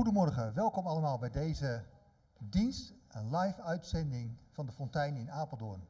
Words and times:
Goedemorgen, 0.00 0.54
welkom 0.54 0.86
allemaal 0.86 1.18
bij 1.18 1.30
deze 1.30 1.84
dienst, 2.38 2.94
een 3.08 3.36
live 3.36 3.62
uitzending 3.62 4.36
van 4.50 4.66
de 4.66 4.72
Fontein 4.72 5.16
in 5.16 5.30
Apeldoorn. 5.30 5.86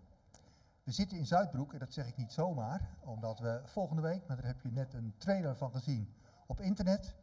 We 0.82 0.92
zitten 0.92 1.18
in 1.18 1.26
Zuidbroek 1.26 1.72
en 1.72 1.78
dat 1.78 1.92
zeg 1.92 2.08
ik 2.08 2.16
niet 2.16 2.32
zomaar, 2.32 2.96
omdat 3.00 3.38
we 3.38 3.60
volgende 3.64 4.02
week, 4.02 4.26
maar 4.26 4.36
daar 4.36 4.46
heb 4.46 4.60
je 4.60 4.70
net 4.72 4.94
een 4.94 5.14
trailer 5.18 5.56
van 5.56 5.70
gezien 5.70 6.14
op 6.46 6.60
internet, 6.60 7.14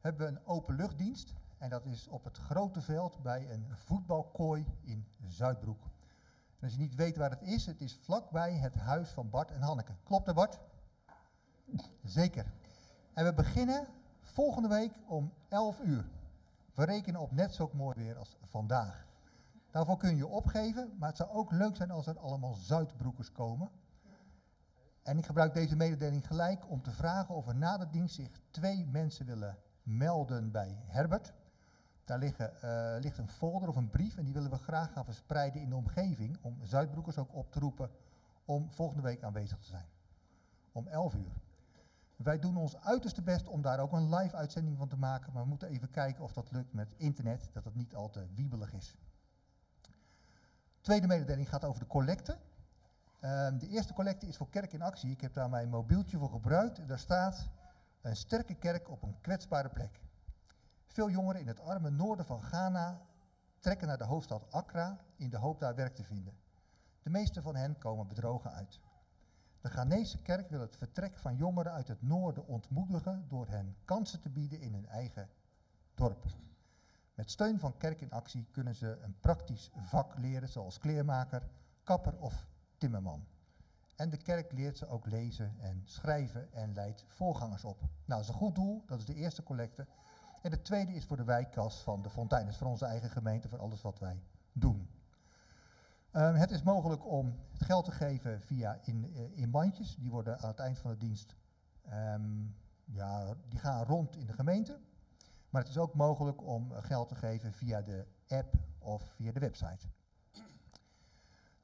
hebben 0.00 0.26
we 0.26 0.32
een 0.32 0.46
openluchtdienst. 0.46 1.34
En 1.58 1.70
dat 1.70 1.86
is 1.86 2.08
op 2.08 2.24
het 2.24 2.36
grote 2.36 2.80
veld 2.80 3.22
bij 3.22 3.50
een 3.50 3.66
voetbalkooi 3.74 4.66
in 4.82 5.06
Zuidbroek. 5.26 5.82
Als 6.60 6.72
je 6.72 6.78
niet 6.78 6.94
weet 6.94 7.16
waar 7.16 7.30
het 7.30 7.42
is, 7.42 7.66
het 7.66 7.80
is 7.80 7.98
vlakbij 8.02 8.52
het 8.52 8.74
huis 8.74 9.10
van 9.10 9.30
Bart 9.30 9.50
en 9.50 9.60
Hanneke. 9.60 9.94
Klopt 10.04 10.26
dat 10.26 10.34
Bart? 10.34 10.60
Zeker. 12.02 12.52
En 13.14 13.24
we 13.24 13.34
beginnen 13.34 13.86
volgende 14.22 14.68
week 14.68 14.92
om 15.06 15.32
11 15.48 15.80
uur. 15.80 16.04
We 16.74 16.84
rekenen 16.84 17.20
op 17.20 17.32
net 17.32 17.54
zo 17.54 17.70
mooi 17.72 17.96
weer 17.96 18.16
als 18.16 18.36
vandaag. 18.42 19.06
Daarvoor 19.70 19.96
kun 19.96 20.16
je 20.16 20.26
opgeven, 20.26 20.92
maar 20.98 21.08
het 21.08 21.16
zou 21.16 21.30
ook 21.30 21.52
leuk 21.52 21.76
zijn 21.76 21.90
als 21.90 22.06
er 22.06 22.18
allemaal 22.18 22.54
Zuidbroekers 22.54 23.32
komen. 23.32 23.70
En 25.02 25.18
ik 25.18 25.26
gebruik 25.26 25.54
deze 25.54 25.76
mededeling 25.76 26.26
gelijk 26.26 26.70
om 26.70 26.82
te 26.82 26.90
vragen 26.90 27.34
of 27.34 27.48
er 27.48 27.56
na 27.56 27.78
de 27.78 27.90
dienst 27.90 28.14
zich 28.14 28.40
twee 28.50 28.86
mensen 28.86 29.26
willen 29.26 29.58
melden 29.82 30.50
bij 30.50 30.78
Herbert. 30.86 31.32
Daar 32.04 32.18
liggen, 32.18 32.52
uh, 32.64 33.00
ligt 33.00 33.18
een 33.18 33.30
folder 33.30 33.68
of 33.68 33.76
een 33.76 33.90
brief 33.90 34.16
en 34.16 34.24
die 34.24 34.32
willen 34.32 34.50
we 34.50 34.56
graag 34.56 34.92
gaan 34.92 35.04
verspreiden 35.04 35.60
in 35.60 35.68
de 35.68 35.76
omgeving 35.76 36.38
om 36.40 36.58
Zuidbroekers 36.62 37.18
ook 37.18 37.34
op 37.34 37.50
te 37.50 37.60
roepen 37.60 37.90
om 38.44 38.70
volgende 38.70 39.02
week 39.02 39.22
aanwezig 39.22 39.58
te 39.58 39.66
zijn. 39.66 39.86
Om 40.72 40.86
11 40.86 41.14
uur. 41.14 41.32
Wij 42.22 42.38
doen 42.38 42.56
ons 42.56 42.80
uiterste 42.80 43.22
best 43.22 43.48
om 43.48 43.62
daar 43.62 43.78
ook 43.78 43.92
een 43.92 44.14
live 44.14 44.36
uitzending 44.36 44.76
van 44.76 44.88
te 44.88 44.96
maken, 44.96 45.32
maar 45.32 45.42
we 45.42 45.48
moeten 45.48 45.68
even 45.68 45.90
kijken 45.90 46.24
of 46.24 46.32
dat 46.32 46.50
lukt 46.50 46.72
met 46.72 46.94
internet, 46.96 47.50
dat 47.52 47.64
het 47.64 47.74
niet 47.74 47.94
al 47.94 48.10
te 48.10 48.26
wiebelig 48.34 48.72
is. 48.72 48.96
Tweede 50.80 51.06
mededeling 51.06 51.48
gaat 51.48 51.64
over 51.64 51.80
de 51.80 51.86
collecte. 51.86 52.38
Uh, 53.20 53.48
de 53.58 53.68
eerste 53.68 53.92
collecte 53.92 54.26
is 54.26 54.36
voor 54.36 54.48
Kerk 54.48 54.72
in 54.72 54.82
Actie. 54.82 55.10
Ik 55.10 55.20
heb 55.20 55.34
daar 55.34 55.50
mijn 55.50 55.68
mobieltje 55.68 56.18
voor 56.18 56.30
gebruikt. 56.30 56.88
Daar 56.88 56.98
staat 56.98 57.48
een 58.00 58.16
sterke 58.16 58.54
kerk 58.54 58.88
op 58.88 59.02
een 59.02 59.20
kwetsbare 59.20 59.68
plek. 59.68 60.00
Veel 60.86 61.10
jongeren 61.10 61.40
in 61.40 61.46
het 61.46 61.60
arme 61.60 61.90
noorden 61.90 62.24
van 62.24 62.42
Ghana 62.42 63.00
trekken 63.58 63.86
naar 63.86 63.98
de 63.98 64.04
hoofdstad 64.04 64.52
Accra 64.52 64.98
in 65.16 65.30
de 65.30 65.36
hoop 65.36 65.60
daar 65.60 65.74
werk 65.74 65.94
te 65.94 66.04
vinden. 66.04 66.34
De 67.02 67.10
meeste 67.10 67.42
van 67.42 67.56
hen 67.56 67.78
komen 67.78 68.08
bedrogen 68.08 68.52
uit. 68.52 68.80
De 69.62 69.70
Ghanese 69.70 70.18
kerk 70.18 70.50
wil 70.50 70.60
het 70.60 70.76
vertrek 70.76 71.18
van 71.18 71.36
jongeren 71.36 71.72
uit 71.72 71.88
het 71.88 72.02
noorden 72.02 72.46
ontmoedigen 72.46 73.24
door 73.28 73.48
hen 73.48 73.76
kansen 73.84 74.20
te 74.20 74.28
bieden 74.28 74.60
in 74.60 74.72
hun 74.72 74.86
eigen 74.86 75.28
dorp. 75.94 76.24
Met 77.14 77.30
steun 77.30 77.58
van 77.58 77.76
Kerk 77.76 78.00
in 78.00 78.10
Actie 78.10 78.46
kunnen 78.50 78.74
ze 78.74 78.98
een 79.02 79.16
praktisch 79.20 79.70
vak 79.76 80.18
leren, 80.18 80.48
zoals 80.48 80.78
kleermaker, 80.78 81.48
kapper 81.84 82.18
of 82.18 82.48
timmerman. 82.78 83.26
En 83.96 84.10
de 84.10 84.16
kerk 84.16 84.52
leert 84.52 84.78
ze 84.78 84.86
ook 84.86 85.06
lezen 85.06 85.54
en 85.60 85.82
schrijven 85.84 86.52
en 86.52 86.74
leidt 86.74 87.04
voorgangers 87.08 87.64
op. 87.64 87.80
Nou, 87.80 87.90
dat 88.06 88.20
is 88.20 88.28
een 88.28 88.34
goed 88.34 88.54
doel, 88.54 88.82
dat 88.86 88.98
is 88.98 89.04
de 89.06 89.14
eerste 89.14 89.42
collecte. 89.42 89.86
En 90.42 90.50
de 90.50 90.62
tweede 90.62 90.92
is 90.92 91.04
voor 91.04 91.16
de 91.16 91.24
wijkkas 91.24 91.82
van 91.82 92.02
de 92.02 92.10
Fontein, 92.10 92.46
dus 92.46 92.56
voor 92.56 92.66
onze 92.66 92.86
eigen 92.86 93.10
gemeente, 93.10 93.48
voor 93.48 93.60
alles 93.60 93.82
wat 93.82 93.98
wij 93.98 94.22
doen. 94.52 94.88
Um, 96.14 96.34
het 96.34 96.50
is 96.50 96.62
mogelijk 96.62 97.06
om 97.06 97.38
het 97.52 97.64
geld 97.64 97.84
te 97.84 97.90
geven 97.90 98.40
via 98.40 98.78
in, 98.82 99.10
uh, 99.12 99.38
in 99.38 99.50
bandjes. 99.50 99.96
Die 99.96 100.10
worden 100.10 100.40
aan 100.40 100.48
het 100.48 100.58
eind 100.58 100.78
van 100.78 100.90
de 100.90 100.96
dienst, 100.96 101.36
um, 101.92 102.54
ja, 102.84 103.34
die 103.48 103.58
gaan 103.58 103.84
rond 103.84 104.16
in 104.16 104.26
de 104.26 104.32
gemeente. 104.32 104.78
Maar 105.50 105.60
het 105.60 105.70
is 105.70 105.78
ook 105.78 105.94
mogelijk 105.94 106.46
om 106.46 106.72
geld 106.72 107.08
te 107.08 107.14
geven 107.14 107.52
via 107.52 107.82
de 107.82 108.06
app 108.28 108.54
of 108.78 109.02
via 109.02 109.32
de 109.32 109.40
website. 109.40 109.86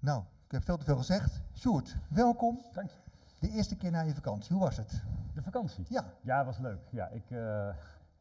Nou, 0.01 0.23
ik 0.45 0.51
heb 0.51 0.65
veel 0.65 0.77
te 0.77 0.85
veel 0.85 0.97
gezegd. 0.97 1.41
Sjoerd, 1.55 1.97
welkom. 2.09 2.61
Dank 2.73 2.91
je. 2.91 2.99
De 3.39 3.51
eerste 3.51 3.77
keer 3.77 3.91
na 3.91 4.01
je 4.01 4.15
vakantie, 4.15 4.53
hoe 4.53 4.65
was 4.65 4.77
het? 4.77 5.03
De 5.35 5.43
vakantie? 5.43 5.85
Ja. 5.89 6.13
Ja, 6.21 6.45
was 6.45 6.59
leuk. 6.59 6.89
Ja, 6.91 7.09
ik, 7.09 7.31
uh, 7.31 7.69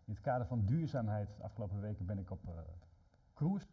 in 0.06 0.14
het 0.14 0.22
kader 0.22 0.48
van 0.48 0.66
duurzaamheid, 0.66 1.30
de 1.38 1.44
afgelopen 1.44 1.82
weken 1.82 2.06
ben 2.06 2.18
ik 2.18 2.32
op 2.32 2.48
uh, 2.48 2.52
cruise. 3.34 3.68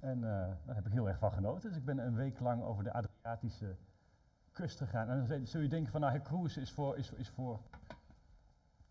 En 0.00 0.16
uh, 0.16 0.22
daar 0.64 0.74
heb 0.74 0.86
ik 0.86 0.92
heel 0.92 1.08
erg 1.08 1.18
van 1.18 1.32
genoten. 1.32 1.68
Dus 1.68 1.78
ik 1.78 1.84
ben 1.84 1.98
een 1.98 2.14
week 2.14 2.40
lang 2.40 2.62
over 2.62 2.84
de 2.84 2.92
Adriatische 2.92 3.76
kust 4.52 4.78
gegaan. 4.78 5.08
En 5.08 5.26
dan 5.26 5.46
zul 5.46 5.60
je 5.60 5.68
denken 5.68 5.92
van, 5.92 6.00
nou, 6.00 6.20
cruise 6.20 6.60
is 6.60 6.72
voor, 6.72 6.96
is, 6.96 7.12
is 7.12 7.28
voor 7.28 7.60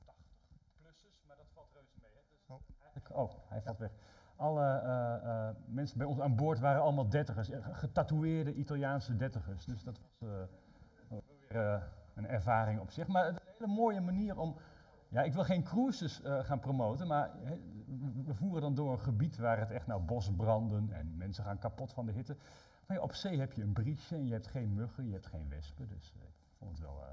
80-plussers, 0.06 1.26
maar 1.28 1.36
dat 1.36 1.48
valt 1.54 1.70
reuze 1.74 1.98
mee. 2.02 2.12
Hè? 2.14 2.22
Dus 2.30 2.46
oh. 2.48 2.62
Eigenlijk, 2.82 3.16
oh, 3.16 3.50
hij 3.50 3.62
valt 3.62 3.78
weg. 3.78 3.92
Alle 4.36 4.82
uh, 4.84 5.28
uh, 5.28 5.50
mensen 5.66 5.98
bij 5.98 6.08
ons 6.08 6.20
aan 6.20 6.36
boord 6.36 6.60
waren 6.60 6.82
allemaal 6.82 7.10
dertigers, 7.10 7.50
getatoeëerde 7.62 8.54
Italiaanse 8.54 9.16
dertigers. 9.16 9.66
Dus 9.66 9.84
dat 9.84 10.00
was 10.00 11.22
weer 11.50 11.84
een 12.14 12.28
ervaring 12.28 12.80
op 12.80 12.92
zich. 12.92 13.08
Maar 13.08 13.26
het 13.26 13.34
is 13.36 13.42
een 13.42 13.54
hele 13.54 13.74
mooie 13.74 14.02
manier 14.02 14.38
om 14.40 14.56
ja, 15.10 15.22
ik 15.22 15.34
wil 15.34 15.44
geen 15.44 15.64
cruises 15.64 16.22
gaan 16.24 16.60
promoten, 16.60 17.08
maar 17.08 17.32
we 18.26 18.34
voeren 18.34 18.62
dan 18.62 18.76
door 18.76 18.92
een 18.92 19.00
gebied 19.00 19.38
waar 19.38 19.60
het 19.60 19.72
echt 19.72 19.88
nou 19.88 20.02
bosbranden 20.02 20.92
en 20.92 21.18
mensen 21.18 21.44
gaan 21.44 21.60
kapot 21.60 21.94
van 21.94 22.06
de 22.06 22.12
hitte. 22.12 22.38
Maar 22.86 22.98
ja, 22.98 23.04
op 23.04 23.14
zee 23.14 23.40
heb 23.40 23.54
je 23.54 23.62
een 23.62 23.74
briesje 23.74 24.16
en 24.16 24.26
je 24.26 24.32
hebt 24.32 24.48
geen 24.48 24.74
muggen, 24.74 25.08
je 25.08 25.14
hebt 25.14 25.26
geen 25.26 25.50
wespen, 25.50 25.88
dus 25.88 26.14
uh, 26.18 26.24
ik 26.24 26.56
vond 26.58 26.72
het 26.72 26.80
wel 26.80 26.98
uh, 26.98 27.08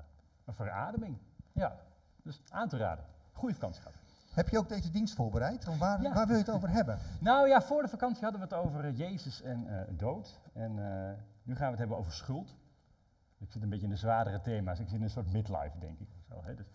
een 0.44 0.54
verademing. 0.54 1.18
Ja, 1.52 1.76
dus 2.22 2.40
aan 2.50 2.68
te 2.68 2.76
raden. 2.76 3.04
Goeie 3.32 3.54
vakantie 3.54 3.82
gehad. 3.82 3.98
Heb 4.32 4.48
je 4.48 4.58
ook 4.58 4.68
deze 4.68 4.90
dienst 4.90 5.14
voorbereid? 5.14 5.78
Waar, 5.78 6.02
ja. 6.02 6.12
waar, 6.14 6.26
wil 6.26 6.36
je 6.36 6.42
het 6.42 6.50
over 6.50 6.70
hebben? 6.70 6.98
Nou 7.20 7.48
ja, 7.48 7.62
voor 7.62 7.82
de 7.82 7.88
vakantie 7.88 8.22
hadden 8.22 8.40
we 8.40 8.54
het 8.54 8.64
over 8.64 8.90
Jezus 8.90 9.42
en 9.42 9.86
dood. 9.96 10.40
En 10.52 10.74
nu 11.42 11.54
gaan 11.54 11.64
we 11.64 11.70
het 11.70 11.78
hebben 11.78 11.96
over 11.96 12.12
schuld. 12.12 12.56
Ik 13.38 13.52
zit 13.52 13.62
een 13.62 13.68
beetje 13.68 13.84
in 13.84 13.90
de 13.90 13.96
zwaardere 13.96 14.40
thema's. 14.40 14.78
Ik 14.78 14.88
zit 14.88 14.96
in 14.96 15.02
een 15.02 15.10
soort 15.10 15.32
midlife, 15.32 15.78
denk 15.78 15.98
ik. 15.98 16.08
Zo, 16.28 16.42
hè? 16.44 16.54
Dus, 16.54 16.66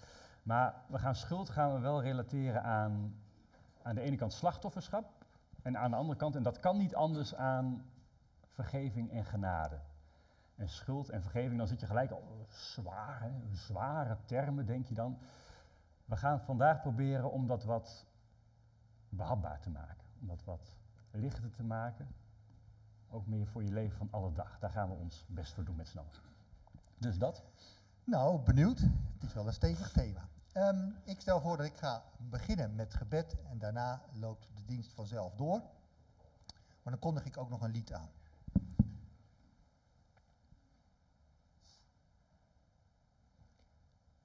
maar 0.43 0.75
we 0.87 0.99
gaan 0.99 1.15
schuld 1.15 1.49
gaan 1.49 1.73
we 1.73 1.79
wel 1.79 2.01
relateren 2.01 2.63
aan, 2.63 3.15
aan 3.81 3.95
de 3.95 4.01
ene 4.01 4.15
kant 4.15 4.33
slachtofferschap 4.33 5.11
en 5.61 5.77
aan 5.77 5.91
de 5.91 5.97
andere 5.97 6.17
kant, 6.17 6.35
en 6.35 6.43
dat 6.43 6.59
kan 6.59 6.77
niet 6.77 6.95
anders 6.95 7.35
aan 7.35 7.85
vergeving 8.51 9.11
en 9.11 9.25
genade. 9.25 9.79
En 10.55 10.69
schuld 10.69 11.09
en 11.09 11.21
vergeving, 11.21 11.57
dan 11.57 11.67
zit 11.67 11.79
je 11.79 11.85
gelijk 11.85 12.11
al 12.11 12.45
zwaar, 12.49 13.31
zware 13.51 14.17
termen 14.25 14.65
denk 14.65 14.87
je 14.87 14.93
dan. 14.93 15.17
We 16.05 16.15
gaan 16.15 16.39
vandaag 16.39 16.81
proberen 16.81 17.31
om 17.31 17.47
dat 17.47 17.63
wat 17.63 18.05
behapbaar 19.09 19.59
te 19.59 19.69
maken, 19.69 20.05
om 20.21 20.27
dat 20.27 20.43
wat 20.43 20.75
lichter 21.11 21.51
te 21.51 21.63
maken. 21.63 22.07
Ook 23.09 23.27
meer 23.27 23.47
voor 23.47 23.63
je 23.63 23.71
leven 23.71 23.97
van 23.97 24.07
alle 24.11 24.31
dag. 24.31 24.59
Daar 24.59 24.69
gaan 24.69 24.89
we 24.89 24.95
ons 24.95 25.25
best 25.27 25.53
voor 25.53 25.63
doen 25.63 25.75
met 25.75 25.87
z'n 25.87 25.97
allen. 25.97 26.11
Dus 26.97 27.17
dat. 27.17 27.43
Nou, 28.03 28.39
benieuwd. 28.39 28.79
Het 29.13 29.23
is 29.23 29.33
wel 29.33 29.47
een 29.47 29.53
stevig 29.53 29.91
thema. 29.91 30.27
Um, 30.59 30.95
ik 31.03 31.21
stel 31.21 31.41
voor 31.41 31.57
dat 31.57 31.65
ik 31.65 31.77
ga 31.77 32.03
beginnen 32.17 32.75
met 32.75 32.93
gebed 32.93 33.35
en 33.49 33.57
daarna 33.57 34.01
loopt 34.13 34.47
de 34.55 34.65
dienst 34.65 34.93
vanzelf 34.93 35.35
door. 35.35 35.61
Maar 36.83 36.93
dan 36.93 36.99
kondig 36.99 37.25
ik 37.25 37.37
ook 37.37 37.49
nog 37.49 37.61
een 37.61 37.71
lied 37.71 37.93
aan. 37.93 38.09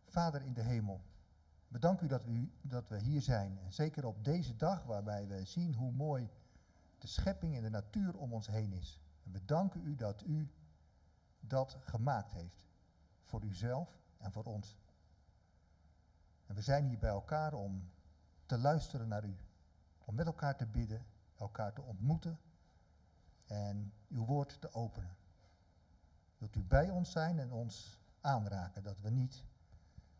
Vader 0.04 0.42
in 0.42 0.52
de 0.52 0.62
hemel, 0.62 1.00
bedank 1.68 2.00
u 2.00 2.06
dat, 2.06 2.26
u 2.26 2.52
dat 2.60 2.88
we 2.88 2.98
hier 2.98 3.22
zijn. 3.22 3.58
En 3.58 3.72
zeker 3.72 4.06
op 4.06 4.24
deze 4.24 4.56
dag 4.56 4.84
waarbij 4.84 5.26
we 5.26 5.44
zien 5.44 5.74
hoe 5.74 5.92
mooi 5.92 6.30
de 6.98 7.06
schepping 7.06 7.56
en 7.56 7.62
de 7.62 7.70
natuur 7.70 8.16
om 8.16 8.32
ons 8.32 8.46
heen 8.46 8.72
is. 8.72 9.00
En 9.24 9.32
we 9.32 9.44
danken 9.44 9.86
u 9.86 9.94
dat 9.94 10.22
u 10.22 10.50
dat 11.40 11.76
gemaakt 11.80 12.32
heeft. 12.32 12.66
Voor 13.22 13.42
uzelf 13.44 13.98
en 14.18 14.32
voor 14.32 14.44
ons. 14.44 14.76
En 16.46 16.54
we 16.54 16.60
zijn 16.60 16.84
hier 16.84 16.98
bij 16.98 17.10
elkaar 17.10 17.52
om 17.52 17.90
te 18.46 18.58
luisteren 18.58 19.08
naar 19.08 19.24
u. 19.24 19.36
Om 20.04 20.14
met 20.14 20.26
elkaar 20.26 20.56
te 20.56 20.66
bidden, 20.66 21.04
elkaar 21.38 21.72
te 21.72 21.82
ontmoeten 21.82 22.38
en 23.46 23.92
uw 24.08 24.24
woord 24.24 24.60
te 24.60 24.72
openen. 24.72 25.16
Wilt 26.38 26.56
u 26.56 26.62
bij 26.62 26.90
ons 26.90 27.10
zijn 27.10 27.38
en 27.38 27.52
ons 27.52 28.00
aanraken, 28.20 28.82
dat 28.82 29.00
we 29.00 29.10
niet 29.10 29.44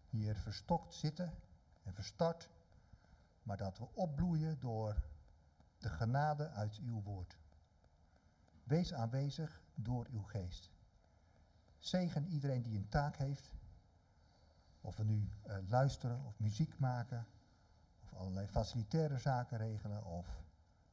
hier 0.09 0.37
verstokt 0.37 0.95
zitten 0.95 1.35
en 1.83 1.95
verstart, 1.95 2.51
maar 3.43 3.57
dat 3.57 3.79
we 3.79 3.87
opbloeien 3.95 4.61
door 4.61 5.03
de 5.79 5.89
genade 5.89 6.49
uit 6.49 6.79
uw 6.79 7.03
woord. 7.03 7.39
Wees 8.65 8.95
aanwezig 8.95 9.63
door 9.75 10.07
uw 10.11 10.23
geest. 10.23 10.71
Zegen 11.79 12.27
iedereen 12.27 12.63
die 12.63 12.77
een 12.77 12.89
taak 12.89 13.17
heeft 13.17 13.51
of 14.85 14.97
we 14.97 15.05
nu 15.05 15.29
uh, 15.47 15.57
luisteren 15.69 16.25
of 16.25 16.39
muziek 16.39 16.79
maken, 16.79 17.27
of 18.03 18.15
allerlei 18.15 18.47
facilitaire 18.47 19.19
zaken 19.19 19.59
regelen, 19.59 20.05
of 20.05 20.43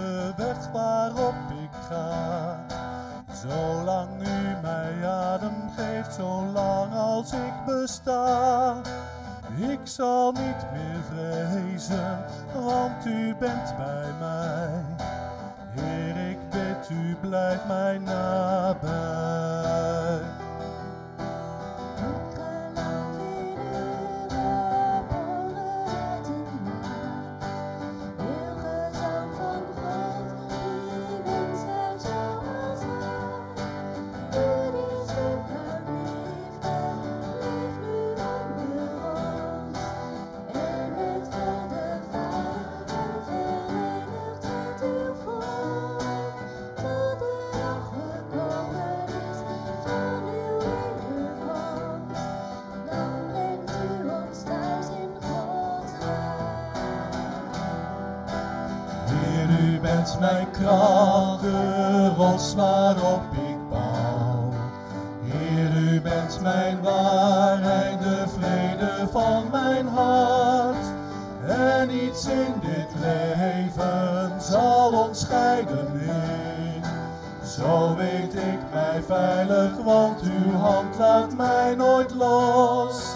Zolang 3.41 4.21
u 4.21 4.55
mij 4.61 5.07
adem 5.07 5.71
geeft, 5.75 6.13
zolang 6.13 6.93
als 6.93 7.33
ik 7.33 7.53
besta. 7.65 8.75
Ik 9.57 9.79
zal 9.83 10.31
niet 10.31 10.71
meer 10.73 11.01
vrezen, 11.09 12.17
want 12.53 13.05
u 13.05 13.35
bent 13.39 13.77
bij 13.77 14.09
mij. 14.19 14.83
Heer, 15.69 16.29
ik 16.29 16.49
bid 16.49 16.89
u, 16.89 17.15
blijf 17.21 17.65
mij 17.67 17.97
nabij. 17.97 18.89
Kracht, 60.61 61.41
de 61.41 62.11
rots 62.17 62.55
waarop 62.55 63.21
ik 63.31 63.69
bouw. 63.69 64.53
Heer, 65.23 65.93
u 65.93 66.01
bent 66.01 66.41
mijn 66.41 66.81
waarheid, 66.81 67.99
de 67.99 68.23
vrede 68.39 69.07
van 69.11 69.43
mijn 69.51 69.87
hart. 69.87 70.85
En 71.47 71.87
niets 71.87 72.25
in 72.25 72.53
dit 72.61 72.87
leven 73.01 74.41
zal 74.41 74.91
ons 74.91 75.19
scheiden, 75.19 75.87
Heer. 75.93 76.89
Zo 77.43 77.95
weet 77.95 78.35
ik 78.35 78.59
mij 78.73 79.03
veilig, 79.07 79.71
want 79.83 80.21
uw 80.21 80.51
hand 80.51 80.97
laat 80.97 81.35
mij 81.35 81.75
nooit 81.75 82.13
los. 82.13 83.09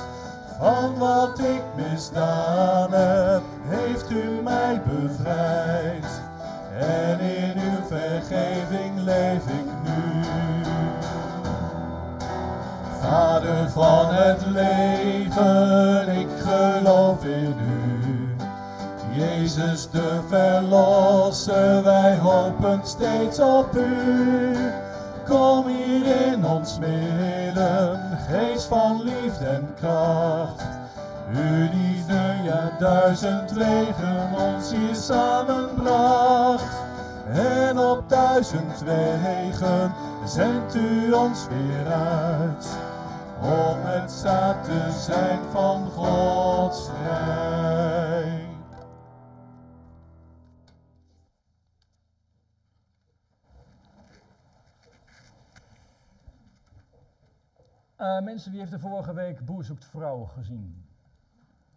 Van 0.60 0.98
wat 0.98 1.40
ik 1.40 1.62
misdaan 1.76 2.92
heb, 2.92 3.42
heeft 3.68 4.12
u 4.12 4.42
mij 4.44 4.82
bevrijd. 4.86 6.15
En 6.80 7.20
in 7.20 7.54
uw 7.56 7.88
vergeving 7.88 9.00
leef 9.04 9.44
ik 9.46 9.66
nu. 9.84 10.24
Vader 13.02 13.70
van 13.70 14.14
het 14.14 14.46
leven, 14.46 16.08
ik 16.18 16.28
geloof 16.44 17.26
in 17.26 17.56
u. 17.60 18.36
Jezus 19.12 19.90
de 19.90 20.20
Verlosser, 20.28 21.84
wij 21.84 22.18
hopen 22.18 22.80
steeds 22.84 23.40
op 23.40 23.76
u. 23.76 24.56
Kom 25.28 25.68
hier 25.68 26.28
in 26.32 26.46
ons 26.46 26.80
midden, 26.80 28.00
geest 28.30 28.66
van 28.66 29.02
liefde 29.04 29.46
en 29.46 29.74
kracht. 29.80 30.75
Uw 31.34 31.70
liefde, 31.74 32.40
ja 32.44 32.78
duizend 32.80 33.52
wegen 33.52 34.34
ons 34.34 34.72
hier 34.72 34.96
samenbracht. 34.96 36.84
En 37.28 37.80
op 37.80 38.10
duizend 38.10 38.80
wegen 38.80 39.94
zendt 40.26 40.76
u 40.76 41.12
ons 41.14 41.48
weer 41.48 41.88
uit. 41.88 42.78
Om 43.42 43.78
het 43.82 44.12
zaad 44.12 44.64
te 44.64 44.92
zijn 44.92 45.40
van 45.52 45.86
Gods 45.86 46.90
rijk. 47.04 48.44
Eh, 57.96 58.22
mensen, 58.22 58.52
wie 58.52 58.60
heeft 58.60 58.72
de 58.72 58.80
vorige 58.80 59.14
week 59.14 59.46
Boer 59.46 59.64
zoekt 59.64 59.86
vrouw 59.86 60.26
gezien? 60.26 60.85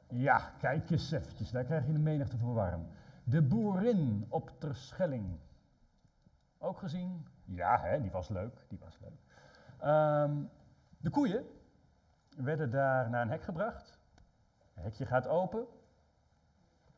Ja, 0.09 0.53
kijk 0.59 0.91
eens 0.91 1.11
eventjes, 1.11 1.51
daar 1.51 1.65
krijg 1.65 1.87
je 1.87 1.93
de 1.93 1.99
menigte 1.99 2.39
voor 2.39 2.55
warm. 2.55 2.87
De 3.25 3.43
boerin 3.43 4.27
op 4.29 4.51
Terschelling. 4.59 5.39
Ook 6.59 6.79
gezien? 6.79 7.27
Ja, 7.45 7.81
hè, 7.81 8.01
die 8.01 8.11
was 8.11 8.29
leuk, 8.29 8.65
die 8.69 8.79
was 8.79 8.99
leuk. 9.01 9.21
Ehm, 9.79 10.43
de 10.99 11.11
koeien 11.11 11.45
werden 12.37 12.71
daar 12.71 13.11
naar 13.11 13.23
een 13.23 13.31
hek 13.31 13.43
gebracht. 13.43 13.99
Het 14.75 14.85
hekje 14.85 15.07
gaat 15.07 15.27
open. 15.27 15.67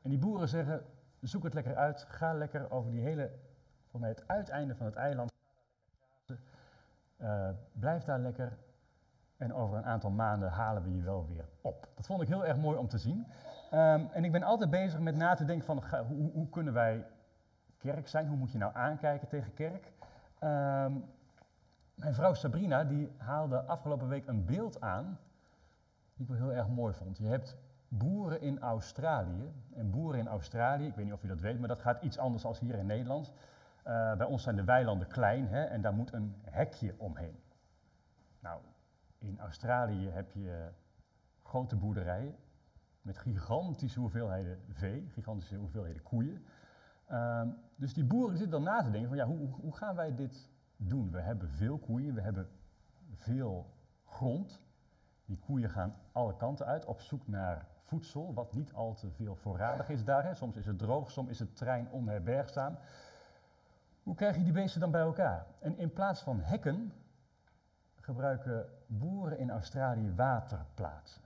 En 0.03 0.11
die 0.11 0.19
boeren 0.19 0.49
zeggen, 0.49 0.85
zoek 1.21 1.43
het 1.43 1.55
lekker 1.55 1.77
uit, 1.77 2.03
ga 2.03 2.33
lekker 2.33 2.71
over 2.71 2.91
die 2.91 3.01
hele, 3.01 3.31
voor 3.87 4.01
mij 4.01 4.09
het 4.09 4.29
uiteinde 4.29 4.75
van 4.75 4.87
het 4.87 4.95
eiland. 4.95 5.33
Eh, 7.17 7.51
blijf 7.73 8.05
daar 8.05 8.19
lekker 8.19 8.59
en 9.41 9.55
over 9.55 9.77
een 9.77 9.85
aantal 9.85 10.11
maanden 10.11 10.51
halen 10.51 10.83
we 10.83 10.95
je 10.95 11.03
wel 11.03 11.27
weer 11.29 11.45
op. 11.61 11.89
Dat 11.95 12.07
vond 12.07 12.23
ik 12.23 12.29
heel 12.29 12.45
erg 12.45 12.57
mooi 12.57 12.79
om 12.79 12.89
te 12.89 12.99
zien. 12.99 13.27
Ehm, 13.71 14.05
en 14.13 14.25
ik 14.25 14.33
ben 14.33 14.43
altijd 14.43 14.71
bezig 14.71 15.01
met 15.01 15.17
na 15.17 15.35
te 15.35 15.45
denken 15.45 15.67
van 15.67 15.83
hoe, 16.09 16.31
hoe 16.33 16.49
kunnen 16.49 16.73
wij 16.73 17.07
kerk 17.79 18.09
zijn? 18.09 18.29
Hoe 18.29 18.37
moet 18.37 18.53
je 18.53 18.59
nou 18.59 18.75
aankijken 18.75 19.29
tegen 19.29 19.55
kerk? 19.55 19.93
Ehm, 20.39 20.93
mijn 21.95 22.15
vrouw 22.15 22.35
Sabrina 22.35 22.85
die 22.85 23.13
haalde 23.17 23.63
afgelopen 23.63 24.09
week 24.09 24.27
een 24.27 24.45
beeld 24.45 24.81
aan 24.81 25.19
die 26.15 26.27
ik 26.27 26.29
wel 26.29 26.49
heel 26.49 26.57
erg 26.57 26.69
mooi 26.69 26.95
vond. 26.95 27.19
Je 27.19 27.27
hebt 27.27 27.57
boeren 27.89 28.41
in 28.41 28.61
Australië. 28.61 29.53
En 29.75 29.91
boeren 29.91 30.21
in 30.21 30.29
Australië, 30.29 30.87
ik 30.87 30.95
weet 30.95 31.05
niet 31.05 31.15
of 31.15 31.25
u 31.25 31.29
dat 31.29 31.41
weet, 31.41 31.59
maar 31.59 31.69
dat 31.69 31.81
gaat 31.81 32.03
iets 32.03 32.19
anders 32.19 32.43
dan 32.43 32.55
hier 32.61 32.75
in 32.75 32.87
Nederland. 32.87 33.33
Eh, 33.83 34.17
bij 34.17 34.27
ons 34.27 34.43
zijn 34.43 34.57
de 34.57 34.65
weilanden 34.65 35.07
klein 35.07 35.49
hè, 35.49 35.65
en 35.65 35.81
daar 35.81 35.95
moet 35.95 36.13
een 36.13 36.35
hekje 36.51 36.95
omheen. 36.97 37.39
Nou, 38.41 38.61
in 39.21 39.39
Australië 39.39 40.09
heb 40.09 40.31
je 40.33 40.69
grote 41.43 41.77
boerderijen 41.77 42.35
met 43.03 43.19
gigantische 43.19 44.01
hoeveelheden 44.01 44.59
vee, 44.69 45.09
gigantische 45.13 45.57
hoeveelheden 45.57 46.03
koeien. 46.03 46.45
Ehm, 47.07 47.49
dus 47.77 47.95
die 47.95 48.05
boeren 48.05 48.37
zitten 48.37 48.63
dan 48.65 48.75
na 48.75 48.83
te 48.83 48.91
denken 48.91 49.09
van 49.09 49.19
ja, 49.19 49.27
hoe, 49.27 49.49
hoe- 49.49 49.73
gaan 49.77 49.95
wij 49.97 50.15
dit 50.15 50.49
doen? 50.77 51.11
We 51.11 51.21
hebben 51.21 51.49
veel 51.51 51.79
koeien, 51.79 52.15
we 52.15 52.21
hebben 52.21 52.49
veel 53.15 53.67
grond. 54.05 54.61
Die 55.25 55.39
koeien 55.39 55.71
gaan 55.71 55.95
alle 56.13 56.37
kanten 56.37 56.67
uit 56.67 56.85
op 56.85 57.01
zoek 57.01 57.27
naar 57.27 57.67
voedsel, 57.83 58.35
wat 58.35 58.53
niet 58.55 58.73
al 58.73 58.95
te 58.95 59.11
veel 59.11 59.35
voorradig 59.37 59.89
is 59.89 60.05
daar. 60.05 60.25
Hè. 60.25 60.35
Soms 60.35 60.57
is 60.57 60.67
het 60.67 60.79
droog, 60.79 61.11
soms 61.11 61.31
is 61.31 61.39
het 61.39 61.57
terrein 61.57 61.91
onherbergzaam. 61.91 62.79
Hoe 64.03 64.15
krijg 64.15 64.37
je 64.37 64.43
die 64.43 64.53
beesten 64.53 64.81
dan 64.81 64.91
bij 64.91 65.01
elkaar? 65.01 65.47
En 65.59 65.79
in 65.79 65.93
plaats 65.93 66.23
van 66.23 66.41
hekken 66.41 66.93
gebruiken 68.11 68.69
boeren 68.87 69.39
in 69.39 69.51
Australië 69.51 70.13
waterplaatsen. 70.15 71.23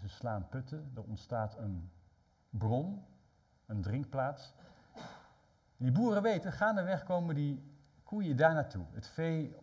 Ze 0.00 0.08
slaan 0.08 0.48
putten, 0.48 0.92
er 0.94 1.02
ontstaat 1.02 1.56
een 1.58 1.90
bron, 2.50 3.04
een 3.66 3.82
drinkplaats. 3.82 4.54
Die 5.76 5.92
boeren 5.92 6.22
weten, 6.22 6.52
gaandeweg 6.52 7.04
komen 7.04 7.34
die 7.34 7.76
koeien 8.04 8.36
daar 8.36 8.54
naartoe. 8.54 8.84
Het 8.92 9.06
vee 9.06 9.56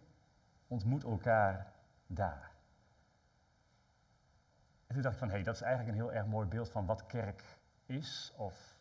ontmoet 0.68 1.04
elkaar 1.04 1.72
daar. 2.08 2.52
En 4.88 4.94
toen 4.94 5.02
dacht 5.02 5.14
ik 5.14 5.20
van, 5.20 5.28
hé, 5.28 5.34
hey, 5.34 5.44
dat 5.44 5.56
is 5.56 5.62
eigenlijk 5.62 5.92
een 5.92 6.04
heel 6.04 6.14
erg 6.14 6.26
mooi 6.26 6.48
beeld 6.48 6.70
van 6.70 6.86
wat 6.86 7.06
kerk 7.06 7.58
is 7.86 8.34
of 8.38 8.78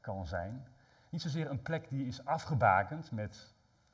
kan 0.00 0.26
zijn. 0.26 0.66
Niet 1.08 1.22
zozeer 1.22 1.50
een 1.50 1.62
plek 1.62 1.88
die 1.88 2.06
is 2.06 2.24
afgebakend 2.24 3.10
met 3.10 3.51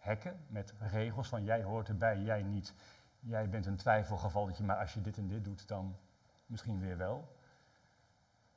hekken 0.08 0.44
met 0.46 0.74
regels 0.78 1.28
van 1.28 1.44
jij 1.44 1.62
hoort 1.62 1.88
erbij, 1.88 2.18
jij 2.18 2.42
niet. 2.42 2.74
Jij 3.20 3.48
bent 3.48 3.66
een 3.66 3.76
twijfelgevalletje, 3.76 4.64
maar 4.64 4.78
als 4.78 4.94
je 4.94 5.00
dit 5.00 5.16
en 5.16 5.28
dit 5.28 5.44
doet, 5.44 5.68
dan 5.68 5.96
misschien 6.46 6.80
weer 6.80 6.96
wel. 6.96 7.36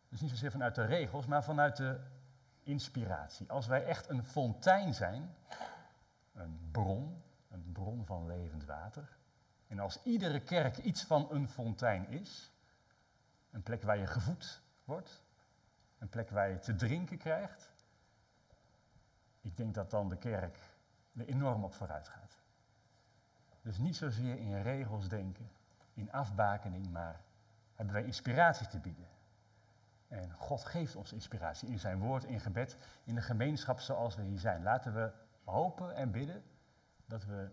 Dus 0.09 0.21
niet 0.21 0.29
zozeer 0.29 0.51
vanuit 0.51 0.75
de 0.75 0.85
regels, 0.85 1.25
maar 1.25 1.43
vanuit 1.43 1.77
de 1.77 1.99
inspiratie. 2.63 3.51
Als 3.51 3.67
wij 3.67 3.85
echt 3.85 4.09
een 4.09 4.23
fontein 4.23 4.93
zijn, 4.93 5.35
een 6.33 6.69
bron, 6.71 7.23
een 7.49 7.71
bron 7.71 8.05
van 8.05 8.25
levend 8.25 8.65
water. 8.65 9.17
En 9.67 9.79
als 9.79 10.03
iedere 10.03 10.39
kerk 10.39 10.77
iets 10.77 11.03
van 11.03 11.27
een 11.31 11.47
fontein 11.47 12.09
is, 12.09 12.51
een 13.51 13.63
plek 13.63 13.83
waar 13.83 13.97
je 13.97 14.07
gevoed 14.07 14.61
wordt, 14.83 15.23
een 15.97 16.09
plek 16.09 16.29
waar 16.29 16.49
je 16.49 16.59
te 16.59 16.75
drinken 16.75 17.17
krijgt, 17.17 17.71
ik 19.41 19.55
denk 19.55 19.73
dat 19.73 19.91
dan 19.91 20.09
de 20.09 20.17
kerk 20.17 20.57
er 21.17 21.27
enorm 21.27 21.63
op 21.63 21.73
vooruit 21.73 22.07
gaat. 22.07 22.39
Dus 23.61 23.77
niet 23.77 23.95
zozeer 23.95 24.37
in 24.37 24.61
regels 24.61 25.07
denken, 25.07 25.51
in 25.93 26.11
afbakening, 26.11 26.89
maar 26.89 27.21
hebben 27.75 27.95
wij 27.95 28.03
inspiratie 28.03 28.67
te 28.67 28.79
bieden. 28.79 29.07
En 30.07 30.31
God 30.31 30.65
geeft 30.65 30.95
ons 30.95 31.13
inspiratie 31.13 31.69
in 31.69 31.79
zijn 31.79 31.99
woord, 31.99 32.23
in 32.23 32.39
gebed, 32.39 32.77
in 33.03 33.15
de 33.15 33.21
gemeenschap 33.21 33.79
zoals 33.79 34.15
we 34.15 34.21
hier 34.21 34.39
zijn. 34.39 34.63
Laten 34.63 34.93
we 34.93 35.11
hopen 35.43 35.95
en 35.95 36.11
bidden 36.11 36.43
dat 37.05 37.25
we 37.25 37.49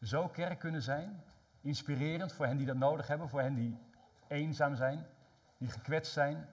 zo 0.00 0.28
kerk 0.28 0.58
kunnen 0.58 0.82
zijn, 0.82 1.22
inspirerend 1.60 2.32
voor 2.32 2.46
hen 2.46 2.56
die 2.56 2.66
dat 2.66 2.76
nodig 2.76 3.06
hebben, 3.06 3.28
voor 3.28 3.40
hen 3.40 3.54
die 3.54 3.78
eenzaam 4.28 4.74
zijn, 4.74 5.06
die 5.58 5.70
gekwetst 5.70 6.12
zijn, 6.12 6.48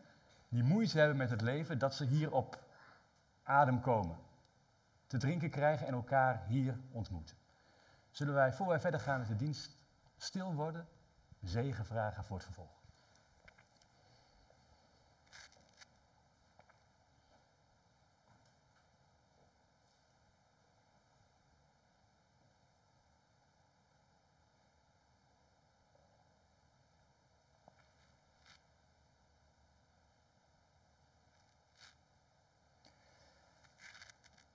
die 0.49 0.63
moeite 0.63 0.97
hebben 0.97 1.17
met 1.17 1.29
het 1.29 1.41
leven, 1.41 1.79
dat 1.79 1.95
ze 1.95 2.05
hier 2.05 2.31
op 2.31 2.63
adem 3.43 3.81
komen, 3.81 4.17
te 5.09 5.17
drinken 5.17 5.49
krijgen 5.49 5.87
en 5.87 5.93
elkaar 5.93 6.45
hier 6.47 6.79
ontmoeten. 6.91 7.37
Zullen 8.09 8.33
wij, 8.33 8.53
voor 8.53 8.67
wij 8.67 8.79
verder 8.79 8.99
gaan 8.99 9.19
met 9.19 9.27
de 9.27 9.35
dienst, 9.35 9.75
stil 10.17 10.53
worden, 10.53 10.87
zegen 11.41 11.85
vragen 11.85 12.23
voor 12.23 12.35
het 12.35 12.45
vervolg. 12.45 12.78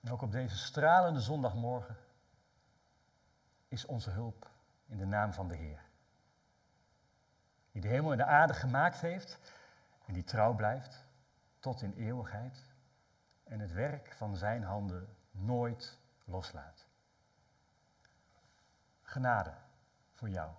En 0.05 0.11
ook 0.11 0.21
op 0.21 0.31
deze 0.31 0.57
stralende 0.57 1.19
zondagmorgen 1.19 1.97
is 3.67 3.85
onze 3.85 4.09
hulp 4.09 4.49
in 4.85 4.97
de 4.97 5.05
naam 5.05 5.33
van 5.33 5.47
de 5.47 5.55
Heer. 5.55 5.83
Die 7.71 7.81
de 7.81 7.87
hemel 7.87 8.11
en 8.11 8.17
de 8.17 8.25
aarde 8.25 8.53
gemaakt 8.53 9.01
heeft 9.01 9.39
en 10.05 10.13
die 10.13 10.23
trouw 10.23 10.55
blijft 10.55 11.05
tot 11.59 11.81
in 11.81 11.93
eeuwigheid 11.93 12.65
en 13.43 13.59
het 13.59 13.71
werk 13.71 14.13
van 14.13 14.35
zijn 14.35 14.63
handen 14.63 15.15
nooit 15.31 15.99
loslaat. 16.23 16.87
Genade 19.01 19.53
voor 20.11 20.29
jou 20.29 20.51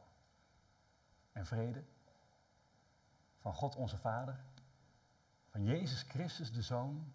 en 1.33 1.47
vrede 1.47 1.85
van 3.39 3.55
God 3.55 3.77
onze 3.77 3.97
Vader, 3.97 4.41
van 5.49 5.65
Jezus 5.65 6.03
Christus 6.03 6.53
de 6.53 6.63
Zoon, 6.63 7.13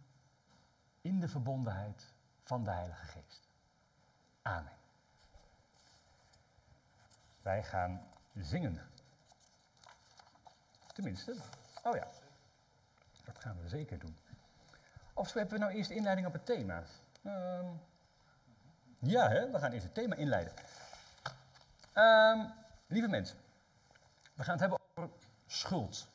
in 1.02 1.20
de 1.20 1.28
verbondenheid 1.28 2.14
van 2.44 2.64
de 2.64 2.72
Heilige 2.72 3.06
Geest. 3.06 3.50
Amen. 4.42 4.72
Wij 7.42 7.64
gaan 7.64 8.08
zingen. 8.36 8.82
Tenminste, 10.94 11.36
oh 11.84 11.96
ja, 11.96 12.08
dat 13.26 13.40
gaan 13.40 13.62
we 13.62 13.70
zeker 13.70 14.00
doen. 14.00 14.18
Of 15.14 15.34
hebben 15.34 15.54
we 15.54 15.60
nou 15.60 15.72
eerst 15.72 15.90
de 15.90 15.96
inleiding 15.96 16.28
op 16.28 16.34
het 16.34 16.46
thema? 16.46 16.84
Ehm, 17.24 17.66
ja, 19.00 19.30
hè? 19.30 19.52
we 19.52 19.60
gaan 19.60 19.72
eerst 19.72 19.86
het 19.86 19.94
thema 19.94 20.16
inleiden. 20.16 20.54
Ehm, 21.94 22.46
lieve 22.88 23.08
mensen, 23.08 23.38
we 24.34 24.44
gaan 24.44 24.52
het 24.52 24.62
hebben 24.62 24.80
over 24.96 25.10
schuld. 25.48 26.08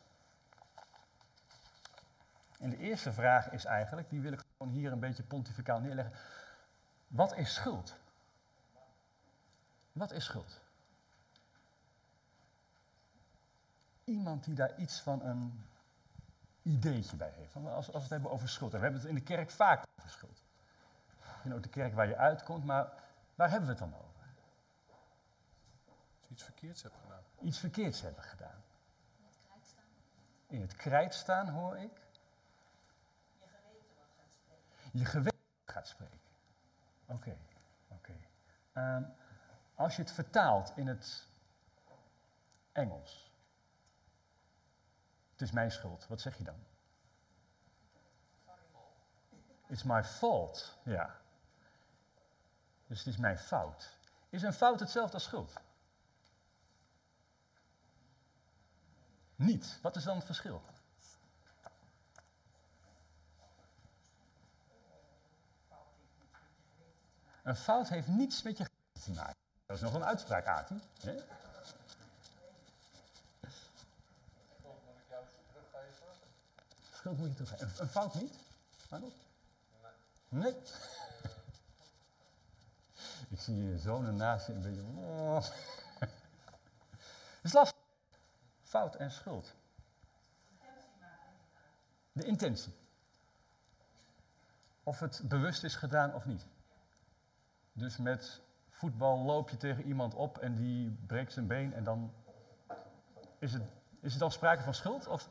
En 2.58 2.70
de 2.70 2.78
eerste 2.78 3.12
vraag 3.12 3.50
is 3.50 3.64
eigenlijk, 3.64 4.10
die 4.10 4.20
wil 4.20 4.32
ik 4.32 4.44
gewoon 4.56 4.72
hier 4.72 4.92
een 4.92 5.00
beetje 5.00 5.22
pontificaal 5.22 5.80
neerleggen. 5.80 6.14
Wat 7.08 7.36
is 7.36 7.54
schuld? 7.54 7.96
Wat 9.92 10.10
is 10.10 10.24
schuld? 10.24 10.60
Iemand 14.04 14.44
die 14.44 14.54
daar 14.54 14.78
iets 14.78 15.00
van 15.00 15.22
een 15.22 15.64
ideetje 16.62 17.16
bij 17.16 17.30
heeft. 17.30 17.56
Als, 17.56 17.66
als 17.74 17.86
we 17.86 17.98
het 17.98 18.10
hebben 18.10 18.30
over 18.30 18.48
schuld. 18.48 18.72
En 18.72 18.78
we 18.78 18.84
hebben 18.84 19.00
het 19.00 19.10
in 19.10 19.16
de 19.16 19.22
kerk 19.22 19.50
vaak 19.50 19.84
over 19.98 20.10
schuld. 20.10 20.44
En 21.42 21.54
ook 21.54 21.62
de 21.62 21.68
kerk 21.68 21.94
waar 21.94 22.08
je 22.08 22.16
uitkomt, 22.16 22.64
maar 22.64 22.92
waar 23.34 23.50
hebben 23.50 23.68
we 23.68 23.74
het 23.74 23.90
dan 23.90 23.94
over? 23.94 24.24
Als 25.86 26.28
je 26.28 26.34
iets 26.34 26.42
verkeerds 26.42 26.82
hebt 26.82 26.94
gedaan. 27.02 27.22
Iets 27.40 27.58
verkeerds 27.58 28.00
hebben 28.00 28.22
gedaan. 28.22 28.62
In 30.46 30.60
het 30.60 30.76
krijt 30.76 31.14
staan 31.14 31.48
hoor 31.48 31.76
ik. 31.76 32.05
Je 34.96 35.04
geweten 35.04 35.40
gaat 35.64 35.88
spreken. 35.88 36.20
Oké, 37.06 37.36
oké. 37.88 38.12
Ehm, 38.72 39.02
als 39.74 39.96
je 39.96 40.02
het 40.02 40.12
vertaalt 40.12 40.72
in 40.76 40.86
het 40.86 41.28
Engels. 42.72 43.32
Het 45.32 45.40
is 45.40 45.50
mijn 45.50 45.70
schuld. 45.70 46.06
Wat 46.06 46.20
zeg 46.20 46.38
je 46.38 46.44
dan? 46.44 46.64
It's 49.66 49.82
my 49.82 50.04
fault. 50.04 50.78
Ja. 50.82 51.20
Dus 52.86 52.98
het 52.98 53.06
is 53.06 53.16
mijn 53.16 53.38
fout. 53.38 53.98
Is 54.28 54.42
een 54.42 54.52
fout 54.52 54.80
hetzelfde 54.80 55.14
als 55.14 55.24
schuld? 55.24 55.52
Niet. 59.34 59.78
Wat 59.82 59.96
is 59.96 60.04
dan 60.04 60.16
het 60.16 60.24
verschil? 60.24 60.62
Een 67.46 67.56
fout 67.56 67.88
heeft 67.88 68.08
niets 68.08 68.42
met 68.42 68.58
je 68.58 68.64
te 69.04 69.10
maken. 69.10 69.36
Dat 69.66 69.76
is 69.76 69.82
nog 69.82 69.94
een 69.94 70.04
uitspraak, 70.04 70.46
Ati. 70.46 70.80
hè? 71.00 71.16
Schuld 76.92 77.18
moet 77.18 77.28
je 77.28 77.34
teruggeven. 77.34 77.72
Een, 77.78 77.88
fout 77.88 78.14
niet? 78.14 78.34
Waarom? 78.88 79.12
Nee. 80.28 80.52
Ik 83.28 83.40
zie 83.40 83.68
je 83.68 83.78
zoon 83.78 84.06
ernaast 84.06 84.46
je 84.46 84.52
een 84.52 84.62
beetje... 84.62 84.82
Oh. 84.82 85.44
Het 85.98 86.10
is 87.42 87.52
lastig. 87.52 87.80
Fout 88.62 88.94
en 88.94 89.10
schuld. 89.10 89.54
De 92.12 92.24
intentie. 92.24 92.74
Of 94.82 95.00
het 95.00 95.20
bewust 95.24 95.64
is 95.64 95.74
gedaan 95.74 96.14
of 96.14 96.24
niet. 96.24 96.46
Dus 97.76 97.96
met 97.96 98.40
voetbal 98.68 99.18
loop 99.18 99.50
je 99.50 99.56
tegen 99.56 99.84
iemand 99.84 100.14
op 100.14 100.38
en 100.38 100.54
die 100.54 100.90
breekt 101.06 101.32
zijn 101.32 101.46
been 101.46 101.72
en 101.72 101.84
dan 101.84 102.12
is 103.38 103.52
het, 103.52 103.62
is 104.00 104.10
het 104.10 104.20
dan 104.20 104.32
sprake 104.32 104.62
van 104.62 104.74
schuld? 104.74 105.06
Of 105.06 105.28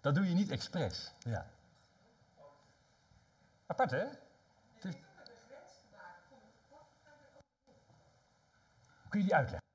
dat 0.00 0.14
doe 0.14 0.28
je 0.28 0.34
niet 0.34 0.50
expres. 0.50 1.12
Ja. 1.18 1.50
Apart 3.66 3.90
hè? 3.90 4.06
Het 4.74 4.84
is... 4.84 4.94
Kun 9.08 9.20
je 9.20 9.26
die 9.26 9.34
uitleggen? 9.34 9.66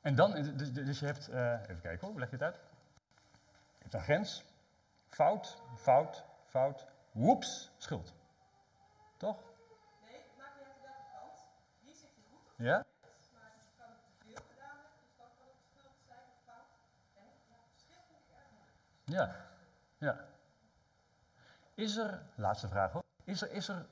En 0.00 0.14
dan, 0.14 0.32
dus, 0.56 0.72
dus 0.72 0.98
je 0.98 1.06
hebt, 1.06 1.28
eh, 1.28 1.52
even 1.52 1.80
kijken 1.80 2.00
hoor, 2.00 2.10
hoe 2.10 2.18
leg 2.18 2.30
je 2.30 2.36
het 2.36 2.44
uit? 2.44 2.69
Je 3.90 3.96
hebt 3.96 4.08
een 4.08 4.14
grens, 4.14 4.44
fout, 5.08 5.62
fout, 5.76 6.24
fout, 6.46 6.86
woeps, 7.12 7.70
schuld. 7.76 8.14
Toch? 9.16 9.36
Nee, 10.04 10.12
het 10.12 10.36
maakt 10.38 10.56
niet 10.56 10.66
uit 10.66 10.80
welke 10.82 11.04
kant. 11.12 11.38
Hier 11.80 11.94
zit 11.94 12.14
je 12.14 12.22
goed 12.30 12.38
op, 12.38 12.54
Ja? 12.56 12.66
maar 12.66 12.84
je 12.84 12.86
kan 13.02 13.10
het 13.10 13.60
te 13.60 13.68
veel 13.76 13.92
gedaan 14.52 14.76
hebben, 18.56 18.74
dus 19.04 19.06
ja. 19.06 19.26
Ja. 19.26 19.46
Ja. 19.98 20.26
Is 21.74 21.96
er, 21.96 22.22
laatste 22.34 22.68
vraag 22.68 22.92
hoor, 22.92 23.04
is 23.24 23.42
er, 23.42 23.50
is 23.50 23.68
er, 23.68 23.86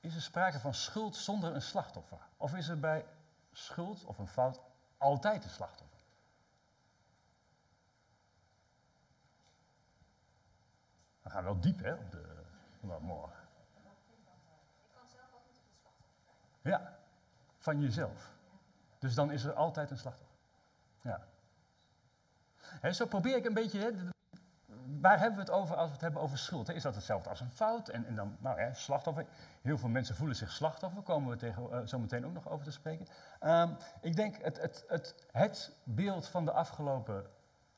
is 0.00 0.14
er 0.14 0.22
sprake 0.22 0.58
van 0.58 0.74
schuld 0.74 1.16
zonder 1.16 1.54
een 1.54 1.62
slachtoffer? 1.62 2.18
Of 2.36 2.54
is 2.54 2.68
er 2.68 2.80
bij 2.80 3.04
schuld 3.52 4.04
of 4.04 4.18
een 4.18 4.28
fout 4.28 4.60
altijd 4.98 5.44
een 5.44 5.50
slachtoffer? 5.50 5.87
We 11.28 11.34
gaan 11.34 11.44
wel 11.44 11.60
diep, 11.60 11.82
hè, 11.82 11.92
op 11.92 12.10
de 12.10 12.24
zondagmorgen. 12.80 13.38
Ja, 16.62 16.98
van 17.58 17.80
jezelf. 17.80 18.32
Dus 18.98 19.14
dan 19.14 19.30
is 19.30 19.44
er 19.44 19.52
altijd 19.52 19.90
een 19.90 19.98
slachtoffer. 19.98 20.36
Ja. 21.02 21.20
Hè, 22.56 22.92
zo 22.92 23.06
probeer 23.06 23.36
ik 23.36 23.44
een 23.44 23.54
beetje, 23.54 23.94
waar 25.00 25.18
hebben 25.18 25.38
we 25.38 25.44
het 25.44 25.50
over 25.50 25.76
als 25.76 25.86
we 25.86 25.92
het 25.92 26.00
hebben 26.00 26.22
over 26.22 26.38
schuld? 26.38 26.68
Is 26.68 26.82
dat 26.82 26.94
hetzelfde 26.94 27.28
als 27.28 27.40
een 27.40 27.50
fout? 27.50 27.88
En, 27.88 28.06
en 28.06 28.14
dan, 28.14 28.36
nou 28.40 28.60
ja, 28.60 28.72
slachtoffer. 28.72 29.26
Heel 29.62 29.78
veel 29.78 29.88
mensen 29.88 30.14
voelen 30.14 30.36
zich 30.36 30.50
slachtoffer, 30.50 31.02
komen 31.02 31.30
we 31.30 31.36
tegen, 31.36 31.72
eh, 31.72 31.86
zo 31.86 31.98
meteen 31.98 32.26
ook 32.26 32.32
nog 32.34 32.48
over 32.48 32.64
te 32.64 32.72
spreken. 32.72 33.06
Ehm, 33.40 33.72
ik 34.00 34.16
denk 34.16 34.42
het, 34.42 34.60
het, 34.60 34.84
het, 34.88 35.26
het 35.32 35.72
beeld 35.84 36.28
van 36.28 36.44
de 36.44 36.52
afgelopen 36.52 37.26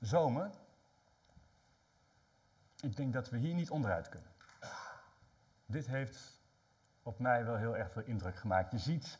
zomer, 0.00 0.50
ik 2.82 2.96
denk 2.96 3.12
dat 3.12 3.30
we 3.30 3.38
hier 3.38 3.54
niet 3.54 3.70
onderuit 3.70 4.08
kunnen. 4.08 4.30
Dit 5.66 5.86
heeft 5.86 6.40
op 7.02 7.18
mij 7.18 7.44
wel 7.44 7.56
heel 7.56 7.76
erg 7.76 7.92
veel 7.92 8.02
indruk 8.02 8.36
gemaakt. 8.36 8.70
Je 8.72 8.78
ziet 8.78 9.18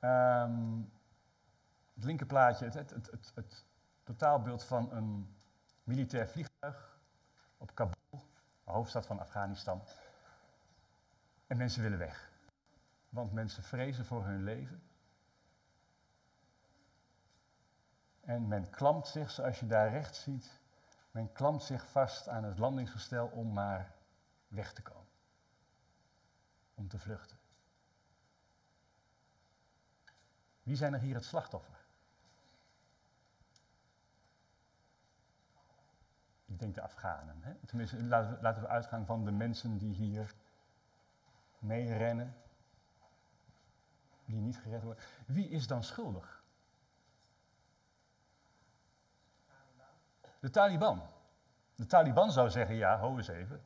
ehm, 0.00 0.80
het 1.94 2.04
linkerplaatje, 2.04 2.64
het, 2.64 2.74
het, 2.74 2.90
het, 2.90 3.32
het, 3.34 3.64
totaalbeeld 4.02 4.64
van 4.64 4.92
een 4.92 5.36
militair 5.84 6.28
vliegtuig 6.28 6.98
op 7.56 7.74
Kabul, 7.74 8.26
hoofdstad 8.64 9.06
van 9.06 9.20
Afghanistan. 9.20 9.82
En 11.46 11.56
mensen 11.56 11.82
willen 11.82 11.98
weg. 11.98 12.30
Want 13.08 13.32
mensen 13.32 13.62
vrezen 13.62 14.04
voor 14.04 14.24
hun 14.24 14.42
leven. 14.42 14.82
En 18.20 18.48
men 18.48 18.70
klampt 18.70 19.06
zich, 19.06 19.30
zoals 19.30 19.60
je 19.60 19.66
daar 19.66 19.90
rechts 19.90 20.22
ziet, 20.22 20.60
men 21.16 21.32
klampt 21.32 21.62
zich 21.62 21.90
vast 21.90 22.28
aan 22.28 22.44
het 22.44 22.58
landingsgestel 22.58 23.26
om 23.26 23.52
maar 23.52 23.94
weg 24.48 24.72
te 24.72 24.82
komen. 24.82 25.08
Om 26.74 26.88
te 26.88 26.98
vluchten. 26.98 27.38
Wie 30.62 30.76
zijn 30.76 30.94
er 30.94 31.00
hier 31.00 31.14
het 31.14 31.24
slachtoffer? 31.24 31.84
Ik 36.44 36.58
denk 36.58 36.74
de 36.74 36.80
Afghanen. 36.80 37.42
Hè? 37.42 37.54
Tenminste, 37.66 38.04
laten 38.04 38.30
we, 38.30 38.42
laten 38.42 38.62
we 38.62 38.68
uitgaan 38.68 39.06
van 39.06 39.24
de 39.24 39.32
mensen 39.32 39.78
die 39.78 39.94
hier 39.94 40.34
meerennen, 41.58 42.36
die 44.24 44.40
niet 44.40 44.58
gered 44.58 44.82
worden. 44.82 45.04
Wie 45.26 45.48
is 45.48 45.66
dan 45.66 45.82
schuldig? 45.84 46.35
De 50.46 50.52
Taliban. 50.52 51.02
De 51.74 51.86
Taliban 51.86 52.32
zou 52.32 52.50
zeggen, 52.50 52.74
ja, 52.74 52.98
ho 52.98 53.16
eens 53.16 53.28
even. 53.28 53.64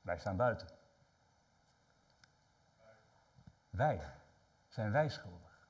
Wij 0.00 0.18
staan 0.18 0.36
buiten. 0.36 0.68
Wij. 3.70 4.00
Zijn 4.68 4.90
wij 4.90 5.08
schuldig? 5.08 5.68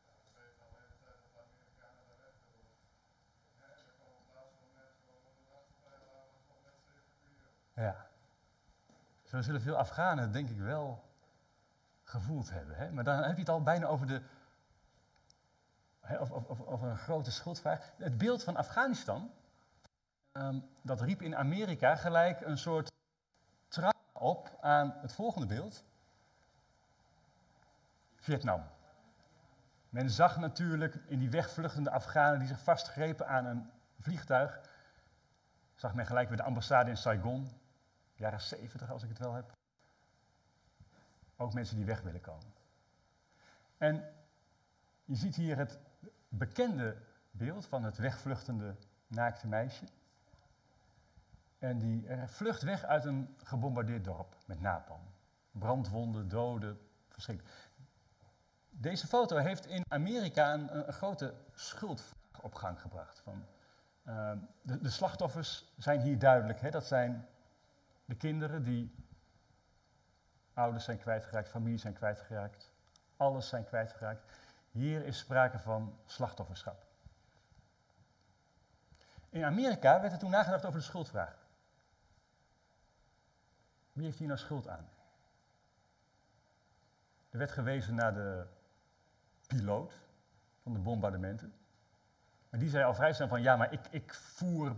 Ja. 7.74 8.06
Zo 9.22 9.40
zullen 9.40 9.60
veel 9.60 9.76
Afghanen 9.76 10.32
denk 10.32 10.48
ik 10.48 10.58
wel 10.58 11.04
gevoeld 12.02 12.50
hebben. 12.50 12.76
Hè? 12.76 12.90
Maar 12.90 13.04
dan 13.04 13.22
heb 13.22 13.34
je 13.34 13.40
het 13.40 13.48
al 13.48 13.62
bijna 13.62 13.86
over, 13.86 14.06
de, 14.06 14.22
of- 16.20 16.30
of- 16.30 16.82
een 16.82 16.96
grote 16.96 17.30
schuldvraag. 17.30 17.92
Het 17.96 18.18
beeld 18.18 18.44
van 18.44 18.56
Afghanistan, 18.56 19.30
ehm, 20.32 20.60
dat 20.82 21.00
riep 21.00 21.22
in 21.22 21.36
Amerika 21.36 21.96
gelijk 21.96 22.40
een 22.40 22.58
soort 22.58 22.92
trauma 23.68 23.98
op 24.12 24.58
aan 24.60 24.94
het 25.00 25.12
volgende 25.12 25.46
beeld. 25.46 25.84
Vietnam. 28.16 28.62
Men 29.88 30.10
zag 30.10 30.36
natuurlijk 30.36 30.94
in 31.06 31.18
die 31.18 31.30
wegvluchtende 31.30 31.90
Afghanen 31.90 32.38
die 32.38 32.48
zich 32.48 32.60
vastgrepen 32.60 33.28
aan 33.28 33.44
een 33.44 33.70
vliegtuig, 33.98 34.60
zag 35.74 35.94
men 35.94 36.06
gelijk 36.06 36.28
bij 36.28 36.36
de 36.36 36.42
ambassade 36.42 36.90
in 36.90 36.96
Saigon, 36.96 37.60
jaren 38.14 38.40
70 38.40 38.90
als 38.90 39.02
ik 39.02 39.08
het 39.08 39.18
wel 39.18 39.32
heb. 39.32 39.52
Ook 41.36 41.54
mensen 41.54 41.76
die 41.76 41.84
weg 41.84 42.00
willen 42.00 42.20
komen. 42.20 42.52
En 43.78 44.14
je 45.04 45.14
ziet 45.16 45.36
hier 45.36 45.56
het 45.56 45.78
bekende 46.38 46.96
beeld 47.30 47.66
van 47.66 47.84
het 47.84 47.96
wegvluchtende 47.96 48.76
naakte 49.06 49.46
meisje. 49.46 49.84
En 51.58 51.78
die 51.78 52.08
eh, 52.08 52.26
vlucht 52.26 52.62
weg 52.62 52.84
uit 52.84 53.04
een 53.04 53.34
gebombardeerd 53.42 54.04
dorp 54.04 54.36
met 54.46 54.60
napalm. 54.60 55.12
Brandwonden, 55.50 56.28
doden, 56.28 56.78
verschrikkelijk. 57.08 57.54
Deze 58.70 59.06
foto 59.06 59.36
heeft 59.36 59.66
in 59.66 59.84
Amerika 59.88 60.52
een, 60.52 60.92
grote 60.92 61.34
schuldvraag 61.52 62.42
op 62.42 62.54
gang 62.54 62.80
gebracht. 62.80 63.20
Van, 63.20 63.44
ehm, 64.04 64.38
de, 64.62 64.80
de 64.80 64.90
slachtoffers 64.90 65.72
zijn 65.76 66.00
hier 66.00 66.18
duidelijk. 66.18 66.60
Hè? 66.60 66.70
Dat 66.70 66.84
zijn 66.84 67.26
de 68.04 68.14
kinderen 68.14 68.62
die 68.62 68.94
ouders 70.54 70.84
zijn 70.84 70.98
kwijtgeraakt, 70.98 71.48
familie 71.48 71.78
zijn 71.78 71.94
kwijtgeraakt, 71.94 72.70
alles 73.16 73.48
zijn 73.48 73.64
kwijtgeraakt. 73.64 74.22
Hier 74.74 75.04
is 75.04 75.18
sprake 75.18 75.58
van 75.58 75.98
slachtofferschap. 76.06 76.86
In 79.28 79.44
Amerika 79.44 80.00
werd 80.00 80.12
er 80.12 80.18
toen 80.18 80.30
nagedacht 80.30 80.64
over 80.64 80.78
de 80.78 80.84
schuldvraag. 80.84 81.46
Wie 83.92 84.04
heeft 84.04 84.18
hier 84.18 84.26
nou 84.26 84.38
schuld 84.38 84.68
aan? 84.68 84.88
Er 87.30 87.38
werd 87.38 87.50
gewezen 87.50 87.94
naar 87.94 88.14
de 88.14 88.46
piloot 89.46 90.00
van 90.62 90.72
de 90.72 90.78
bombardementen. 90.78 91.54
En 92.50 92.58
die 92.58 92.68
zei 92.68 92.84
al 92.84 92.94
vrij 92.94 93.12
snel 93.12 93.28
van 93.28 93.42
ja, 93.42 93.56
maar 93.56 93.72
ik, 93.72 93.86
ik 93.90 94.14
voer 94.14 94.76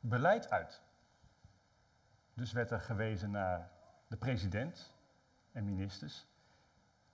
beleid 0.00 0.50
uit. 0.50 0.82
Dus 2.34 2.52
werd 2.52 2.70
er 2.70 2.80
gewezen 2.80 3.30
naar 3.30 3.70
de 4.08 4.16
president 4.16 4.92
en 5.52 5.64
ministers. 5.64 6.26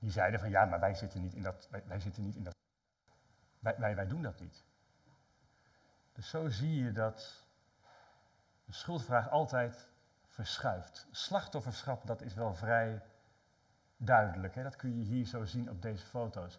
Die 0.00 0.10
zeiden 0.10 0.40
van 0.40 0.50
ja, 0.50 0.64
maar 0.64 0.80
wij 0.80 0.94
zitten 0.94 1.20
niet 1.20 1.34
in 1.34 1.42
dat. 1.42 1.68
Wij, 1.86 2.00
zitten 2.00 2.22
niet 2.22 2.36
in 2.36 2.42
dat. 2.42 2.54
Wij, 3.58 3.74
wij, 3.78 3.94
wij 3.94 4.06
doen 4.06 4.22
dat 4.22 4.40
niet. 4.40 4.64
Dus 6.12 6.28
zo 6.28 6.48
zie 6.48 6.84
je 6.84 6.92
dat 6.92 7.44
de 8.64 8.72
schuldvraag 8.72 9.30
altijd 9.30 9.88
verschuift. 10.26 11.06
Slachtofferschap, 11.10 12.06
dat 12.06 12.22
is 12.22 12.34
wel 12.34 12.54
vrij 12.54 13.02
duidelijk. 13.96 14.54
Hè? 14.54 14.62
Dat 14.62 14.76
kun 14.76 14.98
je 14.98 15.04
hier 15.04 15.26
zo 15.26 15.44
zien 15.44 15.70
op 15.70 15.82
deze 15.82 16.06
foto's. 16.06 16.58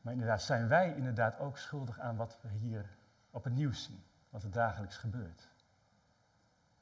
Maar 0.00 0.12
inderdaad, 0.12 0.42
zijn 0.42 0.68
wij 0.68 0.94
inderdaad 0.94 1.38
ook 1.38 1.58
schuldig 1.58 2.00
aan 2.00 2.16
wat 2.16 2.38
we 2.40 2.48
hier 2.48 2.96
op 3.30 3.44
het 3.44 3.54
nieuws 3.54 3.84
zien, 3.84 4.04
wat 4.30 4.42
er 4.42 4.50
dagelijks 4.50 4.96
gebeurt? 4.96 5.48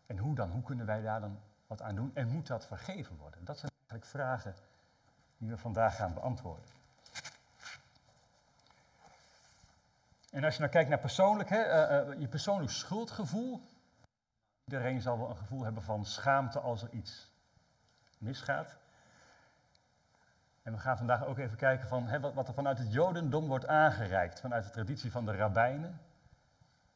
En 0.06 0.18
hoe 0.18 0.34
dan? 0.34 0.50
Hoe 0.50 0.62
kunnen 0.62 0.86
wij 0.86 1.02
daar 1.02 1.20
dan 1.20 1.40
wat 1.66 1.82
aan 1.82 1.94
doen? 1.94 2.14
En 2.14 2.28
moet 2.28 2.46
dat 2.46 2.66
vergeven 2.66 3.16
worden? 3.16 3.44
Dat 3.44 3.58
zijn 3.58 3.71
eigenlijk 3.92 4.04
vragen 4.04 4.54
die 5.38 5.50
we 5.50 5.56
vandaag 5.56 5.96
gaan 5.96 6.14
beantwoorden. 6.14 6.70
En 10.30 10.44
als 10.44 10.54
je 10.54 10.60
nou 10.60 10.72
kijkt 10.72 10.88
naar 10.88 10.98
persoonlijk, 10.98 11.48
hè, 11.48 11.62
eh, 11.62 11.98
eh, 11.98 12.20
je 12.20 12.28
persoonlijk 12.28 12.70
schuldgevoel. 12.70 13.60
Iedereen 14.64 15.00
zal 15.00 15.18
wel 15.18 15.30
een 15.30 15.36
gevoel 15.36 15.64
hebben 15.64 15.82
van 15.82 16.04
schaamte 16.04 16.60
als 16.60 16.82
er 16.82 16.90
iets 16.90 17.30
misgaat. 18.18 18.76
En 20.62 20.72
we 20.72 20.78
gaan 20.78 20.96
vandaag 20.96 21.24
ook 21.24 21.38
even 21.38 21.56
kijken 21.56 21.88
van 21.88 22.06
hè, 22.06 22.20
wat, 22.20 22.34
wat 22.34 22.48
er 22.48 22.54
vanuit 22.54 22.78
het 22.78 22.92
Jodendom 22.92 23.46
wordt 23.46 23.66
aangereikt, 23.66 24.40
vanuit 24.40 24.64
de 24.64 24.70
traditie 24.70 25.10
van 25.10 25.24
de 25.24 25.36
rabbijnen, 25.36 26.00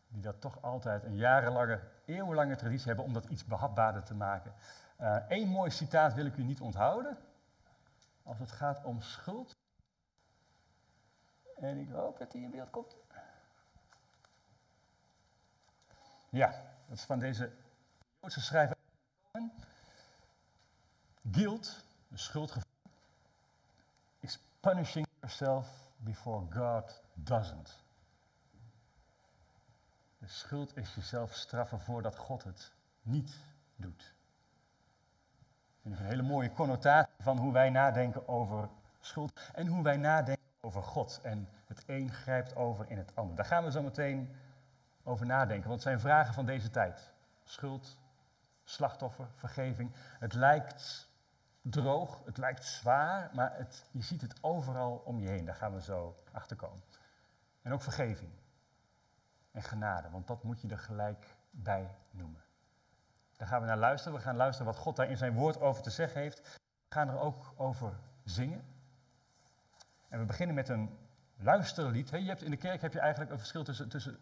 die 0.08 0.22
dat 0.22 0.40
toch 0.40 0.62
altijd 0.62 1.04
een 1.04 1.16
jarenlange, 1.16 1.80
eeuwenlange 2.04 2.56
traditie 2.56 2.86
hebben 2.86 3.04
om 3.04 3.12
dat 3.12 3.24
iets 3.24 3.44
behapbaarder 3.44 4.02
te 4.02 4.14
maken. 4.14 4.52
Eén 5.28 5.48
mooi 5.48 5.70
citaat 5.70 6.14
wil 6.14 6.26
ik 6.26 6.36
u 6.36 6.42
niet 6.42 6.60
onthouden, 6.60 7.18
als 8.22 8.38
het 8.38 8.52
gaat 8.52 8.84
om 8.84 9.00
schuld. 9.00 9.56
En 11.56 11.78
ik 11.78 11.90
hoop 11.90 12.18
dat 12.18 12.32
hij 12.32 12.42
in 12.42 12.50
beeld 12.50 12.70
komt. 12.70 12.96
Ja, 16.30 16.50
dat 16.88 16.96
is 16.96 17.04
van 17.04 17.18
deze 17.18 17.52
Joodse 18.20 18.40
schrijver. 18.40 18.76
Guilt, 21.30 21.84
de 22.08 22.16
schuldgevoel, 22.16 22.90
is 24.18 24.38
punishing 24.60 25.06
yourself 25.20 25.90
before 25.96 26.46
God 26.52 27.02
doesn't. 27.14 27.84
De 30.18 30.28
schuld 30.28 30.76
is 30.76 30.94
jezelf 30.94 31.34
straffen 31.34 31.80
voordat 31.80 32.16
God 32.16 32.44
het 32.44 32.72
niet 33.02 33.38
doet. 33.76 34.15
Een 35.92 36.06
hele 36.06 36.22
mooie 36.22 36.52
connotatie 36.52 37.14
van 37.18 37.38
hoe 37.38 37.52
wij 37.52 37.70
nadenken 37.70 38.28
over 38.28 38.68
schuld 39.00 39.40
en 39.54 39.66
hoe 39.66 39.82
wij 39.82 39.96
nadenken 39.96 40.44
over 40.60 40.82
God. 40.82 41.20
En 41.22 41.48
het 41.66 41.82
een 41.86 42.12
grijpt 42.12 42.56
over 42.56 42.90
in 42.90 42.98
het 42.98 43.14
ander. 43.14 43.36
Daar 43.36 43.44
gaan 43.44 43.64
we 43.64 43.70
zo 43.70 43.82
meteen 43.82 44.36
over 45.02 45.26
nadenken. 45.26 45.68
Want 45.68 45.84
het 45.84 45.88
zijn 45.88 46.00
vragen 46.00 46.34
van 46.34 46.46
deze 46.46 46.70
tijd. 46.70 47.10
Schuld, 47.44 47.96
slachtoffer, 48.64 49.26
vergeving. 49.34 49.92
Het 50.18 50.32
lijkt 50.32 51.08
droog, 51.62 52.20
het 52.24 52.36
lijkt 52.36 52.64
zwaar, 52.64 53.30
maar 53.32 53.56
het, 53.56 53.84
je 53.90 54.02
ziet 54.02 54.20
het 54.20 54.38
overal 54.40 55.02
om 55.04 55.20
je 55.20 55.28
heen. 55.28 55.44
Daar 55.44 55.54
gaan 55.54 55.74
we 55.74 55.82
zo 55.82 56.16
achter 56.32 56.56
komen. 56.56 56.82
En 57.62 57.72
ook 57.72 57.82
vergeving. 57.82 58.30
En 59.52 59.62
genade, 59.62 60.10
want 60.10 60.26
dat 60.26 60.42
moet 60.42 60.60
je 60.60 60.68
er 60.68 60.78
gelijk 60.78 61.36
bij 61.50 61.90
noemen. 62.10 62.45
Daar 63.36 63.48
gaan 63.48 63.60
we 63.60 63.66
naar 63.66 63.78
luisteren. 63.78 64.18
We 64.18 64.24
gaan 64.24 64.36
luisteren 64.36 64.72
wat 64.72 64.82
God 64.82 64.96
daar 64.96 65.10
in 65.10 65.16
zijn 65.16 65.32
woord 65.32 65.60
over 65.60 65.82
te 65.82 65.90
zeggen 65.90 66.20
heeft. 66.20 66.40
We 66.88 66.94
gaan 66.94 67.08
er 67.08 67.18
ook 67.18 67.52
over 67.56 67.98
zingen. 68.24 68.64
En 70.08 70.18
we 70.18 70.24
beginnen 70.24 70.54
met 70.54 70.68
een 70.68 70.98
luisterlied. 71.36 72.08
Je 72.10 72.16
hebt, 72.16 72.42
in 72.42 72.50
de 72.50 72.56
kerk 72.56 72.80
heb 72.80 72.92
je 72.92 73.00
eigenlijk 73.00 73.30
een 73.30 73.38
verschil 73.38 73.64
tussen, 73.64 73.88
tussen 73.88 74.18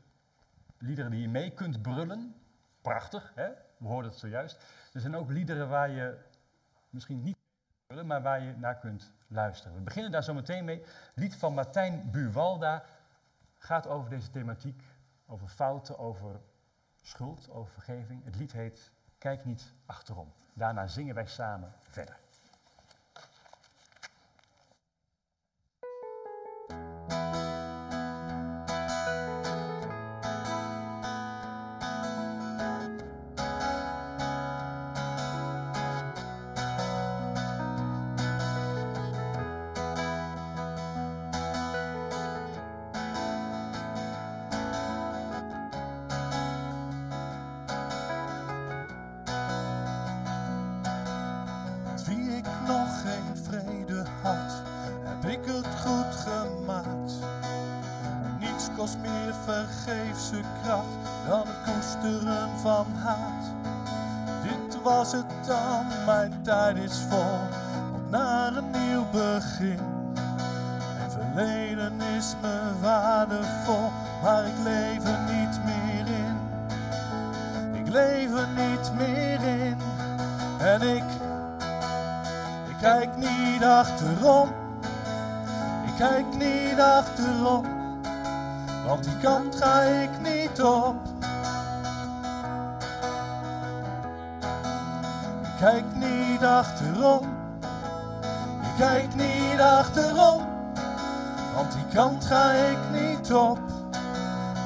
liederen 0.79 1.11
die 1.11 1.21
je 1.21 1.29
mee 1.29 1.51
kunt 1.51 1.83
brullen. 1.83 2.35
Prachtig, 2.81 3.33
hè? 3.35 3.49
we 3.77 3.87
hoorden 3.87 4.11
het 4.11 4.21
zojuist. 4.21 4.63
Er 4.93 5.01
zijn 5.01 5.17
ook 5.17 5.31
liederen 5.31 5.69
waar 5.69 5.91
je 5.91 6.19
misschien 6.91 7.23
niet 7.23 7.37
brullen, 7.87 8.07
maar 8.07 8.23
waar 8.23 8.43
je 8.43 8.57
naar 8.57 8.79
kunt 8.79 9.13
luisteren. 9.27 9.77
We 9.77 9.83
beginnen 9.83 10.13
daar 10.13 10.25
zo 10.25 10.35
meteen 10.35 10.65
mee. 10.65 10.85
Lied 11.15 11.37
van 11.37 11.55
Martijn 11.55 12.11
Buwalda 12.11 12.85
gaat 13.59 13.87
over 13.87 14.11
deze 14.11 14.31
thematiek. 14.31 14.83
Over 15.27 15.49
fouten, 15.49 15.99
over 15.99 16.41
schuld, 17.03 17.51
over 17.51 17.73
vergeving. 17.73 18.25
Het 18.25 18.37
lied 18.37 18.53
heet 18.53 18.93
Kijk 19.25 19.45
niet 19.45 19.73
achterom. 19.87 20.33
Daarna 20.55 20.87
zingen 20.87 21.15
wij 21.15 21.27
samen 21.27 21.73
verder. 21.81 22.24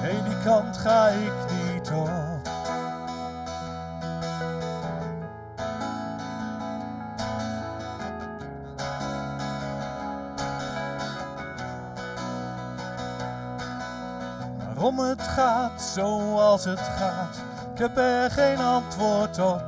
Nee, 0.09 0.23
die 0.23 0.43
kant 0.45 0.77
ga 0.77 1.09
ik 1.09 1.33
niet 1.51 1.91
op. 1.91 2.09
Waarom 14.67 14.99
het 14.99 15.23
gaat 15.23 15.83
zoals 15.83 16.65
het 16.65 16.79
gaat, 16.79 17.37
ik 17.73 17.79
heb 17.79 17.97
er 17.97 18.31
geen 18.31 18.59
antwoord 18.61 19.39
op. 19.39 19.65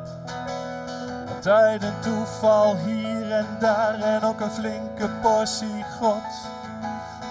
Tijd 1.40 1.82
en 1.82 2.00
toeval 2.00 2.76
hier 2.76 3.32
en 3.32 3.46
daar 3.58 4.00
en 4.00 4.22
ook 4.22 4.40
een 4.40 4.50
flinke 4.50 5.08
portie 5.22 5.84
God. 6.00 6.49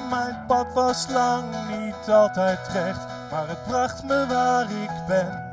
Mijn 0.10 0.44
pad 0.48 0.74
was 0.74 1.08
lang 1.10 1.46
niet 1.68 2.10
altijd 2.10 2.68
recht, 2.68 3.06
maar 3.32 3.48
het 3.48 3.64
bracht 3.64 4.04
me 4.04 4.26
waar 4.28 4.72
ik 4.72 4.92
ben. 5.08 5.44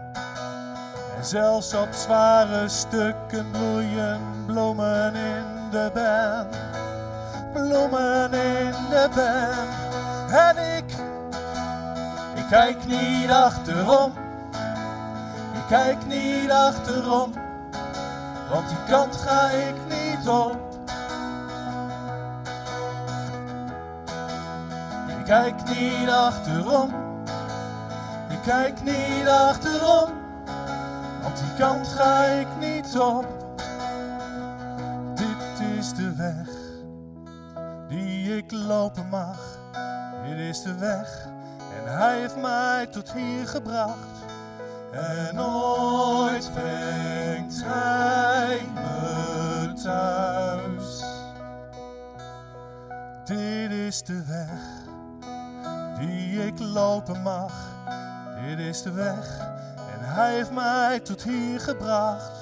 En 1.16 1.25
zelfs 1.25 1.75
op 1.75 1.88
zware 1.92 2.69
stukken 2.69 3.51
bloeien 3.51 4.21
bloemen 4.47 5.14
in 5.14 5.71
de 5.71 5.90
ben. 5.95 6.47
Bloemen 7.53 8.33
in 8.33 8.75
de 8.90 9.09
ben. 9.14 9.85
En 10.38 10.77
ik 10.77 10.85
ik 12.35 12.47
kijk 12.53 12.87
niet 12.87 13.31
achterom, 13.31 14.12
ik 15.53 15.66
kijk 15.69 16.07
niet 16.07 16.51
achterom, 16.51 17.33
want 18.51 18.69
die 18.69 18.85
kant 18.88 19.16
ga 19.16 19.51
ik 19.51 19.75
niet 19.88 20.29
op. 20.29 20.76
Kijk 25.27 25.55
niet 25.69 26.09
achterom, 26.09 26.91
ik 28.31 28.43
kijk 28.43 28.83
niet 28.83 29.29
achterom, 29.29 30.11
want 31.23 31.37
die 31.37 31.55
kant 31.59 31.89
ga 31.89 32.25
ik 32.25 32.47
niet 32.61 32.99
op. 32.99 33.27
Dit 35.15 35.69
is 35.79 35.95
de 35.95 36.15
weg 36.15 36.49
die 37.89 38.37
ik 38.37 38.53
lopen 38.53 39.09
mag, 39.09 39.39
dit 40.29 40.39
is 40.39 40.62
de 40.62 40.75
weg. 40.75 41.29
En 41.85 41.97
hij 41.99 42.19
heeft 42.19 42.37
mij 42.37 42.87
tot 42.87 43.12
hier 43.12 43.47
gebracht. 43.47 44.17
En 44.93 45.41
ooit 45.41 46.51
brengt 46.53 47.62
hij 47.65 48.61
me 48.75 49.73
thuis. 49.83 51.05
Dit 53.25 53.71
is 53.71 54.03
de 54.03 54.25
weg 54.27 54.86
die 55.98 56.46
ik 56.46 56.59
lopen 56.59 57.22
mag. 57.22 57.52
Dit 58.46 58.59
is 58.59 58.82
de 58.82 58.92
weg. 58.92 59.38
En 59.76 59.98
hij 60.00 60.35
heeft 60.35 60.50
mij 60.52 61.00
tot 61.00 61.22
hier 61.22 61.61
gebracht. 61.61 62.32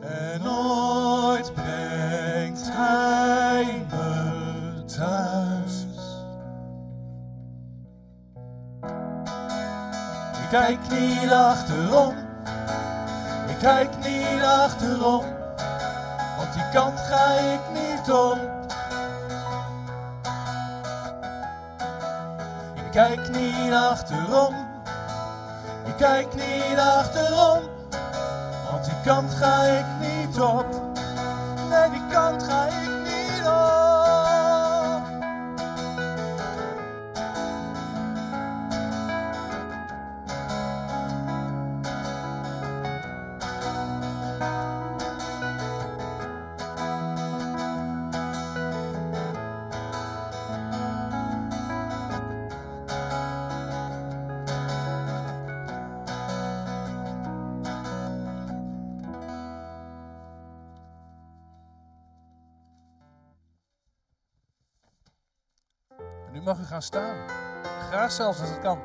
En 0.00 0.48
ooit 0.48 1.54
brengt 1.54 2.68
hij 2.72 3.86
me 3.90 4.84
thuis. 4.84 5.86
Ik 10.42 10.54
kijk 10.54 10.78
niet 10.90 11.32
achterom, 11.32 12.14
ik 13.48 13.58
kijk 13.58 13.96
niet 13.96 14.42
achterom, 14.42 15.24
want 16.36 16.52
die 16.52 16.68
kant 16.72 17.00
ga 17.00 17.32
ik 17.32 17.60
niet 17.72 18.12
op. 18.12 18.57
Ik 22.88 22.94
kijk 22.94 23.28
niet 23.28 23.72
achterom, 23.72 24.54
ik 25.84 25.96
kijk 25.96 26.34
niet 26.34 26.78
achterom, 26.78 27.60
want 28.70 28.84
die 28.84 28.94
kant 29.04 29.34
ga 29.34 29.62
ik 29.62 29.84
niet 30.00 30.40
op. 30.40 30.66
Nee, 31.70 31.90
die 31.90 32.06
kant 32.12 32.42
ga 32.42 32.66
ik 32.66 32.88
niet 33.04 33.46
op. 33.46 33.77
staan. 66.82 67.16
Graag 67.90 68.12
zelfs 68.12 68.40
als 68.40 68.48
het 68.48 68.60
kan. 68.60 68.78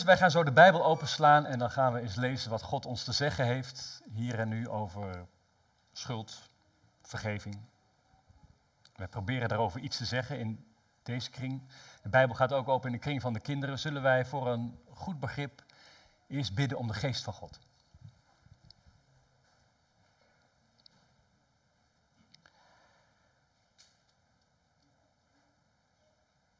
Mensen, 0.00 0.18
wij 0.18 0.28
gaan 0.28 0.38
zo 0.38 0.44
de 0.44 0.60
Bijbel 0.60 0.84
openslaan 0.84 1.46
en 1.46 1.58
dan 1.58 1.70
gaan 1.70 1.92
we 1.92 2.00
eens 2.00 2.14
lezen 2.14 2.50
wat 2.50 2.62
God 2.62 2.86
ons 2.86 3.04
te 3.04 3.12
zeggen 3.12 3.44
heeft 3.44 4.02
hier 4.12 4.38
en 4.38 4.48
nu 4.48 4.68
over 4.68 5.26
schuld, 5.92 6.50
vergeving. 7.02 7.60
Wij 8.96 9.08
proberen 9.08 9.48
daarover 9.48 9.80
iets 9.80 9.96
te 9.96 10.04
zeggen 10.04 10.38
in 10.38 10.72
deze 11.02 11.30
kring. 11.30 11.62
De 12.02 12.08
Bijbel 12.08 12.34
gaat 12.36 12.52
ook 12.52 12.68
open 12.68 12.86
in 12.86 12.92
de 12.92 13.02
kring 13.02 13.20
van 13.20 13.32
de 13.32 13.40
kinderen. 13.40 13.78
Zullen 13.78 14.02
wij 14.02 14.26
voor 14.26 14.48
een 14.48 14.78
goed 14.94 15.20
begrip 15.20 15.64
eerst 16.26 16.54
bidden 16.54 16.78
om 16.78 16.86
de 16.86 16.94
geest 16.94 17.24
van 17.24 17.32
God? 17.32 17.58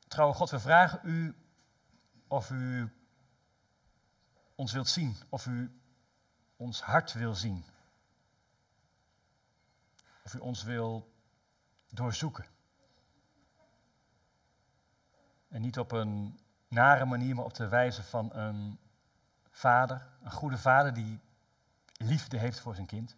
Trouwe 0.09 0.35
God, 0.35 0.51
we 0.51 0.61
vragen 0.61 1.01
u 1.03 1.37
of 2.29 2.51
u 2.51 2.93
ons 4.61 4.73
wilt 4.73 4.89
zien, 4.89 5.17
of 5.29 5.47
u 5.47 5.81
ons 6.57 6.83
hart 6.83 7.13
wil 7.13 7.35
zien. 7.35 7.65
Of 10.25 10.35
u 10.35 10.39
ons 10.39 10.63
wil 10.63 11.13
doorzoeken. 11.89 12.47
En 15.49 15.61
niet 15.61 15.79
op 15.79 15.93
een 15.93 16.41
nare 16.69 17.05
manier, 17.05 17.35
maar 17.35 17.45
op 17.45 17.55
de 17.55 17.69
wijze 17.69 18.03
van 18.03 18.35
een 18.35 18.79
vader, 19.51 20.09
een 20.23 20.31
goede 20.31 20.59
vader 20.59 20.95
die 20.95 21.21
liefde 21.97 22.39
heeft 22.39 22.61
voor 22.61 22.75
zijn 22.75 22.87
kind. 22.87 23.17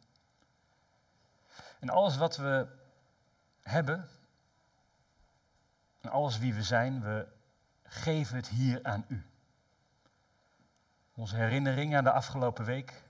En 1.80 1.88
alles 1.88 2.16
wat 2.16 2.36
we 2.36 2.68
hebben, 3.60 4.08
en 6.00 6.10
alles 6.10 6.38
wie 6.38 6.54
we 6.54 6.62
zijn, 6.62 7.02
we 7.02 7.28
geven 7.82 8.36
het 8.36 8.48
hier 8.48 8.82
aan 8.82 9.04
u. 9.08 9.31
Onze 11.14 11.36
herinnering 11.36 11.96
aan 11.96 12.04
de 12.04 12.12
afgelopen 12.12 12.64
week. 12.64 13.02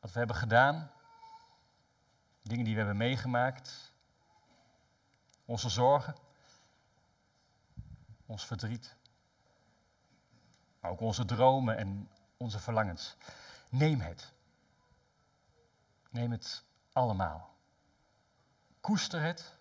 Wat 0.00 0.12
we 0.12 0.18
hebben 0.18 0.36
gedaan. 0.36 0.90
Dingen 2.42 2.64
die 2.64 2.72
we 2.72 2.78
hebben 2.78 2.96
meegemaakt. 2.96 3.92
Onze 5.44 5.68
zorgen. 5.68 6.14
Ons 8.26 8.46
verdriet. 8.46 8.96
Maar 10.80 10.90
ook 10.90 11.00
onze 11.00 11.24
dromen 11.24 11.76
en 11.76 12.10
onze 12.36 12.58
verlangens. 12.58 13.16
Neem 13.70 14.00
het. 14.00 14.32
Neem 16.10 16.30
het 16.30 16.64
allemaal. 16.92 17.54
Koester 18.80 19.20
het. 19.20 19.56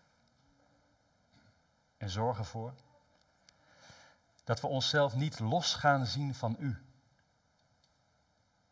En 1.97 2.09
zorg 2.09 2.37
ervoor 2.37 2.73
dat 4.43 4.61
we 4.61 4.67
onszelf 4.67 5.15
niet 5.15 5.39
los 5.39 5.73
gaan 5.73 6.05
zien 6.05 6.35
van 6.35 6.55
u. 6.59 6.85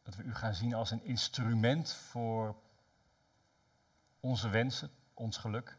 Dat 0.03 0.15
we 0.15 0.23
u 0.23 0.35
gaan 0.35 0.53
zien 0.53 0.73
als 0.73 0.91
een 0.91 1.03
instrument 1.03 1.93
voor 1.93 2.55
onze 4.19 4.49
wensen, 4.49 4.91
ons 5.13 5.37
geluk. 5.37 5.77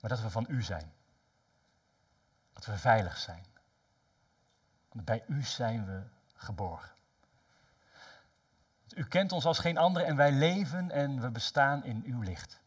Maar 0.00 0.10
dat 0.10 0.20
we 0.20 0.30
van 0.30 0.46
u 0.48 0.62
zijn. 0.62 0.92
Dat 2.52 2.64
we 2.64 2.76
veilig 2.76 3.18
zijn. 3.18 3.46
Want 4.88 5.04
bij 5.04 5.24
u 5.26 5.42
zijn 5.42 5.86
we 5.86 6.02
geborgen. 6.34 6.92
U 8.94 9.04
kent 9.04 9.32
ons 9.32 9.44
als 9.44 9.58
geen 9.58 9.78
ander 9.78 10.02
en 10.02 10.16
wij 10.16 10.32
leven 10.32 10.90
en 10.90 11.20
we 11.20 11.30
bestaan 11.30 11.84
in 11.84 12.02
uw 12.06 12.20
licht. 12.20 12.60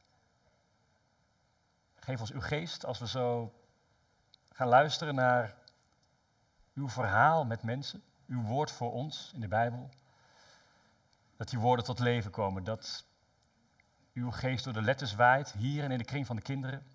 Geef 1.96 2.20
ons 2.20 2.32
uw 2.32 2.42
geest 2.42 2.86
als 2.86 3.00
we 3.00 3.08
zo 3.08 3.54
gaan 4.58 4.68
luisteren 4.68 5.16
naar 5.16 5.56
uw 6.74 6.90
verhaal 6.90 7.46
met 7.46 7.64
mensen, 7.64 8.04
uw 8.28 8.42
woord 8.42 8.72
voor 8.72 8.92
ons 8.92 9.32
in 9.34 9.40
de 9.40 9.48
Bijbel. 9.48 9.90
Dat 11.36 11.50
die 11.50 11.60
woorden 11.60 11.86
tot 11.86 12.00
leven 12.00 12.32
komen, 12.32 12.64
dat 12.64 13.06
uw 14.14 14.32
geest 14.32 14.64
door 14.64 14.74
de 14.74 14.82
letters 14.82 15.16
waait, 15.16 15.52
hier 15.52 15.84
en 15.84 15.92
in 15.92 15.98
de 15.98 16.04
kring 16.04 16.26
van 16.26 16.36
de 16.36 16.42
kinderen. 16.42 16.86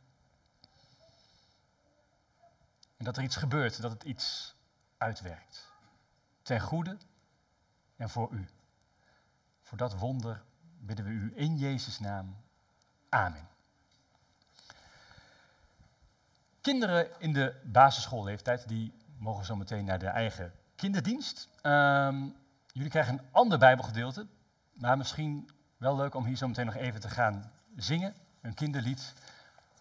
En 2.97 3.05
dat 3.05 3.17
er 3.17 3.23
iets 3.23 3.37
gebeurt, 3.37 3.83
dat 3.83 3.91
het 3.91 4.03
iets 4.03 4.57
uitwerkt. 4.97 5.73
Ten 6.43 6.61
goede 6.61 6.97
en 7.97 8.11
voor 8.11 8.33
u. 8.33 8.49
Voor 9.63 9.79
dat 9.79 9.99
wonder 9.99 10.43
bidden 10.79 11.05
we 11.05 11.11
u 11.11 11.33
in 11.35 11.57
Jezus' 11.57 11.99
naam. 11.99 12.37
Amen. 13.09 13.52
Kinderen 16.63 17.21
in 17.21 17.33
de 17.33 17.55
basisschoolleeftijd, 17.65 18.69
die 18.69 18.95
mogen 19.19 19.45
zo 19.45 19.57
meteen 19.57 19.85
naar 19.85 19.99
de 19.99 20.07
eigen 20.07 20.53
kinderdienst. 20.77 21.49
Ehm, 21.61 22.27
jullie 22.73 22.91
krijgen 22.91 23.13
een 23.13 23.25
ander 23.31 23.59
bijbelgedeelte, 23.59 24.27
maar 24.73 24.97
misschien 24.97 25.51
wel 25.77 25.97
leuk 25.97 26.15
om 26.15 26.25
hier 26.25 26.37
zo 26.37 26.49
meteen 26.49 26.67
nog 26.67 26.75
even 26.75 27.01
te 27.01 27.09
gaan 27.09 27.53
zingen. 27.77 28.15
Een 28.41 28.55
kinderlied, 28.55 29.15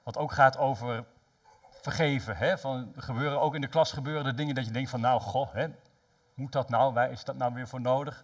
wat 0.04 0.18
ook 0.18 0.32
gaat 0.32 0.58
over 0.58 1.06
vergeven. 1.70 2.38
Hè? 2.38 2.58
Van, 2.58 2.94
gebeuren 2.96 3.42
ook 3.42 3.56
in 3.56 3.62
de 3.62 3.68
klas 3.68 3.92
gebeuren 3.92 4.26
er 4.26 4.36
dingen 4.36 4.56
dat 4.56 4.66
je 4.66 4.72
denkt 4.72 4.90
van 4.90 5.02
nou, 5.02 5.22
goh, 5.22 5.54
hè, 5.54 5.68
moet 6.34 6.52
dat 6.52 6.70
nou, 6.70 6.94
waar 6.94 7.12
is 7.12 7.24
dat 7.24 7.36
nou 7.36 7.54
weer 7.54 7.68
voor 7.68 7.82
nodig? 7.82 8.24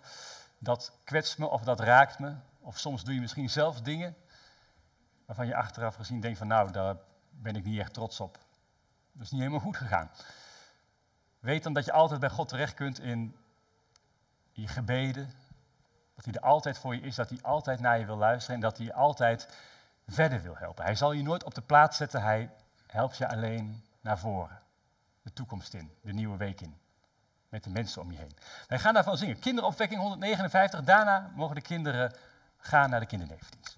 Dat 0.59 0.99
kwetst 1.03 1.38
me 1.38 1.47
of 1.47 1.63
dat 1.63 1.79
raakt 1.79 2.19
me. 2.19 2.36
Of 2.59 2.77
soms 2.77 3.03
doe 3.03 3.13
je 3.13 3.21
misschien 3.21 3.49
zelf 3.49 3.82
dingen 3.82 4.15
waarvan 5.25 5.47
je 5.47 5.55
achteraf 5.55 5.95
gezien 5.95 6.21
denkt 6.21 6.38
van 6.38 6.47
nou, 6.47 6.71
daar 6.71 6.95
ben 7.29 7.55
ik 7.55 7.63
niet 7.63 7.79
echt 7.79 7.93
trots 7.93 8.19
op. 8.19 8.45
Dat 9.18 9.26
is 9.26 9.32
niet 9.32 9.41
helemaal 9.41 9.65
goed 9.65 9.78
gegaan. 9.78 10.11
Weet 11.39 11.63
dan 11.63 11.74
dat 11.74 11.86
je 11.86 11.91
altijd 11.91 12.20
bij 12.20 12.30
God 12.30 12.47
terecht 12.47 12.74
kunt 12.74 12.99
in 12.99 13.36
je 14.51 14.68
gebeden. 14.68 15.32
Dat 16.15 16.26
hij 16.26 16.34
er 16.34 16.41
altijd 16.41 16.78
voor 16.78 16.95
je 16.95 17.01
is, 17.01 17.15
dat 17.15 17.30
hij 17.30 17.39
altijd 17.41 17.80
naar 17.80 17.99
je 17.99 18.05
wil 18.05 18.18
luisteren 18.18 18.55
en 18.55 18.61
dat 18.61 18.78
hij 18.78 18.93
altijd 18.93 19.47
verder 20.07 20.41
wil 20.41 20.57
helpen. 20.57 20.84
Hij 20.84 20.95
zal 20.95 21.11
je 21.11 21.24
nooit 21.24 21.43
op 21.43 21.55
de 21.55 21.61
plaats 21.61 21.97
zetten, 21.97 22.22
hij 22.22 22.51
helpt 22.88 23.18
je 23.18 23.28
alleen 23.28 23.84
naar 24.01 24.20
voren. 24.20 24.59
De 25.22 25.34
toekomst 25.34 25.74
in, 25.74 25.91
de 26.01 26.13
nieuwe 26.13 26.38
week 26.38 26.61
in. 26.61 26.78
Met 27.49 27.63
de 27.63 27.70
mensen 27.70 28.01
om 28.01 28.11
je 28.11 28.18
heen. 28.18 28.38
Wij 28.68 28.80
gaan 28.80 28.93
daarvan 28.93 29.18
zingen. 29.18 29.39
Kinderopwekking 29.39 29.99
159. 30.01 30.84
Daarna 30.84 31.32
mogen 31.36 31.55
de 31.55 31.61
kinderen 31.61 32.13
gaan 32.57 32.89
naar 32.89 32.99
de 32.99 33.05
kindernevendienst. 33.05 33.78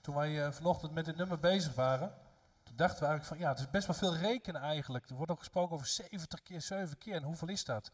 Toen 0.00 0.14
wij 0.14 0.44
eh, 0.44 0.52
vanochtend 0.52 0.92
met 0.92 1.04
dit 1.04 1.16
nummer 1.16 1.38
bezig 1.38 1.74
waren, 1.74 2.14
dachten 2.76 3.00
we 3.00 3.06
eigenlijk 3.06 3.24
van 3.24 3.38
ja, 3.38 3.48
het 3.48 3.58
is 3.58 3.70
best 3.70 3.86
wel 3.86 3.96
veel 3.96 4.16
rekenen 4.16 4.60
eigenlijk. 4.60 5.08
Er 5.08 5.16
wordt 5.16 5.32
ook 5.32 5.38
gesproken 5.38 5.74
over 5.74 5.86
70 5.86 6.42
keer 6.42 6.60
7 6.60 6.98
keer. 6.98 7.14
En 7.14 7.22
hoeveel 7.22 7.48
is 7.48 7.64
dat? 7.64 7.90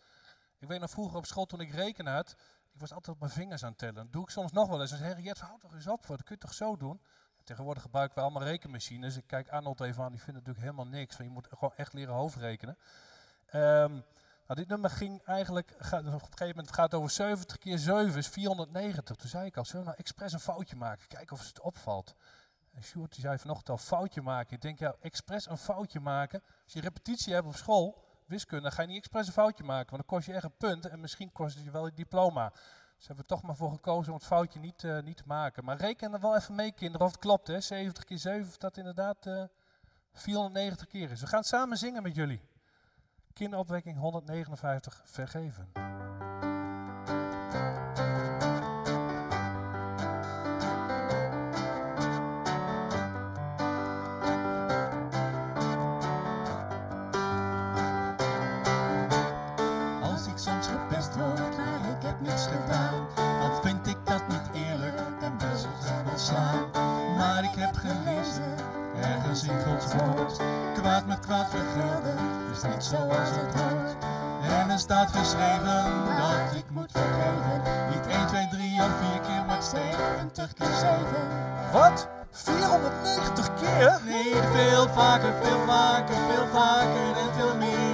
Ik 0.58 0.68
weet 0.68 0.80
nog 0.80 0.90
vroeger 0.90 1.16
op 1.16 1.26
school 1.26 1.46
toen 1.46 1.60
ik 1.60 1.70
rekenen 1.70 2.12
had, 2.12 2.36
ik 2.72 2.80
was 2.80 2.92
altijd 2.92 3.14
op 3.14 3.20
mijn 3.20 3.32
vingers 3.32 3.62
aan 3.62 3.68
het 3.68 3.78
tellen. 3.78 3.94
Dat 3.94 4.12
doe 4.12 4.22
ik 4.22 4.30
soms 4.30 4.52
nog 4.52 4.68
wel 4.68 4.80
eens. 4.80 4.94
Jet, 5.18 5.40
houd 5.40 5.60
toch 5.60 5.74
eens 5.74 5.86
op, 5.86 6.06
dat 6.06 6.22
kun 6.22 6.34
je 6.34 6.40
toch 6.40 6.54
zo 6.54 6.76
doen? 6.76 7.00
Tegenwoordig 7.44 7.82
gebruiken 7.82 8.16
we 8.16 8.22
allemaal 8.22 8.42
rekenmachines. 8.42 9.16
Ik 9.16 9.26
kijk 9.26 9.48
Arnold 9.48 9.80
even 9.80 10.02
aan, 10.04 10.10
die 10.10 10.20
vindt 10.20 10.38
natuurlijk 10.38 10.64
helemaal 10.64 10.86
niks. 10.86 11.16
Van, 11.16 11.24
je 11.24 11.30
moet 11.30 11.48
gewoon 11.50 11.72
echt 11.76 11.92
leren 11.92 12.14
hoofdrekenen. 12.14 12.78
Ehm, 13.46 13.92
nou, 14.46 14.54
dit 14.54 14.68
nummer 14.68 14.90
ging 14.90 15.22
eigenlijk, 15.24 15.74
gaat, 15.78 16.06
op 16.06 16.12
een 16.12 16.20
gegeven 16.20 16.46
moment 16.48 16.74
gaat 16.74 16.94
over 16.94 17.10
70 17.10 17.58
keer 17.58 17.78
7 17.78 18.16
is 18.16 18.28
490. 18.28 19.16
Toen 19.16 19.28
zei 19.28 19.46
ik 19.46 19.56
al, 19.56 19.64
zullen 19.64 19.80
we 19.80 19.86
nou 19.86 19.98
expres 19.98 20.32
een 20.32 20.40
foutje 20.40 20.76
maken? 20.76 21.08
Kijken 21.08 21.36
of 21.36 21.46
het 21.46 21.60
opvalt. 21.60 22.14
En 22.72 22.82
Sjoerd 22.82 23.14
zei 23.14 23.38
vanochtend 23.38 23.68
al, 23.68 23.76
foutje 23.76 24.22
maken. 24.22 24.54
Ik 24.54 24.60
denk, 24.62 24.78
ja, 24.78 24.94
expres 25.00 25.48
een 25.48 25.58
foutje 25.58 26.00
maken. 26.00 26.42
Als 26.64 26.72
je 26.72 26.80
repetitie 26.80 27.34
hebt 27.34 27.46
op 27.46 27.56
school, 27.56 28.04
wiskunde, 28.26 28.70
ga 28.70 28.82
je 28.82 28.88
niet 28.88 28.96
expres 28.96 29.26
een 29.26 29.32
foutje 29.32 29.64
maken. 29.64 29.90
Want 29.90 30.08
dan 30.08 30.16
kost 30.16 30.26
je 30.26 30.32
echt 30.32 30.44
een 30.44 30.56
punt 30.56 30.86
en 30.86 31.00
misschien 31.00 31.32
kost 31.32 31.54
het 31.54 31.64
je 31.64 31.70
wel 31.70 31.86
een 31.86 31.94
diploma. 31.94 32.52
Dus 32.96 33.06
hebben 33.06 33.24
we 33.26 33.34
toch 33.34 33.42
maar 33.42 33.56
voor 33.56 33.70
gekozen 33.70 34.12
om 34.12 34.18
het 34.18 34.26
foutje 34.26 34.60
niet, 34.60 34.84
eh, 34.84 35.02
niet 35.02 35.16
te 35.16 35.22
maken. 35.26 35.64
Maar 35.64 35.76
reken 35.76 36.12
er 36.12 36.20
wel 36.20 36.36
even 36.36 36.54
mee, 36.54 36.72
kinderen, 36.72 37.06
of 37.06 37.12
het 37.12 37.20
klopt. 37.20 37.46
Hè? 37.46 37.60
70 37.60 38.04
keer 38.04 38.18
7, 38.18 38.48
of 38.48 38.56
dat 38.56 38.76
inderdaad 38.76 39.26
eh 39.26 39.44
490 40.12 40.86
keer 40.86 41.10
is. 41.10 41.20
We 41.20 41.26
gaan 41.26 41.44
samen 41.44 41.76
zingen 41.76 42.02
met 42.02 42.14
jullie. 42.14 42.40
Kinderopwekking 43.32 43.98
159, 43.98 45.02
vergeven. 45.04 45.70
Niks 62.22 62.46
gedaan, 62.46 63.06
dan 63.40 63.62
vind 63.62 63.86
ik 63.86 63.96
dat 64.04 64.22
niet 64.28 64.64
eerlijk 64.66 65.00
en 65.20 65.36
best 65.38 65.66
wel 66.04 66.18
slaan. 66.18 66.64
Maar 67.16 67.44
ik 67.44 67.54
heb 67.54 67.74
gelezen, 67.76 68.54
ergens 69.00 69.42
in 69.44 69.60
Gods 69.66 69.94
woord, 69.94 70.40
kwaad 70.74 71.06
met 71.06 71.20
kwaad 71.20 71.50
vergelden, 71.50 72.16
is 72.52 72.62
niet 72.62 72.84
zoals 72.84 73.30
het 73.30 73.60
hoort. 73.60 73.96
En 74.42 74.70
er 74.70 74.78
staat 74.78 75.10
geschreven 75.10 75.84
dat 76.16 76.54
ik 76.54 76.70
moet 76.70 76.90
vergeven, 76.92 77.62
niet 77.90 78.06
1, 78.06 78.26
2, 78.26 78.48
3 78.50 78.80
of 78.80 78.90
4 79.10 79.20
keer, 79.20 79.44
maar 79.46 79.62
70 79.62 80.52
keer 80.54 80.74
7. 80.80 80.98
Wat? 81.72 82.08
490 82.30 83.54
keer? 83.54 84.00
Nee, 84.04 84.34
veel 84.52 84.88
vaker, 84.88 85.32
veel 85.42 85.66
vaker, 85.66 86.14
veel 86.14 86.46
vaker 86.52 87.16
en 87.16 87.34
veel 87.36 87.56
meer. 87.56 87.91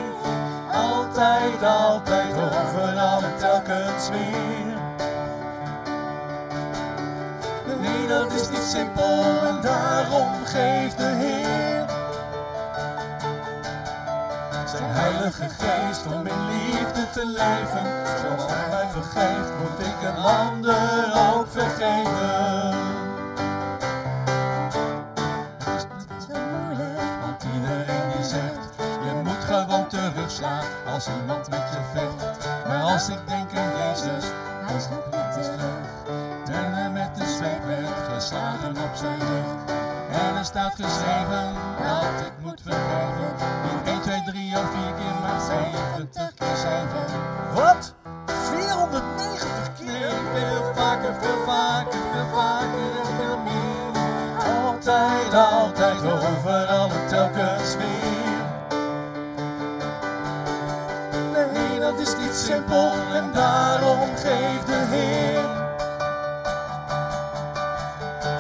Altijd, 1.19 1.63
altijd, 1.63 2.35
overal 2.35 3.23
en 3.23 3.37
telkens 3.39 4.09
weer. 4.09 4.77
Nee, 7.81 8.07
dat 8.09 8.33
is 8.33 8.49
niet 8.49 8.63
simpel 8.63 9.47
en 9.47 9.61
daarom 9.63 10.45
geeft 10.45 10.99
de 10.99 11.05
Heer 11.05 11.87
zijn 14.69 14.91
heilige 14.91 15.49
geest 15.49 16.07
om 16.07 16.27
in 16.27 16.47
liefde 16.47 17.11
te 17.13 17.27
leven. 17.27 17.87
Zoals 18.21 18.53
hij 18.53 18.69
mij 18.71 18.89
vergeeft, 18.93 19.53
moet 19.59 19.87
ik 19.87 20.09
een 20.09 20.23
ander 20.23 21.37
ook 21.37 21.47
vergeven. 21.51 22.88
Als 30.93 31.09
iemand 31.21 31.49
met 31.51 31.65
je 31.73 31.81
vecht. 31.93 32.49
Maar 32.67 32.83
als 32.83 33.09
ik 33.09 33.19
denk 33.27 33.51
aan 33.57 33.71
Jezus, 33.79 34.25
Hij 34.67 34.81
sloeg 34.81 35.05
niet 35.05 35.33
terug. 35.33 35.87
hij 36.51 36.91
met 36.91 37.17
de 37.17 37.27
zweep 37.27 37.65
werd 37.67 38.15
geslagen 38.15 38.71
op 38.71 38.95
zijn 38.95 39.19
rug. 39.19 39.77
En 40.11 40.37
er 40.37 40.45
staat 40.45 40.75
geschreven 40.75 41.55
dat 41.79 42.27
ik 42.27 42.33
moet 42.43 42.61
vergeven. 42.63 43.31
Niet 43.65 43.89
1, 43.89 44.01
2, 44.03 44.23
3 44.27 44.57
of 44.57 44.71
4 44.73 44.93
keer, 44.99 45.15
maar 45.23 45.41
70 45.41 46.35
keer 46.35 46.57
7. 46.57 46.87
Wat? 47.55 47.95
490 48.27 49.75
keer? 49.79 49.87
Nee, 49.89 50.11
veel 50.35 50.75
vaker, 50.75 51.15
veel 51.21 51.45
vaker, 51.47 52.01
veel 52.13 52.29
vaker 52.35 52.91
en 53.01 53.17
veel 53.17 53.39
meer. 53.39 54.03
Altijd, 54.65 55.35
altijd, 55.35 56.03
overal 56.05 56.91
en 56.91 57.07
telkens 57.09 57.77
weer. 57.77 58.18
Dat 61.99 62.07
is 62.07 62.17
niet 62.17 62.35
simpel 62.35 62.93
en 63.13 63.31
daarom 63.33 64.09
geeft 64.17 64.67
de 64.67 64.87
Heer 64.91 65.41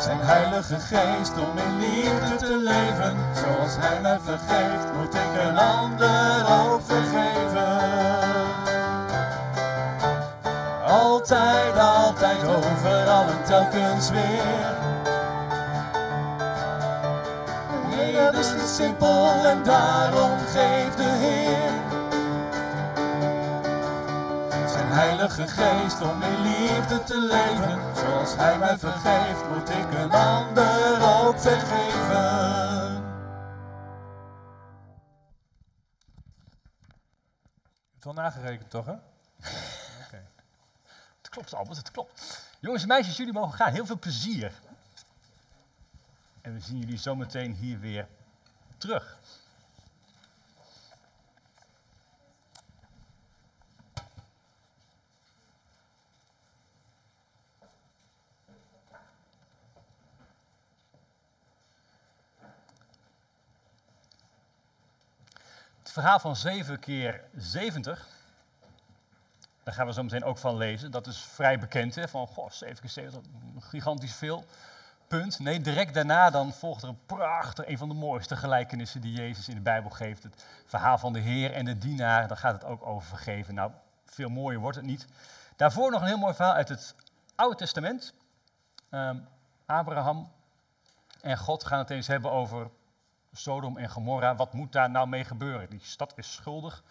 zijn 0.01 0.19
heilige 0.21 0.77
geest 0.79 1.33
om 1.33 1.59
in 1.59 1.79
liefde 1.79 2.37
te 2.37 2.57
leven. 2.57 3.17
Zoals 3.35 3.77
hij 3.79 4.01
mij 4.01 4.19
vergeeft, 4.25 4.93
moet 4.97 5.15
ik 5.15 5.43
een 5.49 5.59
ander 5.59 6.47
ook 6.61 6.81
vergeven. 6.87 7.79
Altijd, 10.87 11.79
altijd, 11.79 12.43
overal 12.47 13.23
en 13.23 13.45
telkens 13.45 14.11
weer. 14.11 14.77
Dat 18.23 18.35
is 18.35 18.53
niet 18.53 18.69
simpel 18.77 19.45
en 19.45 19.63
daarom 19.63 20.39
geeft 20.39 20.97
de 20.97 21.03
Heer 21.03 21.48
heilige 24.99 25.49
geest 25.49 26.01
om 26.01 26.23
in 26.23 26.41
liefde 26.41 27.03
te 27.03 27.19
leven. 27.19 27.97
Zoals 27.97 28.37
hij 28.37 28.59
mij 28.59 28.79
vergeeft, 28.79 29.49
moet 29.49 29.69
ik 29.69 29.93
een 29.99 30.11
ander 30.11 31.27
ook 31.27 31.41
vergeven. 31.41 32.97
Je 37.71 37.95
hebt 37.95 38.05
wel 38.05 38.13
nagerekend, 38.13 38.71
toch, 38.71 38.87
hè? 38.87 38.93
Oké. 40.05 40.25
Het 41.19 41.29
klopt, 41.29 41.55
Albert, 41.55 41.77
het 41.77 41.91
klopt. 41.91 42.43
Jongens 42.61 42.83
en 42.83 42.89
meisjes, 42.89 43.17
jullie 43.17 43.33
mogen 43.33 43.55
gaan. 43.55 43.73
Heel 43.73 43.87
veel 43.87 43.99
plezier. 43.99 44.53
En 46.41 46.55
we 46.55 46.61
zien 46.61 46.79
jullie 46.79 46.99
zometeen 46.99 47.55
hier 47.55 47.81
weer 47.81 48.09
terug. 48.79 49.19
Het 65.89 65.97
verhaal 65.97 66.19
van 66.19 66.37
7 66.37 66.79
keer 66.79 67.21
70 67.37 68.07
daar 69.63 69.75
gaan 69.75 69.87
we 69.87 69.93
zo 69.93 70.03
meteen 70.03 70.25
ook 70.25 70.39
van 70.39 70.57
lezen. 70.57 70.91
Dat 70.91 71.07
is 71.07 71.19
vrij 71.19 71.59
bekend, 71.59 71.95
hè? 71.95 72.09
van 72.09 72.27
goh, 72.27 72.51
7 72.51 72.81
keer 72.81 72.91
70, 72.91 73.23
gigantisch 73.59 74.15
veel. 74.15 74.45
Punt. 75.07 75.39
Nee, 75.39 75.61
direct 75.61 75.95
daarna 75.95 76.31
dan 76.31 76.53
volgt 76.53 76.83
er 76.83 76.89
een 76.89 77.07
prachtig, 77.07 77.67
een 77.67 77.79
van 77.79 77.89
de 77.89 77.95
mooiste 77.95 78.37
gelijkenissen 78.37 79.01
die 79.01 79.13
Jezus 79.13 79.49
in 79.49 79.55
de 79.55 79.61
Bijbel 79.61 79.91
geeft. 79.91 80.23
Het 80.23 80.45
verhaal 80.67 80.99
van 80.99 81.13
de 81.13 81.19
Heer 81.19 81.53
en 81.53 81.65
de 81.65 81.79
dienaar, 81.79 82.29
daar 82.29 82.37
gaat 82.37 82.55
het 82.55 82.65
ook 82.65 82.87
over 82.87 83.09
vergeven. 83.09 83.55
Nou, 83.55 83.71
veel 84.05 84.29
mooier 84.29 84.61
wordt 84.61 84.77
het 84.77 84.87
niet. 84.87 85.07
Daarvoor 85.57 85.91
nog 85.91 86.01
een 86.01 86.07
heel 86.07 86.19
mooi 86.19 86.35
verhaal 86.35 86.55
uit 86.55 86.69
het 86.69 86.95
Oude 87.35 87.57
Testament. 87.57 88.15
Ehm, 88.91 89.19
Abraham 89.67 90.33
en 91.21 91.39
God 91.39 91.65
gaan 91.65 91.79
het 91.79 91.91
eens 91.91 92.07
hebben 92.07 92.31
over 92.31 92.71
Sodom 93.33 93.77
en 93.77 93.89
Gomorra. 93.89 94.35
Wat 94.35 94.53
moet 94.53 94.73
daar 94.73 94.91
nou 94.91 95.09
mee 95.09 95.25
gebeuren? 95.25 95.71
Die 95.71 95.85
stad 95.85 96.13
is 96.17 96.33
schuldig. 96.33 96.85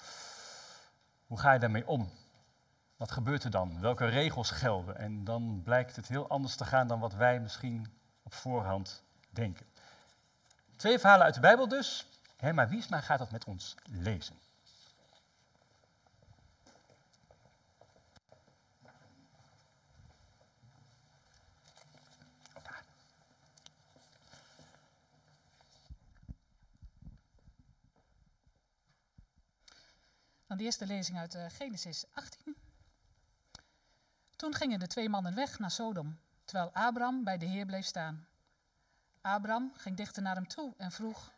Hoe 1.26 1.40
ga 1.40 1.54
je 1.54 1.60
daarmee 1.60 1.88
om? 1.88 2.12
Wat 2.98 3.12
gebeurt 3.12 3.44
er 3.44 3.52
dan? 3.52 3.80
Welke 3.82 4.06
regels 4.06 4.52
gelden? 4.52 4.98
En 4.98 5.24
dan 5.24 5.62
blijkt 5.64 5.96
het 5.96 6.08
heel 6.08 6.30
anders 6.30 6.56
te 6.56 6.66
gaan 6.66 6.88
dan 6.88 7.00
wat 7.00 7.14
wij 7.14 7.40
misschien 7.40 7.88
op 8.24 8.34
voorhand 8.34 9.04
denken. 9.30 9.66
Twee 10.76 11.00
verhalen 11.00 11.26
uit 11.26 11.34
de 11.34 11.40
Bijbel 11.40 11.68
dus. 11.68 12.08
Herma 12.38 12.68
Wiesma 12.68 13.02
gaat 13.02 13.20
dat 13.20 13.32
met 13.32 13.46
ons 13.46 13.76
lezen. 13.84 14.36
De 30.58 30.64
eerste 30.64 30.86
lezing 30.86 31.18
uit 31.18 31.36
eh, 31.36 31.46
Genesis 31.50 32.06
18. 32.12 32.56
Toen 34.36 34.54
gingen 34.54 34.80
de 34.80 34.88
twee 34.88 35.10
mannen 35.10 35.36
weg 35.36 35.60
naar 35.60 35.72
Sodom, 35.72 36.20
terwijl 36.46 36.74
Abram 36.74 37.24
bij 37.24 37.38
de 37.38 37.46
Heer 37.46 37.66
bleef 37.66 37.86
staan. 37.86 38.28
Abram 39.22 39.72
ging 39.76 39.98
dichter 39.98 40.22
naar 40.22 40.36
hem 40.36 40.48
toe 40.48 40.74
en 40.78 40.92
vroeg: 40.92 41.32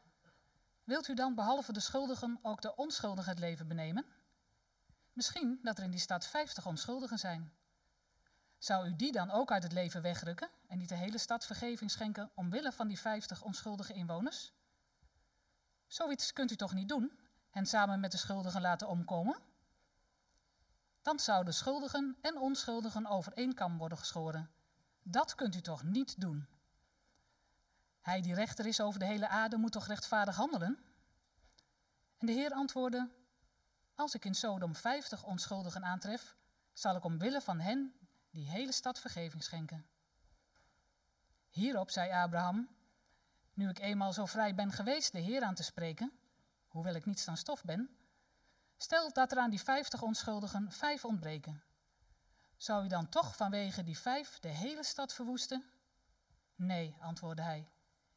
Wilt 0.84 1.08
u 1.08 1.14
dan 1.14 1.36
behalve 1.36 1.74
de 1.74 1.80
schuldigen 1.80 2.40
ook 2.42 2.62
de 2.62 2.76
onschuldigen 2.76 3.30
het 3.30 3.40
leven 3.40 3.68
benemen? 3.68 4.06
Misschien 5.14 5.60
dat 5.64 5.78
er 5.78 5.84
in 5.84 5.92
die 5.92 6.00
stad 6.00 6.28
vijftig 6.28 6.66
onschuldigen 6.66 7.20
zijn. 7.20 7.54
Zou 8.58 8.88
u 8.88 8.96
die 8.96 9.12
dan 9.12 9.32
ook 9.32 9.52
uit 9.52 9.64
het 9.64 9.74
leven 9.74 10.02
wegrukken 10.02 10.50
en 10.68 10.78
niet 10.78 10.90
de 10.90 10.96
hele 10.96 11.18
stad 11.18 11.46
vergeving 11.46 11.92
schenken 11.92 12.32
omwille 12.34 12.72
van 12.72 12.88
die 12.88 13.00
vijftig 13.00 13.44
onschuldige 13.44 13.94
inwoners? 13.94 14.54
Zoiets 15.88 16.34
kunt 16.34 16.52
u 16.52 16.56
toch 16.56 16.74
niet 16.74 16.90
doen, 16.90 17.19
hen 17.50 17.66
samen 17.66 18.00
met 18.00 18.12
de 18.12 18.18
schuldigen 18.18 18.62
laten 18.62 18.88
omkomen? 18.88 19.40
Dan 21.02 21.20
zouden 21.20 21.54
schuldigen 21.54 22.18
en 22.22 22.38
onschuldigen 22.38 23.08
over 23.08 23.34
worden 23.78 23.98
geschoren. 23.98 24.50
Dat 25.04 25.36
kunt 25.36 25.56
u 25.56 25.62
toch 25.62 25.84
niet 25.84 26.22
doen? 26.22 26.48
Hij 28.02 28.22
die 28.22 28.34
rechter 28.34 28.66
is 28.66 28.82
over 28.82 29.00
de 29.00 29.06
hele 29.06 29.28
aarde 29.28 29.58
moet 29.58 29.72
toch 29.72 29.88
rechtvaardig 29.88 30.36
handelen? 30.36 30.80
En 32.18 32.26
de 32.26 32.32
Heer 32.32 32.52
antwoordde: 32.52 33.10
Als 33.96 34.16
ik 34.16 34.26
in 34.26 34.36
Sodom 34.36 34.76
vijftig 34.76 35.24
onschuldigen 35.24 35.84
aantref, 35.86 36.36
zal 36.74 36.96
ik 36.96 37.04
omwille 37.04 37.42
van 37.42 37.60
hen 37.60 37.94
die 38.32 38.50
hele 38.50 38.72
stad 38.72 39.00
vergeving 39.00 39.44
schenken. 39.44 39.86
Hierop 41.50 41.90
zei 41.90 42.12
Abraham, 42.12 42.70
nu 43.54 43.70
ik 43.70 43.80
eenmaal 43.80 44.14
zo 44.14 44.26
vrij 44.26 44.56
ben 44.56 44.72
geweest 44.72 45.12
de 45.12 45.20
Heer 45.20 45.42
aan 45.42 45.56
te 45.56 45.64
spreken, 45.64 46.19
hoewel 46.80 46.98
ik 46.98 47.06
niets 47.06 47.26
dan 47.26 47.38
stof 47.38 47.64
ben, 47.64 47.98
stel 48.78 49.14
dat 49.14 49.32
er 49.32 49.38
aan 49.38 49.50
die 49.50 49.62
vijftig 49.62 50.02
onschuldigen 50.02 50.72
vijf 50.72 51.06
ontbreken. 51.06 51.64
Zou 52.58 52.86
u 52.86 52.88
dan 52.88 53.10
toch 53.10 53.36
vanwege 53.36 53.84
die 53.84 53.98
vijf 53.98 54.40
de 54.40 54.48
hele 54.48 54.84
stad 54.84 55.14
verwoesten? 55.14 55.66
Nee, 56.56 56.96
antwoordde 57.00 57.42
hij, 57.42 57.70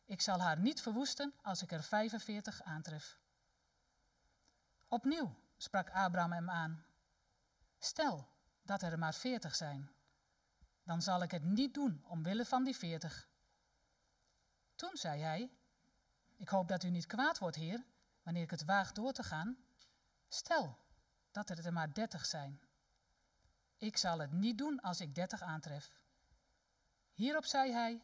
ik 0.05 0.21
zal 0.21 0.41
haar 0.41 0.59
niet 0.59 0.81
verwoesten 0.81 1.35
als 1.43 1.63
ik 1.63 1.73
er 1.73 1.83
45 1.83 2.63
aantref. 2.63 3.19
Opnieuw 4.89 5.35
sprak 5.57 5.91
Abraham 5.91 6.33
hem 6.33 6.51
aan. 6.51 6.85
Stel 7.79 8.29
dat 8.63 8.83
er 8.83 8.99
maar 8.99 9.15
40 9.15 9.55
zijn, 9.55 9.91
dan 10.83 11.03
zal 11.03 11.23
ik 11.23 11.31
het 11.31 11.45
niet 11.45 11.75
doen 11.75 12.05
omwille 12.05 12.45
van 12.45 12.65
die 12.65 12.77
40. 12.77 13.29
Toen 14.75 14.97
zei 14.97 15.21
hij: 15.21 15.51
Ik 16.37 16.49
hoop 16.49 16.69
dat 16.69 16.83
u 16.83 16.91
niet 16.91 17.07
kwaad 17.07 17.39
wordt, 17.39 17.57
heer, 17.57 17.85
wanneer 18.23 18.43
ik 18.43 18.51
het 18.51 18.65
waag 18.65 18.93
door 18.93 19.13
te 19.13 19.23
gaan. 19.23 19.57
Stel 20.29 20.79
dat 21.31 21.51
er 21.51 21.67
er 21.67 21.73
maar 21.73 21.95
30 21.95 22.27
zijn. 22.27 22.61
Ik 23.79 23.97
zal 23.97 24.19
het 24.19 24.33
niet 24.33 24.59
doen 24.59 24.81
als 24.81 25.01
ik 25.01 25.15
30 25.15 25.43
aantref. 25.43 26.01
Hierop 27.13 27.45
zei 27.45 27.73
hij: 27.73 28.03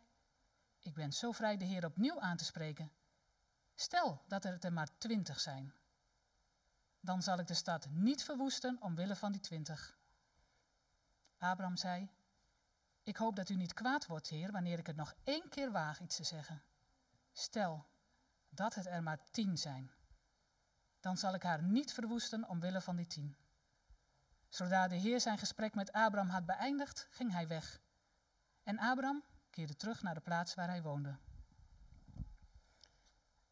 Ik 0.79 0.95
ben 0.95 1.13
zo 1.13 1.33
vrij 1.33 1.57
de 1.57 1.65
Heer 1.65 1.85
opnieuw 1.85 2.21
aan 2.21 2.37
te 2.37 2.45
spreken. 2.45 2.93
Stel 3.75 4.23
dat 4.27 4.45
er 4.45 4.65
er 4.65 4.73
maar 4.73 4.99
20 4.99 5.41
zijn. 5.41 5.75
Dan 7.01 7.23
zal 7.23 7.39
ik 7.39 7.47
de 7.47 7.55
stad 7.55 7.87
niet 7.91 8.25
verwoesten 8.25 8.77
omwille 8.81 9.17
van 9.17 9.33
die 9.33 9.41
20. 9.41 9.99
Abraham 11.39 11.77
zei: 11.77 12.11
Ik 13.03 13.17
hoop 13.17 13.37
dat 13.37 13.49
u 13.49 13.55
niet 13.55 13.75
kwaad 13.75 14.07
wordt, 14.07 14.29
Heer, 14.29 14.53
wanneer 14.53 14.79
ik 14.79 14.87
het 14.87 14.97
nog 14.97 15.15
één 15.25 15.49
keer 15.49 15.71
waag 15.71 16.01
iets 16.01 16.17
te 16.17 16.25
zeggen. 16.25 16.63
Stel 17.33 17.87
dat 18.49 18.75
het 18.75 18.87
er 18.87 19.03
maar 19.03 19.31
tien 19.31 19.59
zijn. 19.59 19.91
Dan 21.01 21.17
zal 21.17 21.35
ik 21.35 21.43
haar 21.43 21.63
niet 21.63 21.93
verwoesten 21.93 22.49
omwille 22.49 22.81
van 22.81 22.97
die 22.97 23.07
tien. 23.07 23.37
Zodra 24.49 24.89
de 24.89 24.97
Heer 24.97 25.21
zijn 25.21 25.39
gesprek 25.39 25.75
met 25.75 25.93
Abraham 25.93 26.29
had 26.29 26.47
beëindigd, 26.47 27.07
ging 27.11 27.33
hij 27.33 27.49
weg. 27.49 27.81
En 28.63 28.79
Abraham 28.79 29.25
keerde 29.51 29.77
terug 29.77 30.03
naar 30.03 30.15
de 30.15 30.21
plaats 30.21 30.55
waar 30.55 30.69
hij 30.69 30.83
woonde. 30.83 31.19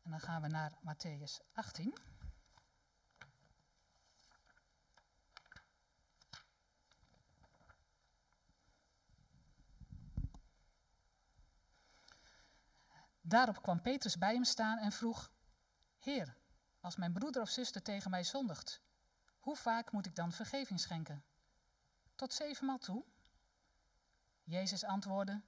En 0.03 0.11
dan 0.11 0.20
gaan 0.20 0.42
we 0.42 0.49
naar 0.49 0.72
Matthäus 0.72 1.53
18. 1.53 1.94
Daarop 13.20 13.62
kwam 13.62 13.82
Petrus 13.82 14.18
bij 14.18 14.34
hem 14.34 14.44
staan 14.44 14.78
en 14.78 14.92
vroeg: 14.92 15.30
Heer, 15.99 16.36
als 16.87 16.97
mijn 16.97 17.12
broeder 17.12 17.43
of 17.43 17.49
zuster 17.49 17.82
tegen 17.82 18.11
mij 18.11 18.24
zondigt, 18.24 18.80
hoe 19.39 19.57
vaak 19.57 19.93
moet 19.93 20.07
ik 20.07 20.14
dan 20.14 20.32
vergeving 20.32 20.80
schenken? 20.80 21.24
Tot 22.14 22.32
zevenmaal 22.32 22.78
toe? 22.78 23.05
Jezus 24.45 24.84
antwoordde: 24.84 25.43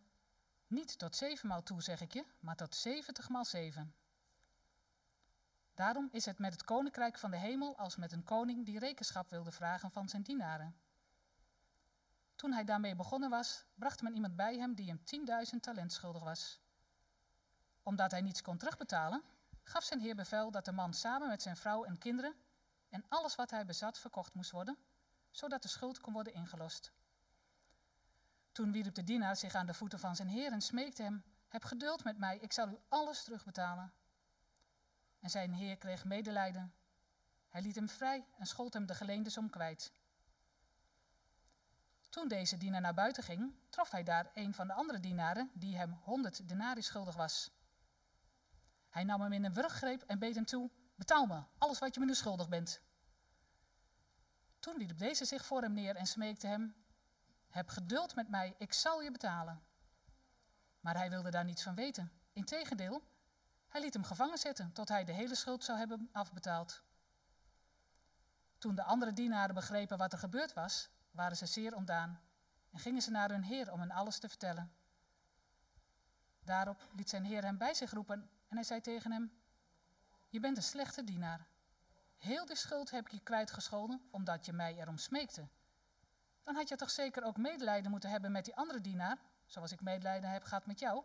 Niet 0.66 0.99
tot 0.99 1.16
zevenmaal 1.16 1.62
toe, 1.62 1.82
zeg 1.82 2.01
ik 2.01 2.12
je, 2.12 2.24
maar 2.41 2.57
tot 2.57 2.74
zeventigmaal 2.74 3.45
zeven. 3.45 3.95
Daarom 5.74 6.09
is 6.12 6.24
het 6.24 6.39
met 6.39 6.53
het 6.53 6.64
koninkrijk 6.64 7.18
van 7.18 7.30
de 7.30 7.36
hemel 7.36 7.76
als 7.76 7.97
met 7.97 8.12
een 8.12 8.24
koning 8.24 8.64
die 8.64 8.78
rekenschap 8.78 9.30
wilde 9.30 9.53
vragen 9.53 9.91
van 9.91 10.09
zijn 10.09 10.22
dienaren. 10.22 10.76
Toen 12.34 12.53
hij 12.53 12.64
daarmee 12.64 12.95
begonnen 12.95 13.30
was, 13.30 13.64
bracht 13.74 14.03
men 14.03 14.14
iemand 14.14 14.36
bij 14.36 14.57
hem 14.57 14.74
die 14.74 14.89
hem 14.89 15.01
10.000 15.55 15.61
talent 15.61 15.93
schuldig 15.93 16.22
was. 16.22 16.61
Omdat 17.82 18.11
hij 18.11 18.20
niets 18.20 18.43
kon 18.43 18.57
terugbetalen, 18.57 19.22
gaf 19.68 19.84
zijn 19.84 20.00
heer 20.00 20.14
bevel 20.14 20.50
dat 20.50 20.64
de 20.64 20.72
man 20.72 20.94
samen 20.94 21.28
met 21.28 21.42
zijn 21.42 21.56
vrouw 21.56 21.84
en 21.84 21.98
kinderen 21.98 22.34
en 22.88 23.04
alles 23.08 23.34
wat 23.34 23.50
hij 23.50 23.64
bezat 23.64 23.98
verkocht 23.98 24.34
moest 24.34 24.50
worden, 24.50 24.76
zodat 25.30 25.62
de 25.62 25.68
schuld 25.68 26.00
kon 26.00 26.12
worden 26.12 26.32
ingelost. 26.32 26.92
Toen 28.52 28.72
wierp 28.72 28.94
de 28.94 29.04
dienaar 29.04 29.36
zich 29.36 29.54
aan 29.54 29.66
de 29.66 29.74
voeten 29.74 29.98
van 29.98 30.16
zijn 30.16 30.28
heer 30.28 30.52
en 30.52 30.60
smeekte 30.60 31.02
hem: 31.02 31.24
Heb 31.48 31.64
geduld 31.64 32.04
met 32.04 32.18
mij, 32.18 32.38
ik 32.38 32.52
zal 32.52 32.68
u 32.68 32.78
alles 32.88 33.24
terugbetalen. 33.24 33.92
En 35.20 35.30
zijn 35.30 35.52
heer 35.52 35.76
kreeg 35.76 36.04
medelijden. 36.04 36.74
Hij 37.48 37.62
liet 37.62 37.74
hem 37.74 37.88
vrij 37.88 38.26
en 38.38 38.46
schold 38.46 38.72
hem 38.72 38.86
de 38.86 38.94
geleende 38.94 39.30
som 39.30 39.50
kwijt. 39.50 39.92
Toen 42.08 42.28
deze 42.28 42.56
dienaar 42.56 42.80
naar 42.80 42.94
buiten 42.94 43.22
ging, 43.22 43.54
trof 43.68 43.90
hij 43.90 44.02
daar 44.02 44.30
een 44.34 44.54
van 44.54 44.66
de 44.66 44.72
andere 44.72 45.00
dienaren 45.00 45.50
die 45.54 45.76
hem 45.76 45.92
honderd 46.02 46.48
denari 46.48 46.82
schuldig 46.82 47.16
was. 47.16 47.50
Hij 48.89 49.05
nam 49.05 49.20
hem 49.20 49.32
in 49.32 49.45
een 49.45 49.53
wurggreep 49.53 50.03
en 50.03 50.18
beet 50.18 50.34
hem 50.34 50.45
toe: 50.45 50.70
Betaal 50.95 51.26
me 51.26 51.43
alles 51.59 51.78
wat 51.78 51.95
je 51.95 52.01
me 52.01 52.07
nu 52.07 52.14
schuldig 52.14 52.49
bent. 52.49 52.80
Toen 54.59 54.76
wierp 54.76 54.99
deze 54.99 55.24
zich 55.24 55.45
voor 55.45 55.62
hem 55.62 55.72
neer 55.72 55.97
en 55.97 56.07
smeekte 56.07 56.47
hem: 56.47 56.74
Heb 57.49 57.68
geduld 57.68 58.14
met 58.14 58.28
mij, 58.28 58.55
ik 58.59 58.72
zal 58.72 59.03
je 59.03 59.11
betalen. 59.11 59.62
Maar 60.80 60.97
hij 60.97 61.11
wilde 61.11 61.30
daar 61.30 61.45
niets 61.45 61.62
van 61.62 61.74
weten. 61.74 62.12
Integendeel, 62.32 63.03
hij 63.68 63.80
liet 63.80 63.95
hem 63.95 64.05
gevangen 64.05 64.39
zetten 64.39 64.72
tot 64.72 64.89
hij 64.89 65.05
de 65.05 65.12
hele 65.12 65.34
schuld 65.34 65.64
zou 65.64 65.78
hebben 65.78 66.09
afbetaald. 66.12 66.82
Toen 68.59 68.74
de 68.74 68.82
andere 68.82 69.12
dienaren 69.12 69.55
begrepen 69.55 69.99
wat 69.99 70.12
er 70.12 70.18
gebeurd 70.18 70.53
was, 70.53 70.89
waren 71.11 71.36
ze 71.36 71.47
zeer 71.47 71.74
ontdaan 71.74 72.20
en 72.70 72.78
gingen 72.78 73.03
ze 73.03 73.11
naar 73.11 73.30
hun 73.30 73.43
heer 73.43 73.72
om 73.72 73.80
hen 73.80 73.91
alles 73.91 74.18
te 74.18 74.28
vertellen. 74.28 74.72
Daarop 76.45 76.89
liet 76.93 77.09
zijn 77.09 77.24
heer 77.24 77.43
hem 77.43 77.59
bij 77.59 77.74
zich 77.74 77.91
roepen 77.91 78.30
en 78.49 78.57
hij 78.57 78.64
zei 78.64 78.80
tegen 78.80 79.12
hem: 79.12 79.32
Je 80.28 80.40
bent 80.40 80.57
een 80.57 80.62
slechte 80.62 81.05
dienaar. 81.05 81.46
Heel 82.16 82.46
de 82.46 82.57
schuld 82.57 82.90
heb 82.90 83.07
ik 83.07 83.12
je 83.12 83.20
kwijtgescholden 83.20 84.09
omdat 84.11 84.46
je 84.46 84.53
mij 84.53 84.76
erom 84.76 84.99
smeekte. 84.99 85.49
Dan 86.44 86.55
had 86.55 86.68
je 86.68 86.76
toch 86.76 86.90
zeker 86.90 87.22
ook 87.24 87.36
medelijden 87.36 87.90
moeten 87.90 88.11
hebben 88.11 88.32
met 88.32 88.44
die 88.44 88.57
andere 88.57 88.80
dienaar, 88.80 89.18
zoals 89.46 89.72
ik 89.72 89.80
medelijden 89.80 90.30
heb 90.30 90.44
gehad 90.44 90.66
met 90.66 90.78
jou. 90.78 91.05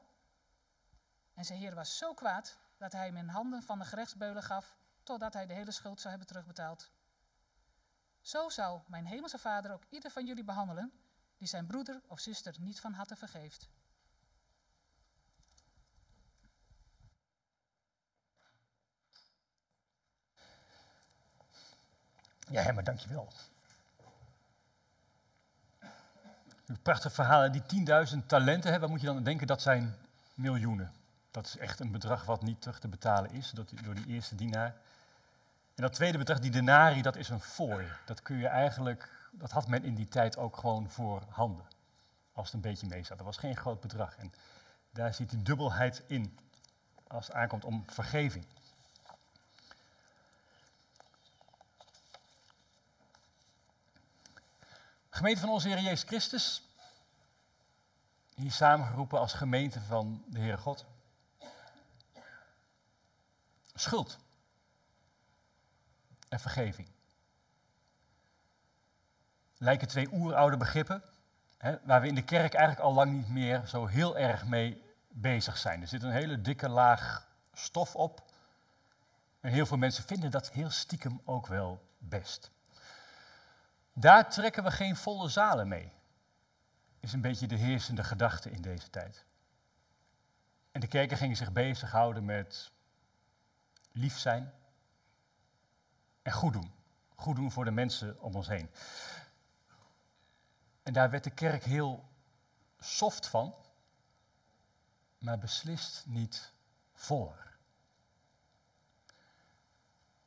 En 1.34 1.46
zijn 1.46 1.60
heer 1.60 1.76
was 1.76 1.98
zo 1.98 2.14
kwaad 2.14 2.58
dat 2.78 2.92
hij 2.92 3.06
hem 3.06 3.18
in 3.18 3.28
handen 3.28 3.64
van 3.64 3.80
de 3.80 3.86
gerechtsbeulen 3.86 4.44
gaf, 4.44 4.78
totdat 5.04 5.34
hij 5.34 5.46
de 5.46 5.54
hele 5.54 5.72
schuld 5.72 5.98
zou 5.98 6.10
hebben 6.10 6.28
terugbetaald. 6.28 6.92
Zo 8.22 8.50
zou 8.50 8.82
mijn 8.88 9.06
hemelse 9.06 9.38
vader 9.38 9.72
ook 9.72 9.84
ieder 9.90 10.12
van 10.12 10.26
jullie 10.26 10.44
behandelen 10.44 10.92
die 11.38 11.48
zijn 11.48 11.68
broeder 11.68 12.02
of 12.08 12.20
zuster 12.20 12.56
niet 12.60 12.80
van 12.80 12.94
harte 12.94 13.16
vergeeft. 13.16 13.70
Ja, 22.54 22.62
Herman, 22.62 22.84
dankjewel. 22.84 23.28
Een 26.66 26.82
prachtig 26.82 27.14
verhaal. 27.14 27.52
Die 27.52 27.62
10.000 28.12 28.26
talenten, 28.26 28.72
hè, 28.72 28.80
wat 28.80 28.90
moet 28.90 29.02
je 29.02 29.06
dan 29.06 29.24
denken? 29.24 29.48
Dat 29.48 29.62
zijn 29.62 29.96
miljoenen. 30.34 30.92
Dat 31.32 31.46
is 31.46 31.58
echt 31.58 31.80
een 31.80 31.92
bedrag 31.92 32.26
wat 32.26 32.42
niet 32.42 32.62
terug 32.62 32.80
te 32.80 32.88
betalen 32.88 33.32
is 33.32 33.52
door 33.52 33.96
die 33.96 34.08
eerste 34.08 34.36
dienaar. 34.36 34.76
En 35.76 35.84
dat 35.84 35.94
tweede 35.94 36.18
bedrag, 36.18 36.40
die 36.40 36.52
denari, 36.52 37.02
dat 37.02 37.16
is 37.16 37.30
een 37.30 37.40
fooi. 37.40 37.88
Dat 38.06 38.22
kun 38.22 38.38
je 38.38 38.48
eigenlijk, 38.48 39.30
dat 39.32 39.52
had 39.52 39.68
men 39.68 39.84
in 39.84 39.96
die 39.96 40.08
tijd 40.08 40.38
ook 40.38 40.58
gewoon 40.58 40.90
voor 40.90 41.24
handen. 41.30 41.66
Als 42.34 42.46
het 42.46 42.56
een 42.56 42.70
beetje 42.72 42.88
mee 42.88 43.04
zat. 43.04 43.18
Dat 43.18 43.26
was 43.26 43.38
geen 43.38 43.58
groot 43.58 43.80
bedrag. 43.80 44.18
En 44.18 44.34
daar 44.92 45.14
zit 45.14 45.30
die 45.30 45.42
dubbelheid 45.42 46.04
in. 46.08 46.40
Als 47.08 47.28
het 47.28 47.36
aankomt 47.36 47.66
om 47.66 47.84
vergeving. 47.88 48.46
Gemeente 55.24 55.44
van 55.46 55.54
onze 55.54 55.68
Heer 55.68 55.82
Jezus 55.82 56.04
Christus. 56.04 56.64
Hier 58.36 58.52
samengeroepen 58.52 59.20
als 59.20 59.34
gemeente 59.34 59.82
van 59.82 60.24
de 60.28 60.40
Heere 60.40 60.58
God. 60.58 60.86
Schuld 63.74 64.18
en 66.30 66.40
vergeving. 66.40 66.88
Lijken 69.58 69.88
twee 69.88 70.14
oeroude 70.14 70.58
begrippen, 70.58 71.04
hè, 71.58 71.78
waar 71.84 72.02
we 72.02 72.08
in 72.08 72.16
de 72.16 72.24
kerk 72.24 72.54
eigenlijk 72.54 72.86
al 72.88 72.94
lang 72.94 73.12
niet 73.12 73.30
meer 73.30 73.66
zo 73.66 73.86
heel 73.86 74.18
erg 74.18 74.46
mee 74.46 74.82
bezig 75.10 75.58
zijn. 75.58 75.82
Er 75.82 75.88
zit 75.88 76.04
een 76.04 76.12
hele 76.12 76.42
dikke 76.42 76.70
laag 76.70 77.28
stof 77.54 77.96
op. 77.96 78.32
En 79.40 79.52
heel 79.52 79.66
veel 79.66 79.78
mensen 79.78 80.04
vinden 80.04 80.32
dat 80.32 80.52
heel 80.52 80.70
stiekem 80.70 81.22
ook 81.26 81.48
wel 81.48 81.90
best. 81.98 82.53
Daar 83.94 84.30
trekken 84.30 84.64
we 84.64 84.72
geen 84.72 84.96
volle 84.96 85.30
zalen 85.30 85.68
mee. 85.68 85.92
Is 87.00 87.14
een 87.14 87.22
beetje 87.22 87.48
de 87.48 87.56
heersende 87.56 88.04
gedachte 88.04 88.52
in 88.52 88.62
deze 88.62 88.90
tijd. 88.90 89.26
En 90.72 90.80
de 90.80 90.88
kerken 90.88 91.18
gingen 91.18 91.36
zich 91.36 91.52
bezighouden 91.52 92.26
met 92.26 92.72
lief 93.92 94.18
zijn 94.18 94.54
en 96.22 96.32
goed 96.32 96.54
doen. 96.54 96.74
Goed 97.16 97.36
doen 97.36 97.52
voor 97.52 97.66
de 97.66 97.72
mensen 97.72 98.22
om 98.22 98.36
ons 98.36 98.48
heen. 98.48 98.70
En 100.84 100.94
daar 100.94 101.10
werd 101.10 101.24
de 101.24 101.30
kerk 101.30 101.64
heel 101.64 102.10
soft 102.80 103.28
van, 103.28 103.56
maar 105.18 105.40
beslist 105.40 106.06
niet 106.06 106.54
voller. 106.94 107.58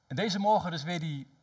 En 0.06 0.16
deze 0.16 0.38
morgen 0.38 0.70
dus 0.70 0.82
weer 0.82 1.00
die 1.00 1.38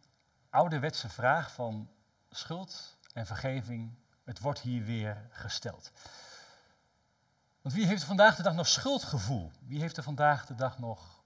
ouderwetse 0.50 1.10
vraag 1.10 1.54
van 1.54 1.90
schuld 2.38 2.98
en 3.14 3.26
vergeving. 3.26 3.96
Het 4.24 4.40
wordt 4.40 4.60
hier 4.60 4.84
weer 4.84 5.28
gesteld. 5.30 5.92
Want 7.62 7.76
wie 7.76 7.86
heeft 7.86 8.04
vandaag 8.04 8.36
de 8.36 8.44
dag 8.44 8.54
nog 8.54 8.68
schuldgevoel? 8.68 9.52
Wie 9.60 9.80
heeft 9.80 9.98
er 9.98 10.04
vandaag 10.04 10.46
de 10.46 10.56
dag 10.56 10.80
nog 10.80 11.24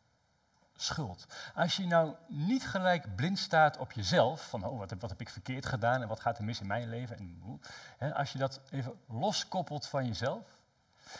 schuld? 0.75 1.25
Als 1.55 1.75
je 1.75 1.85
nou 1.85 2.15
niet 2.27 2.67
gelijk 2.67 3.15
blind 3.15 3.39
staat 3.39 3.77
op 3.77 3.91
jezelf, 3.91 4.49
van 4.49 4.63
oh, 4.63 4.77
wat, 4.77 4.89
heb, 4.89 5.01
wat 5.01 5.09
heb 5.09 5.21
ik 5.21 5.29
verkeerd 5.29 5.65
gedaan 5.65 6.01
en 6.01 6.07
wat 6.07 6.19
gaat 6.19 6.37
er 6.37 6.43
mis 6.43 6.59
in 6.59 6.67
mijn 6.67 6.89
leven, 6.89 7.17
en 7.17 7.61
hè, 7.97 8.13
als 8.13 8.31
je 8.31 8.37
dat 8.37 8.61
even 8.69 8.99
loskoppelt 9.07 9.87
van 9.87 10.05
jezelf, 10.07 10.45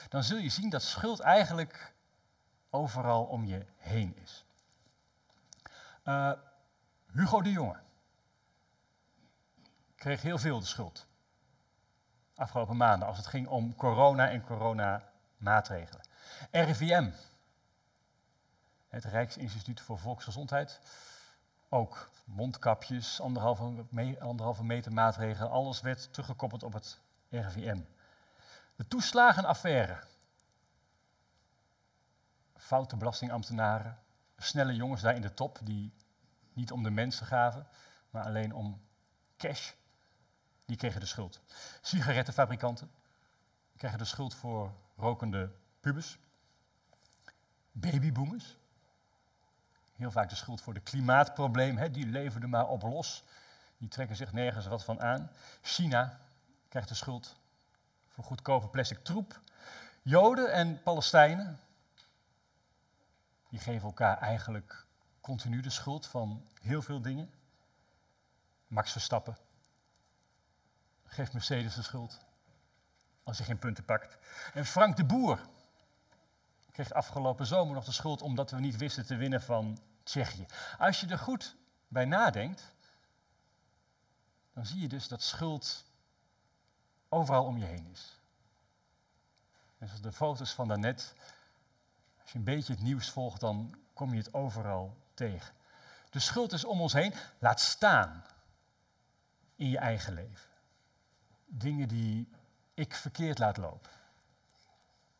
dan 0.09 0.23
zul 0.23 0.37
je 0.37 0.49
zien 0.49 0.69
dat 0.69 0.81
schuld 0.81 1.19
eigenlijk 1.19 1.93
overal 2.69 3.23
om 3.23 3.45
je 3.45 3.65
heen 3.77 4.17
is. 4.17 4.45
Uh, 6.03 6.31
Hugo 7.11 7.41
de 7.41 7.51
Jonge 7.51 7.85
kreeg 9.97 10.21
heel 10.21 10.37
veel 10.37 10.59
de 10.59 10.65
schuld. 10.65 11.07
Afgelopen 12.35 12.77
maanden, 12.77 13.07
als 13.07 13.17
het 13.17 13.27
ging 13.27 13.47
om 13.47 13.75
corona 13.75 14.29
en 14.29 14.43
coronamaatregelen. 14.43 16.01
RIVM, 16.51 17.11
het 18.87 19.03
Rijksinstituut 19.03 19.81
voor 19.81 19.99
Volksgezondheid, 19.99 20.79
ook 21.69 22.09
mondkapjes, 22.25 23.21
anderhalve, 23.21 23.85
me, 23.89 24.19
anderhalve 24.19 24.63
meter 24.63 24.93
maatregelen, 24.93 25.51
alles 25.51 25.81
werd 25.81 26.13
teruggekoppeld 26.13 26.63
op 26.63 26.73
het 26.73 26.99
RIVM. 27.29 27.81
De 28.75 28.87
toeslagenaffaire. 28.87 30.03
Foute 32.55 32.97
belastingambtenaren, 32.97 33.99
snelle 34.37 34.75
jongens 34.75 35.01
daar 35.01 35.15
in 35.15 35.21
de 35.21 35.33
top 35.33 35.59
die 35.63 35.93
niet 36.53 36.71
om 36.71 36.83
de 36.83 36.89
mensen 36.89 37.25
gaven, 37.25 37.67
maar 38.09 38.25
alleen 38.25 38.53
om 38.53 38.81
cash. 39.37 39.71
Die 40.67 40.77
kregen 40.77 40.99
de 40.99 41.05
schuld. 41.05 41.41
Sigarettenfabrikanten 41.81 42.91
krijgen 43.77 43.99
de 43.99 44.05
schuld 44.05 44.35
voor 44.35 44.73
rokende 44.95 45.51
pubers. 45.79 46.17
Babyboomers. 47.71 48.57
Heel 49.95 50.11
vaak 50.11 50.29
de 50.29 50.35
schuld 50.35 50.61
voor 50.61 50.73
de 50.73 50.79
klimaatprobleem. 50.79 51.77
Hè, 51.77 51.91
die 51.91 52.05
leven 52.05 52.41
er 52.41 52.49
maar 52.49 52.67
op 52.67 52.81
los. 52.81 53.23
Die 53.77 53.87
trekken 53.87 54.15
zich 54.15 54.33
nergens 54.33 54.67
wat 54.67 54.83
van 54.83 55.01
aan. 55.01 55.31
China 55.61 56.19
krijgt 56.69 56.89
de 56.89 56.95
schuld 56.95 57.35
voor 58.07 58.23
goedkope 58.23 58.67
plastic 58.67 59.03
troep. 59.03 59.41
Joden 60.01 60.51
en 60.51 60.83
Palestijnen, 60.83 61.59
die 63.49 63.59
geven 63.59 63.87
elkaar 63.87 64.17
eigenlijk 64.17 64.85
continu 65.21 65.61
de 65.61 65.69
schuld 65.69 66.07
van 66.07 66.47
heel 66.61 66.81
veel 66.81 67.01
dingen. 67.01 67.31
Max 68.67 68.91
Verstappen 68.91 69.37
geeft 71.07 71.33
Mercedes 71.33 71.75
de 71.75 71.81
schuld 71.81 72.19
als 73.23 73.37
hij 73.37 73.45
geen 73.45 73.59
punten 73.59 73.85
pakt. 73.85 74.17
En 74.53 74.65
Frank 74.65 74.95
de 74.97 75.05
Boer 75.05 75.39
kreeg 76.71 76.91
afgelopen 76.91 77.45
zomer 77.45 77.75
nog 77.75 77.85
de 77.85 77.91
schuld 77.91 78.21
omdat 78.21 78.51
we 78.51 78.59
niet 78.59 78.77
wisten 78.77 79.05
te 79.05 79.15
winnen 79.15 79.41
van 79.41 79.79
Tsjechië. 80.03 80.45
Als 80.77 80.99
je 80.99 81.07
er 81.07 81.19
goed 81.19 81.55
bij 81.87 82.05
nadenkt, 82.05 82.75
dan 84.53 84.65
zie 84.65 84.81
je 84.81 84.87
dus 84.87 85.07
dat 85.07 85.21
schuld 85.21 85.85
overal 87.09 87.45
om 87.45 87.57
je 87.57 87.65
heen 87.65 87.87
is. 87.91 88.19
En 89.77 89.87
zoals 89.87 90.01
de 90.01 90.11
foto's 90.11 90.53
van 90.53 90.67
daarnet, 90.67 91.13
als 92.21 92.31
je 92.31 92.37
een 92.37 92.43
beetje 92.43 92.73
het 92.73 92.81
nieuws 92.81 93.09
volgt, 93.09 93.39
dan 93.39 93.75
kom 93.93 94.11
je 94.11 94.17
het 94.17 94.33
overal 94.33 94.97
tegen. 95.13 95.53
De 96.09 96.19
schuld 96.19 96.53
is 96.53 96.65
om 96.65 96.81
ons 96.81 96.93
heen. 96.93 97.13
Laat 97.39 97.59
staan 97.59 98.25
in 99.55 99.69
je 99.69 99.77
eigen 99.77 100.13
leven. 100.13 100.46
Dingen 101.49 101.87
die 101.87 102.29
ik 102.73 102.95
verkeerd 102.95 103.39
laat 103.39 103.57
lopen. 103.57 103.91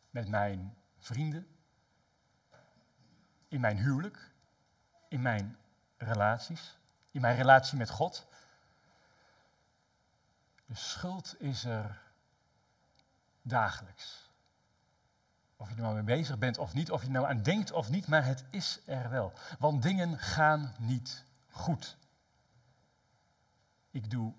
Met 0.10 0.28
mijn 0.28 0.78
vrienden, 0.98 1.48
in 3.48 3.60
mijn 3.62 3.78
huwelijk, 3.78 4.32
in 5.10 5.22
mijn 5.22 5.58
relaties, 5.98 6.78
in 7.12 7.22
mijn 7.22 7.36
relatie 7.36 7.78
met 7.78 7.90
God. 7.90 8.28
De 10.66 10.76
schuld 10.76 11.42
is 11.42 11.64
er 11.64 12.02
dagelijks. 13.42 14.32
Of 15.56 15.70
je 15.70 15.76
er 15.76 15.82
nou 15.82 15.94
mee 15.94 16.04
bezig 16.04 16.38
bent 16.38 16.58
of 16.58 16.74
niet, 16.74 16.92
of 16.92 17.02
je 17.02 17.08
er 17.08 17.14
nou 17.14 17.28
aan 17.28 17.44
denkt 17.44 17.72
of 17.72 17.90
niet, 17.90 18.08
maar 18.08 18.26
het 18.26 18.46
is 18.50 18.82
er 18.86 19.10
wel. 19.10 19.34
Want 19.60 19.82
dingen 19.82 20.20
gaan 20.20 20.76
niet 20.80 21.26
goed. 21.50 21.98
Ik 23.92 24.10
doe 24.10 24.34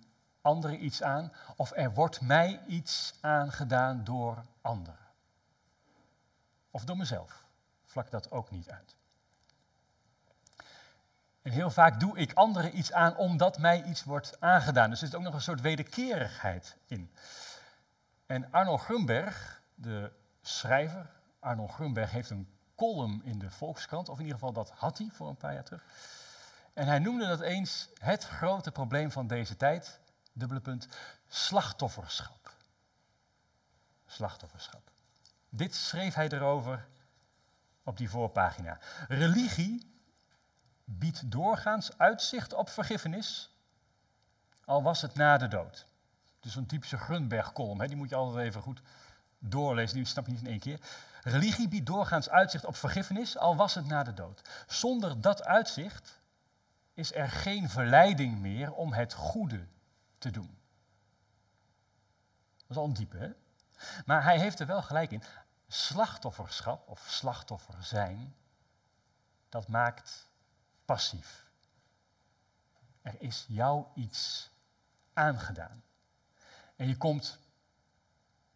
anderen 0.49 0.85
iets 0.85 1.03
aan 1.03 1.33
of 1.57 1.73
er 1.75 1.95
wordt 1.95 2.21
mij 2.21 2.61
iets 2.67 3.15
aangedaan 3.21 4.05
door 4.05 4.45
anderen. 4.61 5.07
Of 6.71 6.85
door 6.85 6.97
mezelf. 6.97 7.47
Vlak 7.85 8.11
dat 8.11 8.31
ook 8.31 8.51
niet 8.51 8.71
uit. 8.71 8.97
En 11.43 11.53
heel 11.53 11.71
vaak 11.71 12.01
doe 12.01 12.19
ik 12.19 12.33
anderen 12.33 12.79
iets 12.79 12.93
aan 12.93 13.17
omdat 13.17 13.59
mij 13.59 13.83
iets 13.83 14.05
wordt 14.05 14.41
aangedaan. 14.41 14.91
Dus 14.91 15.01
er 15.01 15.07
zit 15.07 15.17
ook 15.17 15.23
nog 15.23 15.35
een 15.35 15.41
soort 15.41 15.61
wederkerigheid 15.61 16.77
in. 16.87 17.11
En 18.27 18.51
Arno 18.51 18.77
Grunberg, 18.77 19.63
de 19.75 20.13
schrijver, 20.43 21.11
Arno 21.41 21.67
Grunberg, 21.67 22.11
heeft 22.11 22.31
een 22.31 22.49
column 22.77 23.21
in 23.25 23.39
de 23.39 23.51
Volkskrant, 23.51 24.09
of 24.09 24.19
in 24.19 24.25
ieder 24.25 24.39
geval 24.39 24.53
dat 24.53 24.71
had 24.71 24.99
hij 24.99 25.09
voor 25.13 25.29
een 25.29 25.37
paar 25.37 25.53
jaar 25.53 25.65
terug. 25.65 25.85
En 26.73 26.87
hij 26.87 26.99
noemde 26.99 27.27
dat 27.27 27.41
eens 27.41 27.89
het 27.99 28.25
grote 28.25 28.71
probleem 28.71 29.11
van 29.11 29.27
deze 29.27 29.57
tijd, 29.57 30.01
dubbele 30.39 30.61
punt, 30.61 30.89
slachtofferschap. 31.29 32.53
Slachtofferschap. 34.07 34.91
Dit 35.49 35.75
schreef 35.75 36.15
hij 36.15 36.29
erover 36.29 36.87
op 37.83 37.97
die 37.97 38.11
voorpagina. 38.11 38.79
Religie 39.09 39.93
biedt 40.85 41.31
doorgaans 41.31 41.99
uitzicht 41.99 42.53
op 42.53 42.69
vergiffenis, 42.69 43.57
al 44.65 44.83
was 44.83 45.03
het 45.03 45.15
na 45.15 45.39
de 45.39 45.49
dood. 45.49 45.87
Dus 46.41 46.57
een 46.57 46.67
typische 46.67 46.99
Grunberg-column, 46.99 47.87
die 47.87 47.97
moet 47.97 48.09
je 48.09 48.15
altijd 48.15 48.47
even 48.47 48.63
goed 48.63 48.81
doorlezen, 49.39 49.97
die 49.97 50.05
snap 50.05 50.27
je 50.27 50.33
niet 50.33 50.41
in 50.41 50.47
één 50.47 50.59
keer. 50.61 50.81
Religie 51.23 51.69
biedt 51.69 51.87
doorgaans 51.87 52.29
uitzicht 52.29 52.65
op 52.65 52.77
vergiffenis, 52.77 53.39
al 53.39 53.57
was 53.57 53.75
het 53.75 53.87
na 53.87 54.03
de 54.03 54.15
dood. 54.15 54.43
Zonder 54.67 55.21
dat 55.21 55.45
uitzicht 55.45 56.21
is 56.95 57.15
er 57.15 57.29
geen 57.29 57.69
verleiding 57.69 58.39
meer 58.39 58.73
om 58.73 58.93
het 58.93 59.15
goede 59.15 59.67
te 60.19 60.31
doen. 60.31 60.59
Dat 62.57 62.71
is 62.71 62.77
al 62.77 62.85
een 62.85 62.93
diepe, 62.93 63.17
hè? 63.17 63.31
Maar 64.07 64.23
hij 64.23 64.39
heeft 64.39 64.61
er 64.61 64.67
wel 64.67 64.83
gelijk 64.83 65.11
in. 65.11 65.23
Slachtofferschap 65.67 66.89
of 66.89 67.07
slachtoffer 67.09 67.85
zijn, 67.85 68.35
dat 69.49 69.69
maakt 69.69 70.29
passief. 70.85 71.51
Er 73.03 73.15
is 73.19 73.45
jou 73.49 73.87
iets 73.95 74.51
aangedaan. 75.13 75.83
En 76.77 76.89
je 76.89 76.97
komt 76.97 77.39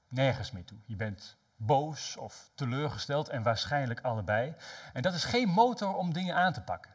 nergens 0.09 0.51
meer 0.51 0.65
toe. 0.65 0.79
Je 0.85 0.97
bent 0.97 1.37
boos 1.57 2.17
of 2.17 2.51
teleurgesteld 2.55 3.29
en 3.29 3.43
waarschijnlijk 3.43 4.01
allebei. 4.01 4.55
En 4.93 5.03
dat 5.03 5.15
is 5.15 5.25
geen 5.25 5.49
motor 5.49 5.97
om 5.97 6.13
dingen 6.13 6.35
aan 6.35 6.53
te 6.53 6.63
pakken. 6.63 6.95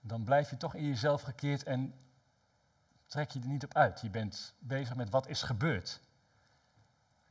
Dan 0.00 0.24
blijf 0.24 0.50
je 0.50 0.56
toch 0.56 0.74
in 0.74 0.86
jezelf 0.86 1.22
gekeerd 1.22 1.62
en 1.62 2.03
trek 3.14 3.30
je 3.30 3.40
er 3.40 3.46
niet 3.46 3.64
op 3.64 3.74
uit. 3.74 4.00
Je 4.00 4.10
bent 4.10 4.54
bezig 4.58 4.94
met 4.94 5.10
wat 5.10 5.28
is 5.28 5.42
gebeurd 5.42 6.00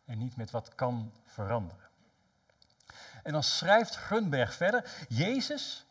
en 0.05 0.17
niet 0.17 0.35
met 0.35 0.51
wat 0.51 0.75
kan 0.75 1.13
veranderen. 1.25 1.89
En 3.23 3.31
dan 3.31 3.43
schrijft 3.43 3.95
Grunberg 3.95 4.53
verder, 4.53 5.05
Jezus 5.09 5.85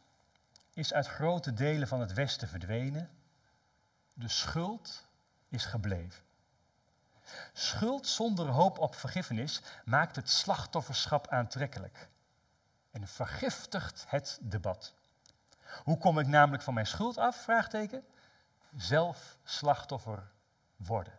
is 0.73 0.93
uit 0.93 1.07
grote 1.07 1.55
delen 1.55 1.89
van 1.89 2.01
het 2.01 2.13
Westen 2.13 2.49
verdwenen, 2.49 3.11
de 4.13 4.29
schuld 4.29 5.05
is 5.49 5.65
gebleven. 5.65 6.23
Schuld 7.53 8.07
zonder 8.07 8.47
hoop 8.47 8.79
op 8.79 8.95
vergiffenis 8.95 9.63
maakt 9.85 10.17
het 10.17 10.31
slachtofferschap 10.31 11.29
aantrekkelijk 11.29 12.09
en 12.91 13.09
vergiftigt 13.09 14.05
het 14.09 14.39
debat. 14.41 14.95
Hoe 15.85 15.99
kom 15.99 16.19
ik 16.19 16.27
namelijk 16.27 16.63
van 16.63 16.75
mijn 16.75 16.87
schuld 16.87 17.19
af? 17.19 17.37
Vraagteken. 17.43 18.05
Zelf 18.77 19.39
slachtoffer 19.45 20.31
worden. 20.77 21.19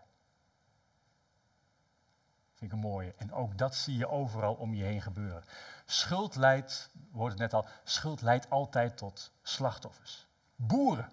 Vind 2.54 2.72
ik 2.72 2.72
een 2.72 2.89
mooie. 2.89 3.14
En 3.18 3.34
ook 3.34 3.58
dat 3.58 3.76
zie 3.76 3.97
je 3.97 4.08
overal 4.08 4.54
om 4.54 4.74
je 4.74 4.84
heen 4.84 5.01
gebeuren. 5.01 5.43
Schuld 5.86 6.36
leidt, 6.36 6.89
wordt 7.12 7.39
het 7.39 7.41
net 7.41 7.54
al, 7.54 7.68
schuld 7.84 8.22
leidt 8.22 8.49
altijd 8.49 8.97
tot 8.97 9.32
slachtoffers. 9.41 10.28
Boeren 10.56 11.12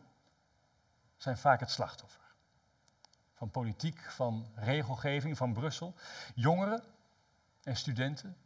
zijn 1.16 1.38
vaak 1.38 1.60
het 1.60 1.70
slachtoffer 1.70 2.20
van 3.40 3.50
politiek, 3.50 4.00
van 4.10 4.46
regelgeving, 4.54 5.36
van 5.36 5.52
Brussel. 5.52 5.94
Jongeren 6.34 6.82
en 7.62 7.76
studenten, 7.76 8.36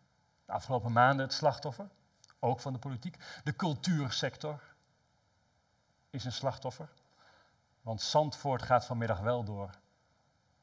de 0.45 0.53
afgelopen 0.53 0.93
maanden 0.93 1.25
het 1.25 1.35
slachtoffer, 1.35 1.89
ook 2.39 2.61
van 2.61 2.73
de 2.73 2.79
politiek. 2.79 3.17
De 3.45 3.57
cultuursector 3.57 4.63
is 6.11 6.25
een 6.25 6.33
slachtoffer, 6.33 6.89
want 7.85 8.03
Zandvoort 8.03 8.63
gaat 8.63 8.85
vanmiddag 8.85 9.21
wel 9.21 9.45
door 9.45 9.71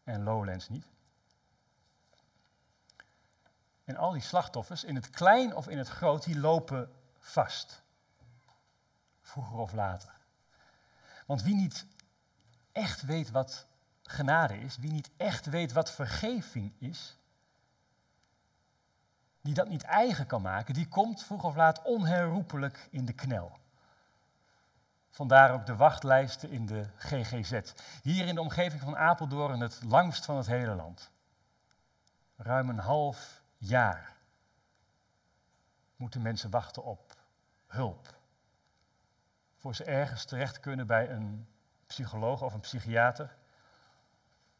en 0.03 0.23
Lowlands 0.23 0.69
niet. 0.69 0.85
En 3.83 3.95
al 3.95 4.11
die 4.11 4.21
slachtoffers, 4.21 4.83
in 4.83 4.95
het 4.95 5.09
klein 5.09 5.55
of 5.55 5.67
in 5.67 5.77
het 5.77 5.87
groot, 5.87 6.23
die 6.23 6.39
lopen 6.39 6.91
vast. 7.19 7.83
Vroeger 9.21 9.57
of 9.57 9.73
later. 9.73 10.13
Want 11.25 11.43
wie 11.43 11.55
niet 11.55 11.85
echt 12.71 13.01
weet 13.01 13.31
wat 13.31 13.67
genade 14.03 14.59
is, 14.59 14.77
wie 14.77 14.91
niet 14.91 15.09
echt 15.17 15.45
weet 15.45 15.71
wat 15.71 15.91
vergeving 15.91 16.73
is, 16.77 17.17
die 19.41 19.53
dat 19.53 19.67
niet 19.67 19.83
eigen 19.83 20.25
kan 20.25 20.41
maken, 20.41 20.73
die 20.73 20.87
komt 20.87 21.23
vroeg 21.23 21.43
of 21.43 21.55
laat 21.55 21.81
onherroepelijk 21.81 22.87
in 22.91 23.05
de 23.05 23.13
knel. 23.13 23.59
Vandaar 25.11 25.51
ook 25.51 25.65
de 25.65 25.75
wachtlijsten 25.75 26.49
in 26.49 26.65
de 26.65 26.85
GGZ. 26.97 27.61
Hier 28.01 28.27
in 28.27 28.35
de 28.35 28.41
omgeving 28.41 28.81
van 28.81 28.97
Apeldoorn 28.97 29.59
het 29.59 29.83
langst 29.83 30.25
van 30.25 30.37
het 30.37 30.47
hele 30.47 30.75
land. 30.75 31.11
Ruim 32.35 32.69
een 32.69 32.79
half 32.79 33.41
jaar 33.57 34.15
moeten 35.95 36.21
mensen 36.21 36.49
wachten 36.49 36.83
op 36.83 37.15
hulp. 37.67 38.19
Voor 39.57 39.75
ze 39.75 39.83
ergens 39.83 40.25
terecht 40.25 40.59
kunnen 40.59 40.87
bij 40.87 41.09
een 41.09 41.47
psycholoog 41.87 42.41
of 42.41 42.53
een 42.53 42.59
psychiater. 42.59 43.35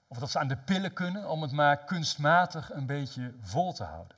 Of 0.08 0.18
dat 0.18 0.30
ze 0.30 0.39
aan 0.39 0.47
de 0.47 0.58
pillen 0.58 0.93
kunnen 0.93 1.30
om 1.30 1.41
het 1.41 1.52
maar 1.52 1.84
kunstmatig 1.84 2.72
een 2.74 2.86
beetje 2.86 3.34
vol 3.41 3.74
te 3.74 3.84
houden. 3.84 4.18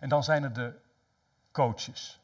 En 0.00 0.08
dan 0.08 0.24
zijn 0.24 0.42
er 0.42 0.52
de 0.52 0.80
coaches. 1.50 2.21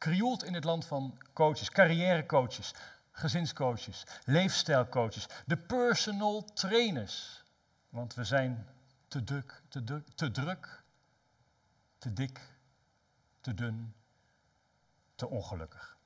Krioelt 0.00 0.44
in 0.44 0.54
het 0.54 0.64
land 0.64 0.86
van 0.86 1.18
coaches, 1.32 1.70
carrièrecoaches, 1.70 2.74
gezinscoaches, 3.10 4.04
leefstijlcoaches, 4.24 5.26
de 5.46 5.56
personal 5.56 6.44
trainers. 6.44 7.44
Want 7.88 8.14
we 8.14 8.24
zijn 8.24 8.66
te 9.08 9.24
druk, 9.24 9.62
te 9.68 9.84
te, 10.14 10.30
druk, 10.30 10.82
te 11.98 12.12
dik, 12.12 12.40
te 13.40 13.54
dun, 13.54 13.94
te 15.14 15.28
ongelukkig. 15.28 15.96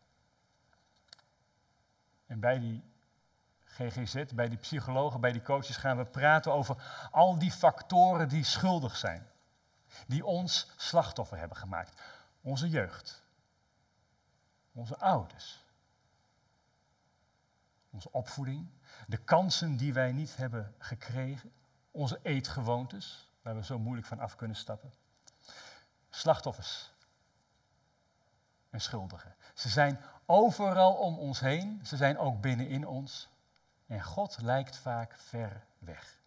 En 2.27 2.41
bij 2.41 2.59
die 2.59 2.83
GGZ, 3.65 4.25
bij 4.25 4.49
die 4.49 4.59
psychologen, 4.59 5.21
bij 5.21 5.33
die 5.33 5.43
coaches 5.43 5.77
gaan 5.77 5.97
we 5.97 6.05
praten 6.05 6.53
over 6.53 7.09
al 7.11 7.39
die 7.39 7.53
factoren 7.53 8.29
die 8.29 8.45
schuldig 8.45 8.97
zijn. 8.97 9.27
Die 10.07 10.25
ons 10.25 10.73
slachtoffer 10.77 11.39
hebben 11.39 11.57
gemaakt. 11.57 12.01
Onze 12.41 12.69
jeugd. 12.69 13.24
Onze 14.75 14.99
ouders. 14.99 15.65
Onze 17.91 18.13
opvoeding. 18.13 18.69
De 19.07 19.17
kansen 19.17 19.77
die 19.77 19.93
wij 19.93 20.13
niet 20.13 20.37
hebben 20.37 20.75
gekregen. 20.79 21.53
Onze 21.91 22.21
eetgewoontes, 22.23 23.31
waar 23.43 23.55
we 23.55 23.65
zo 23.65 23.79
moeilijk 23.79 24.07
van 24.07 24.19
af 24.19 24.37
kunnen 24.37 24.57
stappen. 24.57 24.93
Slachtoffers 26.11 26.93
en 28.71 28.81
schuldigen. 28.81 29.35
Ze 29.55 29.69
zijn 29.69 30.01
overal 30.27 30.95
om 30.95 31.19
ons 31.19 31.41
heen. 31.41 31.81
Ze 31.87 31.97
zijn 31.97 32.19
ook 32.19 32.41
binnenin 32.41 32.87
ons. 32.87 33.29
En 33.87 34.03
God 34.03 34.39
lijkt 34.43 34.77
vaak 34.77 35.15
ver 35.17 35.65
weg. 35.79 36.19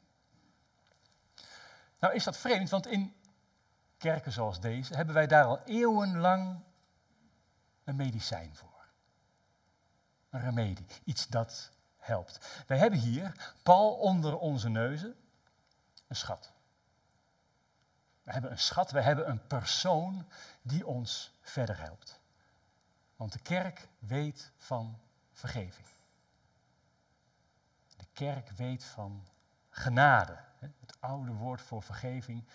Nou 1.99 2.13
is 2.13 2.23
dat 2.23 2.37
vreemd, 2.37 2.69
want 2.69 2.87
in 2.87 3.15
kerken 3.97 4.31
zoals 4.31 4.59
deze 4.59 4.95
hebben 4.95 5.13
wij 5.15 5.27
daar 5.27 5.45
al 5.45 5.59
eeuwenlang 5.59 6.63
een 7.87 7.95
medicijn 7.95 8.55
voor. 8.55 8.85
Een 10.29 10.39
remedie, 10.39 10.85
iets 11.03 11.27
dat 11.27 11.71
helpt. 11.97 12.63
Wij 12.67 12.77
hebben 12.77 12.99
hier, 12.99 13.53
pal 13.63 13.93
onder 13.93 14.37
onze 14.37 14.69
neuzen, 14.69 15.15
een 16.07 16.15
schat. 16.15 16.51
We 18.23 18.31
hebben 18.31 18.51
een 18.51 18.59
schat, 18.59 18.91
we 18.91 19.01
hebben 19.01 19.29
een 19.29 19.47
persoon 19.47 20.27
die 20.61 20.85
ons 20.85 21.37
verder 21.41 21.79
helpt. 21.79 22.19
Want 23.15 23.33
de 23.33 23.39
kerk 23.39 23.87
weet 23.99 24.51
van 24.57 24.99
vergeving. 25.31 25.87
De 27.97 28.07
kerk 28.13 28.49
weet 28.49 28.83
van 28.83 29.27
genade. 29.69 30.37
Het 30.59 30.97
oude 30.99 31.31
woord 31.31 31.61
voor 31.61 31.83
vergeving. 31.83 32.47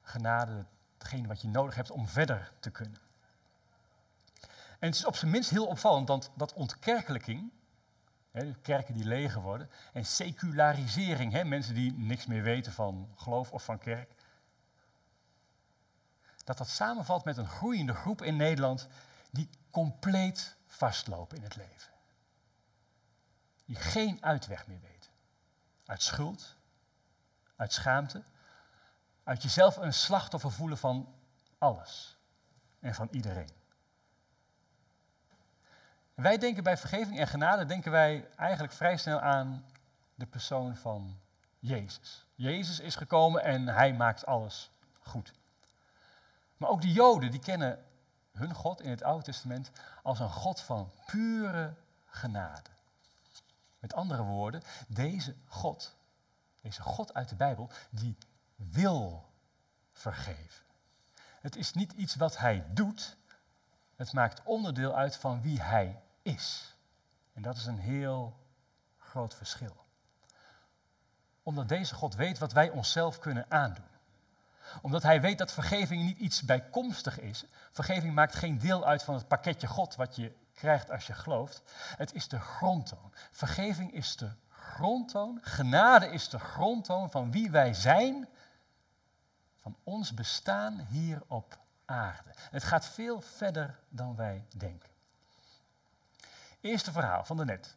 Genade, 0.00 0.64
hetgeen 0.92 1.26
wat 1.26 1.40
je 1.40 1.48
nodig 1.48 1.74
hebt 1.74 1.90
om 1.90 2.06
verder 2.06 2.52
te 2.60 2.70
kunnen. 2.70 3.01
En 4.82 4.88
het 4.88 4.96
is 4.96 5.04
op 5.04 5.16
zijn 5.16 5.30
minst 5.30 5.50
heel 5.50 5.66
opvallend, 5.66 6.08
want 6.08 6.30
dat 6.34 6.52
ontkerkelijking, 6.52 7.52
hè, 8.30 8.54
kerken 8.54 8.94
die 8.94 9.04
leger 9.04 9.40
worden, 9.40 9.70
en 9.92 10.06
secularisering, 10.06 11.32
hè, 11.32 11.44
mensen 11.44 11.74
die 11.74 11.92
niks 11.92 12.26
meer 12.26 12.42
weten 12.42 12.72
van 12.72 13.12
geloof 13.16 13.52
of 13.52 13.64
van 13.64 13.78
kerk, 13.78 14.14
dat 16.44 16.58
dat 16.58 16.68
samenvalt 16.68 17.24
met 17.24 17.36
een 17.36 17.48
groeiende 17.48 17.94
groep 17.94 18.22
in 18.22 18.36
Nederland 18.36 18.88
die 19.30 19.48
compleet 19.70 20.56
vastlopen 20.66 21.36
in 21.36 21.42
het 21.42 21.56
leven. 21.56 21.92
Die 23.64 23.76
geen 23.76 24.24
uitweg 24.24 24.66
meer 24.66 24.80
weten. 24.80 25.10
Uit 25.84 26.02
schuld, 26.02 26.56
uit 27.56 27.72
schaamte, 27.72 28.22
uit 29.24 29.42
jezelf 29.42 29.76
een 29.76 29.94
slachtoffer 29.94 30.52
voelen 30.52 30.78
van 30.78 31.14
alles 31.58 32.18
en 32.80 32.94
van 32.94 33.08
iedereen. 33.10 33.60
Wij 36.14 36.38
denken 36.38 36.62
bij 36.62 36.76
vergeving 36.76 37.18
en 37.18 37.26
genade, 37.26 37.64
denken 37.64 37.90
wij 37.90 38.28
eigenlijk 38.36 38.72
vrij 38.72 38.96
snel 38.96 39.20
aan 39.20 39.64
de 40.14 40.26
persoon 40.26 40.76
van 40.76 41.20
Jezus. 41.58 42.26
Jezus 42.34 42.80
is 42.80 42.96
gekomen 42.96 43.42
en 43.42 43.68
hij 43.68 43.92
maakt 43.92 44.26
alles 44.26 44.70
goed. 45.00 45.32
Maar 46.56 46.68
ook 46.68 46.80
de 46.80 46.92
Joden, 46.92 47.30
die 47.30 47.40
kennen 47.40 47.84
hun 48.32 48.54
God 48.54 48.80
in 48.80 48.90
het 48.90 49.02
Oude 49.02 49.24
Testament 49.24 49.70
als 50.02 50.20
een 50.20 50.30
God 50.30 50.60
van 50.60 50.92
pure 51.06 51.74
genade. 52.06 52.70
Met 53.78 53.94
andere 53.94 54.22
woorden, 54.22 54.62
deze 54.88 55.34
God, 55.46 55.96
deze 56.60 56.82
God 56.82 57.14
uit 57.14 57.28
de 57.28 57.34
Bijbel, 57.34 57.70
die 57.90 58.16
wil 58.54 59.30
vergeven. 59.92 60.64
Het 61.40 61.56
is 61.56 61.72
niet 61.72 61.92
iets 61.92 62.14
wat 62.14 62.38
hij 62.38 62.64
doet, 62.68 63.16
het 63.96 64.12
maakt 64.12 64.42
onderdeel 64.44 64.94
uit 64.94 65.16
van 65.16 65.42
wie 65.42 65.62
hij 65.62 66.01
is. 66.22 66.76
En 67.32 67.42
dat 67.42 67.56
is 67.56 67.66
een 67.66 67.78
heel 67.78 68.36
groot 68.98 69.34
verschil. 69.34 69.84
Omdat 71.42 71.68
deze 71.68 71.94
God 71.94 72.14
weet 72.14 72.38
wat 72.38 72.52
wij 72.52 72.70
onszelf 72.70 73.18
kunnen 73.18 73.46
aandoen. 73.48 73.90
Omdat 74.82 75.02
hij 75.02 75.20
weet 75.20 75.38
dat 75.38 75.52
vergeving 75.52 76.02
niet 76.02 76.18
iets 76.18 76.42
bijkomstig 76.42 77.20
is. 77.20 77.44
Vergeving 77.70 78.14
maakt 78.14 78.34
geen 78.34 78.58
deel 78.58 78.84
uit 78.84 79.02
van 79.02 79.14
het 79.14 79.28
pakketje 79.28 79.66
God 79.66 79.96
wat 79.96 80.16
je 80.16 80.32
krijgt 80.54 80.90
als 80.90 81.06
je 81.06 81.12
gelooft. 81.12 81.62
Het 81.96 82.14
is 82.14 82.28
de 82.28 82.40
grondtoon. 82.40 83.12
Vergeving 83.30 83.92
is 83.92 84.16
de 84.16 84.30
grondtoon. 84.48 85.38
Genade 85.42 86.06
is 86.06 86.28
de 86.28 86.38
grondtoon 86.38 87.10
van 87.10 87.30
wie 87.30 87.50
wij 87.50 87.74
zijn. 87.74 88.28
Van 89.60 89.76
ons 89.82 90.14
bestaan 90.14 90.86
hier 90.88 91.22
op 91.26 91.58
aarde. 91.84 92.30
Het 92.50 92.64
gaat 92.64 92.86
veel 92.86 93.20
verder 93.20 93.78
dan 93.88 94.16
wij 94.16 94.46
denken. 94.56 94.91
Eerste 96.62 96.92
verhaal 96.92 97.24
van 97.24 97.36
de 97.36 97.44
net. 97.44 97.76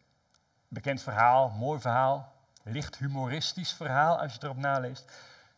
Bekend 0.67 1.01
verhaal, 1.01 1.49
mooi 1.49 1.79
verhaal, 1.79 2.33
licht 2.63 2.97
humoristisch 2.97 3.73
verhaal 3.73 4.19
als 4.19 4.33
je 4.33 4.39
erop 4.43 4.57
naleest. 4.57 5.11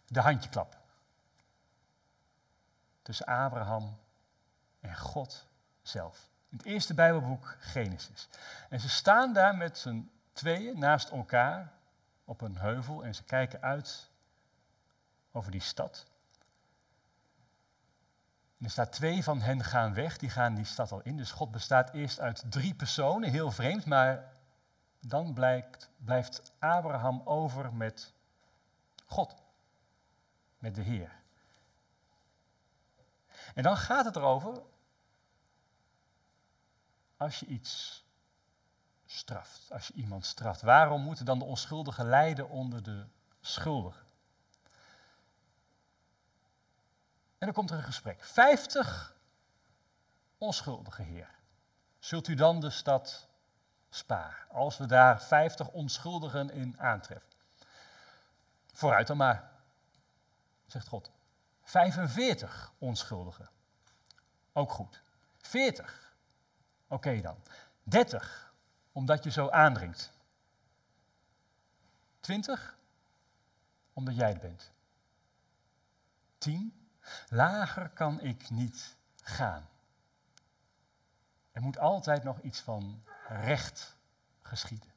De 0.06 0.22
handjeklap. 0.22 0.78
Tussen 3.02 3.26
Abraham 3.26 3.98
en 4.80 4.98
God 4.98 5.48
zelf. 5.82 6.30
In 6.50 6.58
het 6.58 6.66
eerste 6.66 6.94
Bijbelboek 6.94 7.58
Genesis. 7.60 8.30
En 8.70 8.80
ze 8.80 8.90
staan 8.90 9.34
daar 9.34 9.56
met 9.56 9.78
z'n 9.78 10.12
tweeën 10.34 10.80
naast 10.80 11.10
elkaar 11.10 11.74
op 12.26 12.42
een 12.42 12.58
heuvel 12.58 13.04
en 13.04 13.16
ze 13.16 13.24
kijken 13.24 13.62
uit 13.62 14.10
over 15.32 15.52
die 15.52 15.62
stad. 15.62 16.06
Er 18.62 18.70
staat 18.70 18.92
twee 18.92 19.24
van 19.24 19.42
hen 19.42 19.64
gaan 19.64 19.94
weg, 19.94 20.18
die 20.18 20.30
gaan 20.30 20.56
die 20.56 20.66
stad 20.66 20.92
al 20.92 21.02
in. 21.02 21.18
Dus 21.18 21.32
God 21.32 21.52
bestaat 21.52 21.94
eerst 21.94 22.20
uit 22.20 22.44
drie 22.50 22.76
personen, 22.76 23.30
heel 23.30 23.52
vreemd, 23.52 23.86
maar 23.86 24.34
dan 25.00 25.34
blijkt, 25.34 25.90
blijft 25.98 26.52
Abraham 26.60 27.22
over 27.26 27.74
met 27.74 28.14
God, 29.06 29.36
met 30.60 30.76
de 30.76 30.82
Heer. 30.82 31.12
En 33.54 33.64
dan 33.64 33.78
gaat 33.78 34.06
het 34.06 34.16
erover, 34.16 34.62
als 37.18 37.40
je 37.40 37.46
iets 37.46 38.06
straft. 39.06 39.72
Als 39.72 39.88
je 39.88 39.94
iemand 39.94 40.26
straft, 40.26 40.62
waarom 40.62 41.02
moeten 41.02 41.26
dan 41.26 41.40
de 41.40 41.46
onschuldigen 41.46 42.06
lijden 42.06 42.50
onder 42.50 42.84
de 42.84 43.06
schuldigen? 43.42 44.07
En 47.38 47.46
dan 47.46 47.54
komt 47.54 47.72
er 47.72 47.78
een 47.78 47.84
gesprek. 47.84 48.24
50 48.24 49.16
onschuldige 50.38 51.02
heer. 51.02 51.30
Zult 52.00 52.28
u 52.28 52.36
dan 52.36 52.60
de 52.60 52.70
stad 52.70 53.28
sparen? 53.90 54.50
Als 54.50 54.78
we 54.78 54.86
daar 54.86 55.22
50 55.22 55.70
onschuldigen 55.70 56.50
in 56.50 56.80
aantreffen. 56.80 57.32
Vooruit 58.74 59.08
dan 59.08 59.18
maar, 59.18 59.52
zegt 60.66 60.88
God. 60.88 61.12
45 61.64 62.72
onschuldigen. 62.78 63.50
Ook 64.54 64.72
goed. 64.72 65.02
40. 65.42 66.14
Oké 66.88 67.22
dan. 67.22 67.38
30, 67.84 68.54
omdat 68.92 69.24
je 69.24 69.32
zo 69.32 69.50
aandringt. 69.50 70.12
20, 72.20 72.78
omdat 73.94 74.16
jij 74.16 74.30
het 74.30 74.42
bent. 74.42 74.72
10, 76.38 76.87
lager 77.30 77.90
kan 77.90 78.22
ik 78.22 78.50
niet 78.50 78.96
gaan. 79.22 79.70
Er 81.52 81.62
moet 81.62 81.78
altijd 81.78 82.24
nog 82.24 82.40
iets 82.40 82.60
van 82.60 83.04
recht 83.28 83.96
geschieden. 84.42 84.92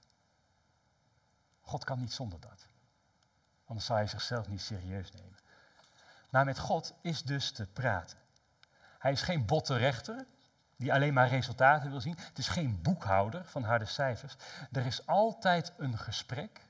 God 1.61 1.85
kan 1.85 1.99
niet 1.99 2.13
zonder 2.13 2.41
dat. 2.41 2.67
Anders 3.65 3.87
zou 3.87 3.99
hij 3.99 4.09
zichzelf 4.09 4.49
niet 4.49 4.61
serieus 4.61 5.13
nemen. 5.13 5.39
Maar 6.31 6.45
met 6.45 6.59
God 6.59 6.95
is 7.01 7.23
dus 7.23 7.53
te 7.53 7.67
praten. 7.67 8.19
Hij 8.99 9.13
is 9.13 9.23
geen 9.23 9.47
botte 9.47 9.77
rechter 9.77 10.27
die 10.77 10.93
alleen 10.93 11.15
maar 11.15 11.29
resultaten 11.29 11.91
wil 11.91 12.01
zien. 12.01 12.17
Het 12.19 12.39
is 12.39 12.49
geen 12.49 12.83
boekhouder 12.83 13.45
van 13.45 13.63
harde 13.63 13.85
cijfers. 13.85 14.37
Er 14.73 14.87
is 14.87 15.07
altijd 15.07 15.73
een 15.77 15.99
gesprek. 15.99 16.61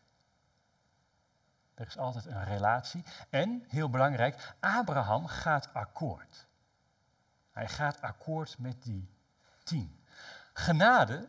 Er 1.81 1.87
is 1.87 1.99
altijd 1.99 2.27
een 2.27 2.45
relatie. 2.45 3.05
En, 3.31 3.65
heel 3.69 3.91
belangrijk, 3.91 4.55
Abraham 4.61 5.27
gaat 5.27 5.75
akkoord. 5.75 6.47
Hij 7.51 7.69
gaat 7.69 8.01
akkoord 8.01 8.59
met 8.59 8.83
die 8.83 9.09
tien. 9.65 10.05
Genade 10.53 11.29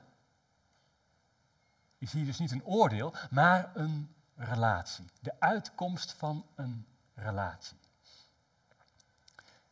is 1.98 2.12
hier 2.12 2.26
dus 2.26 2.40
niet 2.40 2.52
een 2.52 2.66
oordeel, 2.66 3.14
maar 3.30 3.72
een 3.76 4.16
relatie. 4.36 5.06
De 5.20 5.40
uitkomst 5.40 6.14
van 6.14 6.46
een 6.56 6.88
relatie. 7.14 7.78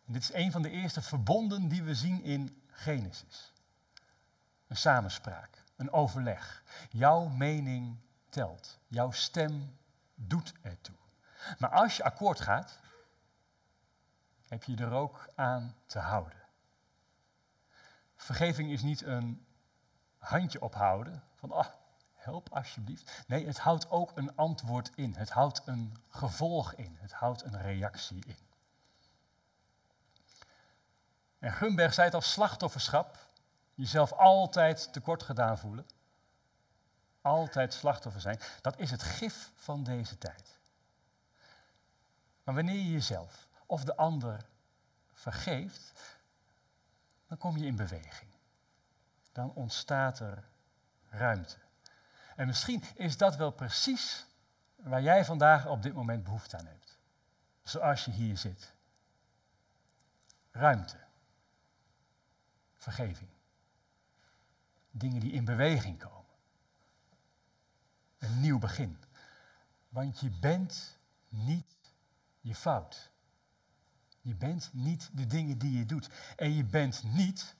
Dit 0.05 0.21
is 0.21 0.33
een 0.33 0.51
van 0.51 0.61
de 0.61 0.69
eerste 0.69 1.01
verbonden 1.01 1.67
die 1.67 1.83
we 1.83 1.95
zien 1.95 2.23
in 2.23 2.61
Genesis. 2.67 3.53
Een 4.67 4.77
samenspraak, 4.77 5.63
een 5.75 5.91
overleg. 5.91 6.63
Jouw 6.89 7.27
mening 7.27 7.97
telt. 8.29 8.79
Jouw 8.87 9.11
stem 9.11 9.77
doet 10.27 10.53
ertoe. 10.61 10.95
Maar 11.57 11.69
als 11.69 11.97
je 11.97 12.03
akkoord 12.03 12.39
gaat, 12.39 12.79
heb 14.47 14.63
je 14.63 14.77
er 14.77 14.91
ook 14.91 15.29
aan 15.35 15.75
te 15.85 15.99
houden. 15.99 16.37
Vergeving 18.15 18.71
is 18.71 18.81
niet 18.81 19.01
een 19.01 19.45
handje 20.17 20.61
ophouden 20.61 21.23
van, 21.35 21.51
ah, 21.51 21.67
help 22.15 22.49
alsjeblieft. 22.49 23.23
Nee, 23.27 23.45
het 23.45 23.59
houdt 23.59 23.89
ook 23.89 24.17
een 24.17 24.35
antwoord 24.35 24.91
in. 24.95 25.15
Het 25.15 25.29
houdt 25.29 25.61
een 25.65 25.97
gevolg 26.09 26.73
in. 26.73 26.97
Het 26.99 27.11
houdt 27.11 27.43
een 27.43 27.61
reactie 27.61 28.25
in. 28.25 28.37
En 31.39 31.51
Gumberg 31.51 31.93
zei 31.93 32.09
het 32.09 32.23
slachtofferschap. 32.23 33.17
Jezelf 33.73 34.11
altijd 34.11 34.93
tekort 34.93 35.23
gedaan 35.23 35.57
voelen. 35.57 35.85
Altijd 37.21 37.73
slachtoffer 37.73 38.21
zijn. 38.21 38.39
Dat 38.61 38.79
is 38.79 38.91
het 38.91 39.03
gif 39.03 39.51
van 39.55 39.83
deze 39.83 40.17
tijd. 40.17 40.57
Maar 42.43 42.55
wanneer 42.55 42.75
je 42.75 42.91
jezelf 42.91 43.47
of 43.65 43.83
de 43.83 43.95
ander 43.95 44.45
vergeeft, 45.13 46.17
dan 47.27 47.37
kom 47.37 47.57
je 47.57 47.65
in 47.65 47.75
beweging. 47.75 48.31
Dan 49.31 49.53
ontstaat 49.53 50.19
er 50.19 50.43
ruimte. 51.09 51.57
En 52.35 52.47
misschien 52.47 52.83
is 52.95 53.17
dat 53.17 53.35
wel 53.35 53.51
precies 53.51 54.25
waar 54.75 55.01
jij 55.01 55.25
vandaag 55.25 55.67
op 55.67 55.81
dit 55.81 55.93
moment 55.93 56.23
behoefte 56.23 56.57
aan 56.57 56.65
hebt. 56.65 56.97
Zoals 57.63 58.05
je 58.05 58.11
hier 58.11 58.37
zit. 58.37 58.73
Ruimte. 60.51 60.97
Vergeving. 62.77 63.29
Dingen 64.91 65.19
die 65.19 65.31
in 65.31 65.45
beweging 65.45 65.99
komen. 65.99 66.18
Een 68.19 68.39
nieuw 68.39 68.59
begin. 68.59 68.97
Want 69.89 70.19
je 70.19 70.29
bent 70.29 70.97
niet 71.29 71.77
je 72.41 72.55
fout. 72.55 73.11
Je 74.21 74.35
bent 74.35 74.69
niet 74.73 75.09
de 75.13 75.27
dingen 75.27 75.57
die 75.57 75.77
je 75.77 75.85
doet. 75.85 76.09
En 76.35 76.55
je 76.55 76.63
bent 76.63 77.03
niet 77.03 77.55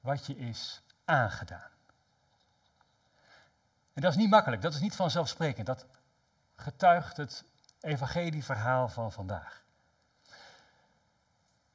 wat 0.00 0.26
je 0.26 0.36
is 0.36 0.82
aangedaan. 1.04 1.70
En 3.92 4.02
dat 4.02 4.10
is 4.10 4.16
niet 4.16 4.30
makkelijk, 4.30 4.62
dat 4.62 4.74
is 4.74 4.80
niet 4.80 4.96
vanzelfsprekend. 4.96 5.66
Dat 5.66 5.86
getuigt 6.56 7.16
het 7.16 7.44
evangelieverhaal 7.80 8.88
van 8.88 9.12
vandaag. 9.12 9.64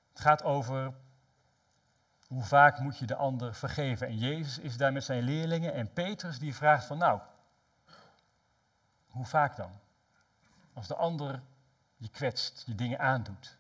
Het 0.10 0.20
gaat 0.20 0.44
over 0.44 0.94
hoe 2.28 2.44
vaak 2.44 2.80
moet 2.80 2.98
je 2.98 3.06
de 3.06 3.16
ander 3.16 3.56
vergeven. 3.56 4.08
En 4.08 4.18
Jezus 4.18 4.58
is 4.60 4.78
daar 4.78 4.94
met 4.94 5.04
zijn 5.04 5.24
leerlingen 5.24 5.74
en 5.74 5.94
Petrus 5.94 6.40
die 6.40 6.56
vraagt 6.56 6.86
van 6.86 6.98
nou, 6.98 7.22
hoe 9.18 9.26
vaak 9.26 9.56
dan? 9.56 9.80
Als 10.74 10.88
de 10.88 10.96
ander 10.96 11.42
je 11.96 12.10
kwetst, 12.10 12.64
je 12.66 12.76
dingen 12.76 13.00
aandoet. 13.00 13.58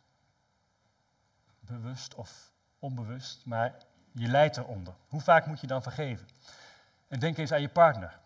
Bewust 1.59 2.15
of 2.15 2.51
onbewust, 2.79 3.45
maar 3.45 3.75
je 4.11 4.27
lijdt 4.27 4.57
eronder. 4.57 4.95
Hoe 5.07 5.21
vaak 5.21 5.45
moet 5.45 5.59
je 5.59 5.67
dan 5.67 5.81
vergeven? 5.81 6.27
En 7.07 7.19
denk 7.19 7.37
eens 7.37 7.51
aan 7.51 7.61
je 7.61 7.69
partner. 7.69 8.19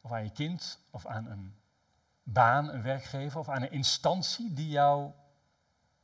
Of 0.00 0.12
aan 0.12 0.24
je 0.24 0.30
kind, 0.30 0.78
of 0.90 1.06
aan 1.06 1.26
een 1.26 1.56
baan, 2.22 2.68
een 2.68 2.82
werkgever, 2.82 3.40
of 3.40 3.48
aan 3.48 3.62
een 3.62 3.72
instantie 3.72 4.52
die 4.52 4.68
jou 4.68 5.12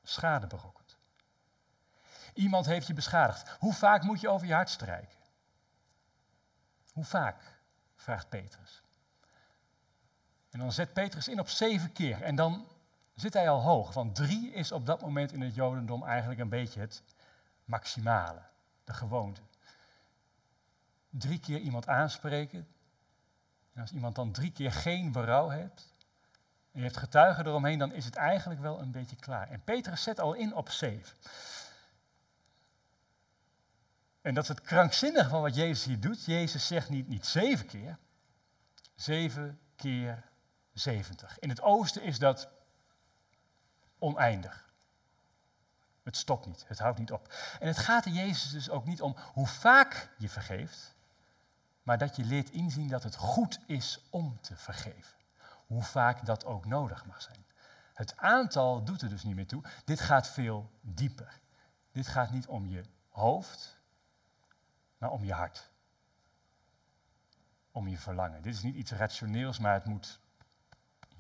schade 0.03 0.47
berokkent. 0.47 0.97
Iemand 2.35 2.67
heeft 2.67 2.87
je 2.87 2.95
beschadigd. 2.95 3.51
Hoe 3.59 3.75
vaak 3.75 4.03
moet 4.03 4.21
je 4.21 4.29
over 4.29 4.47
je 4.47 4.55
hart 4.55 4.71
strijken? 4.71 5.19
Hoe 6.93 7.05
vaak? 7.05 7.61
vraagt 7.97 8.29
Petrus. 8.29 8.83
En 10.53 10.59
dan 10.59 10.73
zet 10.73 10.93
Petrus 10.93 11.29
in 11.29 11.41
op 11.41 11.49
zeven 11.49 11.93
keer. 11.93 12.23
En 12.23 12.37
dan 12.37 12.67
zit 13.15 13.35
hij 13.35 13.49
al 13.49 13.61
hoog. 13.61 13.95
Want 13.95 14.15
drie 14.15 14.53
is 14.53 14.73
op 14.73 14.87
dat 14.87 15.01
moment 15.01 15.33
in 15.33 15.41
het 15.41 15.55
Jodendom 15.55 16.05
eigenlijk 16.05 16.41
een 16.41 16.49
beetje 16.49 16.81
het 16.81 17.03
maximale, 17.65 18.43
de 18.85 18.93
gewoonte. 18.93 19.41
Drie 21.11 21.41
keer 21.41 21.59
iemand 21.59 21.89
aanspreken. 21.89 22.69
En 23.73 23.81
als 23.81 23.93
iemand 23.93 24.15
dan 24.15 24.33
drie 24.33 24.53
keer 24.53 24.73
geen 24.73 25.13
berouw 25.13 25.49
heeft. 25.49 25.95
En 26.73 26.79
je 26.79 26.87
hebt 26.87 26.97
getuigen 26.97 27.47
eromheen, 27.47 27.79
dan 27.79 27.93
is 27.93 28.05
het 28.05 28.17
eigenlijk 28.17 28.61
wel 28.61 28.81
een 28.81 28.91
beetje 28.91 29.17
klaar. 29.17 29.51
En 29.51 29.63
Petrus 29.65 30.03
zet 30.03 30.21
al 30.21 30.33
in 30.33 30.55
op 30.55 30.71
zeven. 30.71 31.17
En 34.21 34.35
dat 34.35 34.43
is 34.43 34.49
het 34.49 34.61
krankzinnige 34.61 35.29
van 35.29 35.41
wat 35.41 35.55
Jezus 35.55 35.85
hier 35.85 36.01
doet. 36.01 36.25
Jezus 36.25 36.67
zegt 36.67 36.89
niet, 36.89 37.09
niet 37.09 37.27
zeven 37.27 37.67
keer, 37.67 37.99
zeven 38.95 39.59
keer 39.77 40.31
70. 40.73 41.39
In 41.39 41.49
het 41.49 41.61
oosten 41.61 42.03
is 42.03 42.19
dat 42.19 42.49
oneindig. 43.99 44.71
Het 46.03 46.17
stopt 46.17 46.47
niet, 46.47 46.65
het 46.69 46.79
houdt 46.79 46.99
niet 46.99 47.13
op. 47.13 47.35
En 47.61 47.67
het 47.67 47.79
gaat 47.79 48.05
er 48.05 48.13
Jezus 48.13 48.51
dus 48.51 48.71
ook 48.71 48.87
niet 48.87 49.03
om 49.03 49.17
hoe 49.33 49.47
vaak 49.47 50.15
je 50.19 50.29
vergeeft, 50.29 50.95
maar 51.83 51.99
dat 51.99 52.17
je 52.17 52.25
leert 52.25 52.51
inzien 52.51 52.89
dat 52.89 53.03
het 53.03 53.17
goed 53.17 53.61
is 53.67 54.01
om 54.11 54.41
te 54.41 54.57
vergeven. 54.57 55.17
Hoe 55.67 55.83
vaak 55.83 56.27
dat 56.27 56.45
ook 56.45 56.67
nodig 56.67 57.07
mag 57.07 57.23
zijn. 57.23 57.47
Het 57.95 58.17
aantal 58.17 58.85
doet 58.85 59.03
er 59.03 59.09
dus 59.09 59.23
niet 59.23 59.35
meer 59.35 59.47
toe. 59.47 59.65
Dit 59.85 60.01
gaat 60.01 60.29
veel 60.29 60.71
dieper. 60.81 61.41
Dit 61.93 62.07
gaat 62.07 62.31
niet 62.31 62.47
om 62.47 62.67
je 62.67 62.85
hoofd, 63.09 63.81
maar 64.99 65.11
om 65.11 65.25
je 65.25 65.33
hart. 65.33 65.71
Om 67.71 67.89
je 67.89 67.99
verlangen. 67.99 68.43
Dit 68.43 68.55
is 68.55 68.63
niet 68.63 68.75
iets 68.75 68.93
rationeels, 68.93 69.59
maar 69.59 69.75
het 69.75 69.85
moet 69.85 70.21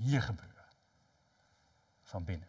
hier 0.02 0.22
gebeuren. 0.22 0.64
Van 2.02 2.24
binnen. 2.24 2.48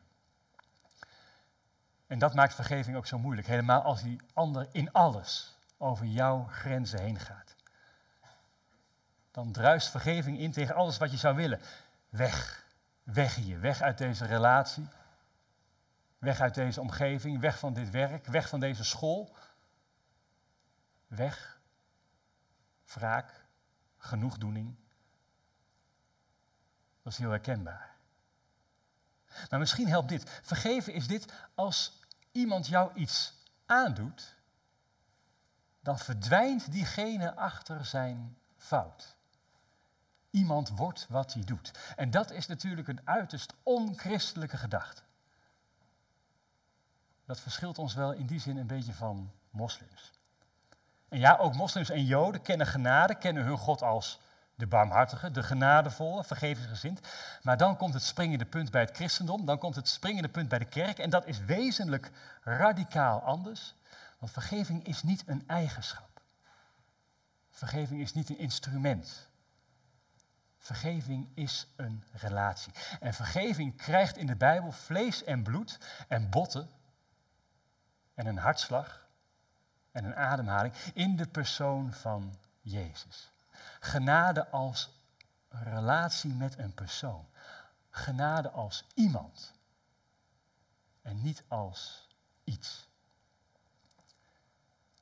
En 2.08 2.20
dat 2.20 2.34
maakt 2.34 2.56
vergeving 2.56 2.98
ook 2.98 3.08
zo 3.08 3.20
moeilijk. 3.20 3.48
Helemaal 3.48 3.82
als 3.82 4.02
die 4.02 4.22
ander 4.34 4.68
in 4.72 4.92
alles 4.92 5.58
over 5.78 6.06
jouw 6.06 6.44
grenzen 6.44 7.00
heen 7.00 7.20
gaat. 7.20 7.56
Dan 9.32 9.52
druist 9.52 9.90
vergeving 9.90 10.40
in 10.40 10.52
tegen 10.52 10.76
alles 10.76 10.98
wat 10.98 11.12
je 11.12 11.18
zou 11.18 11.36
willen. 11.36 11.62
Weg. 12.10 12.66
Weg 13.04 13.36
hier. 13.36 13.60
Weg 13.60 13.82
uit 13.82 13.98
deze 13.98 14.26
relatie. 14.26 14.88
Weg 16.18 16.40
uit 16.40 16.54
deze 16.54 16.82
omgeving. 16.82 17.40
Weg 17.40 17.60
van 17.60 17.74
dit 17.74 17.90
werk. 17.90 18.26
Weg 18.26 18.50
van 18.50 18.60
deze 18.60 18.84
school. 18.84 19.36
Weg. 21.08 21.62
wraak, 22.86 23.46
genoegdoening. 23.98 24.83
Dat 27.04 27.14
is 27.14 27.18
heel 27.18 27.30
herkenbaar. 27.30 27.92
Maar 29.50 29.60
misschien 29.60 29.88
helpt 29.88 30.10
dit. 30.10 30.30
Vergeven 30.42 30.94
is 30.94 31.08
dit 31.08 31.34
als 31.56 32.00
iemand 32.32 32.68
jou 32.68 32.94
iets 32.94 33.34
aandoet, 33.66 34.36
dan 35.80 36.00
verdwijnt 36.00 36.72
diegene 36.72 37.36
achter 37.36 37.86
zijn 37.86 38.38
fout. 38.58 39.16
Iemand 40.30 40.70
wordt 40.70 41.06
wat 41.10 41.34
hij 41.34 41.44
doet. 41.44 41.72
En 41.96 42.12
dat 42.12 42.32
is 42.32 42.48
natuurlijk 42.48 42.88
een 42.88 43.02
uiterst 43.04 43.54
onchristelijke 43.64 44.58
gedachte. 44.58 45.02
Dat 47.26 47.40
verschilt 47.40 47.78
ons 47.78 47.94
wel 47.94 48.12
in 48.12 48.26
die 48.26 48.40
zin 48.40 48.58
een 48.58 48.68
beetje 48.68 48.94
van 48.94 49.32
moslims. 49.50 50.12
En 51.10 51.20
ja, 51.20 51.38
ook 51.38 51.56
moslims 51.56 51.90
en 51.90 52.06
joden 52.06 52.42
kennen 52.42 52.68
genade, 52.68 53.16
kennen 53.16 53.44
hun 53.44 53.58
God 53.58 53.82
als 53.82 54.20
de 54.56 54.68
barmhartige, 54.68 55.32
de 55.32 55.44
genadevolle, 55.44 56.24
vergevingsgezind. 56.24 57.00
Maar 57.42 57.58
dan 57.58 57.78
komt 57.78 57.94
het 57.94 58.04
springende 58.04 58.46
punt 58.46 58.72
bij 58.72 58.82
het 58.82 58.96
christendom, 58.96 59.46
dan 59.46 59.58
komt 59.58 59.76
het 59.76 59.88
springende 59.88 60.30
punt 60.30 60.50
bij 60.50 60.60
de 60.60 60.66
kerk. 60.66 60.98
En 60.98 61.10
dat 61.10 61.26
is 61.26 61.40
wezenlijk 61.40 62.12
radicaal 62.42 63.22
anders. 63.22 63.76
Want 64.20 64.32
vergeving 64.32 64.86
is 64.86 65.04
niet 65.04 65.24
een 65.26 65.44
eigenschap. 65.48 66.22
Vergeving 67.50 68.02
is 68.02 68.14
niet 68.14 68.30
een 68.30 68.38
instrument. 68.38 69.30
Vergeving 70.58 71.30
is 71.34 71.68
een 71.76 72.04
relatie. 72.12 72.74
En 73.00 73.14
vergeving 73.14 73.78
krijgt 73.78 74.18
in 74.18 74.28
de 74.28 74.36
Bijbel 74.36 74.72
vlees 74.72 75.24
en 75.24 75.44
bloed 75.44 75.80
en 76.08 76.30
botten 76.30 76.70
en 78.14 78.26
een 78.26 78.38
hartslag 78.38 79.08
en 79.92 80.06
een 80.06 80.16
ademhaling 80.16 80.74
in 80.94 81.16
de 81.16 81.28
persoon 81.28 81.94
van 81.94 82.36
Jezus. 82.62 83.33
Genade 83.80 84.50
als 84.50 84.90
relatie 85.50 86.34
met 86.34 86.58
een 86.58 86.74
persoon. 86.74 87.28
Genade 87.90 88.50
als 88.50 88.88
iemand. 88.94 89.54
En 91.02 91.22
niet 91.22 91.44
als 91.48 92.08
iets. 92.44 92.88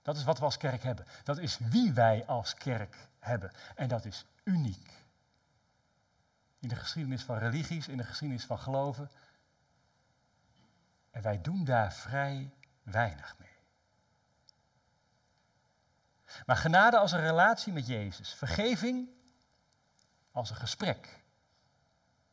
Dat 0.02 0.18
is 0.18 0.24
wat 0.24 0.40
we 0.40 0.46
als 0.46 0.58
kerk 0.58 0.84
hebben. 0.84 1.06
Dat 1.24 1.38
is 1.38 1.58
wie 1.58 1.94
wij 1.94 2.26
als 2.26 2.54
kerk 2.54 3.08
hebben. 3.20 3.52
En 3.76 3.88
dat 3.88 4.06
is 4.06 4.26
uniek. 4.44 5.06
In 6.60 6.68
de 6.68 6.76
geschiedenis 6.76 7.24
van 7.24 7.38
religies, 7.38 7.88
in 7.88 7.98
de 7.98 8.04
geschiedenis 8.04 8.46
van 8.46 8.60
geloven. 8.60 9.12
En 11.12 11.22
wij 11.22 11.42
doen 11.42 11.64
daar 11.64 11.94
vrij 11.94 12.54
weinig 12.84 13.36
mee. 13.38 13.51
Maar 16.46 16.56
genade 16.56 16.98
als 16.98 17.12
een 17.12 17.22
relatie 17.22 17.74
met 17.74 17.88
Jezus. 17.88 18.34
Vergeving 18.34 19.10
als 20.32 20.50
een 20.50 20.56
gesprek. 20.56 21.24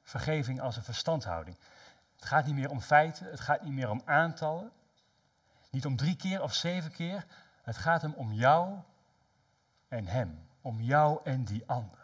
Vergeving 0.02 0.60
als 0.60 0.76
een 0.76 0.82
verstandhouding. 0.82 1.58
Het 2.14 2.24
gaat 2.24 2.46
niet 2.46 2.54
meer 2.54 2.70
om 2.70 2.80
feiten, 2.80 3.30
het 3.30 3.40
gaat 3.40 3.62
niet 3.62 3.72
meer 3.72 3.90
om 3.90 4.02
aantallen. 4.04 4.72
Niet 5.70 5.86
om 5.86 5.96
drie 5.96 6.16
keer 6.16 6.42
of 6.42 6.54
zeven 6.54 6.90
keer. 6.90 7.26
Het 7.62 7.76
gaat 7.76 8.02
hem 8.02 8.12
om 8.12 8.32
jou 8.32 8.78
en 9.88 10.06
hem. 10.06 10.48
Om 10.60 10.80
jou 10.80 11.20
en 11.24 11.44
die 11.44 11.62
ander. 11.66 11.98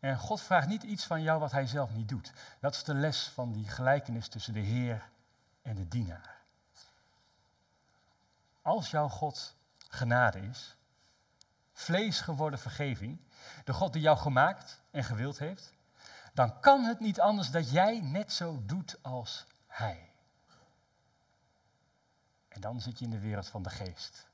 En 0.00 0.18
God 0.18 0.40
vraagt 0.40 0.68
niet 0.68 0.82
iets 0.82 1.04
van 1.04 1.22
jou 1.22 1.40
wat 1.40 1.52
hij 1.52 1.66
zelf 1.66 1.90
niet 1.90 2.08
doet. 2.08 2.32
Dat 2.60 2.74
is 2.74 2.84
de 2.84 2.94
les 2.94 3.28
van 3.28 3.52
die 3.52 3.68
gelijkenis 3.68 4.28
tussen 4.28 4.52
de 4.52 4.60
Heer 4.60 5.08
en 5.62 5.74
de 5.74 5.88
dienaar. 5.88 6.40
Als 8.62 8.90
jouw 8.90 9.08
God 9.08 9.55
genade 9.96 10.40
is, 10.40 10.76
vlees 11.72 12.20
geworden 12.20 12.58
vergeving, 12.58 13.20
de 13.64 13.72
God 13.72 13.92
die 13.92 14.02
jou 14.02 14.18
gemaakt 14.18 14.82
en 14.90 15.04
gewild 15.04 15.38
heeft, 15.38 15.74
dan 16.34 16.60
kan 16.60 16.84
het 16.84 17.00
niet 17.00 17.20
anders 17.20 17.50
dat 17.50 17.70
jij 17.70 18.00
net 18.00 18.32
zo 18.32 18.62
doet 18.64 18.98
als 19.02 19.46
Hij. 19.66 20.10
En 22.48 22.60
dan 22.60 22.80
zit 22.80 22.98
je 22.98 23.04
in 23.04 23.10
de 23.10 23.20
wereld 23.20 23.48
van 23.48 23.62
de 23.62 23.70
geest. 23.70 24.26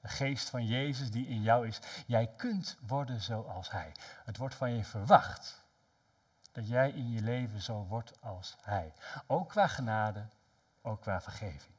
De 0.00 0.08
geest 0.08 0.50
van 0.50 0.66
Jezus 0.66 1.10
die 1.10 1.26
in 1.26 1.42
jou 1.42 1.66
is. 1.66 1.78
Jij 2.06 2.26
kunt 2.36 2.76
worden 2.86 3.20
zoals 3.20 3.70
Hij. 3.70 3.92
Het 4.24 4.36
wordt 4.36 4.54
van 4.54 4.72
je 4.76 4.84
verwacht 4.84 5.64
dat 6.52 6.68
jij 6.68 6.90
in 6.90 7.10
je 7.10 7.22
leven 7.22 7.60
zo 7.60 7.86
wordt 7.86 8.20
als 8.20 8.56
Hij. 8.60 8.92
Ook 9.26 9.48
qua 9.48 9.66
genade, 9.66 10.26
ook 10.82 11.00
qua 11.00 11.20
vergeving. 11.20 11.71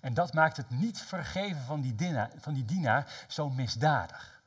En 0.00 0.14
dat 0.14 0.32
maakt 0.32 0.56
het 0.56 0.70
niet 0.70 1.02
vergeven 1.02 1.62
van 1.62 1.80
die, 1.80 1.94
dienaar, 1.94 2.30
van 2.36 2.54
die 2.54 2.64
dienaar 2.64 3.24
zo 3.28 3.50
misdadig. 3.50 4.42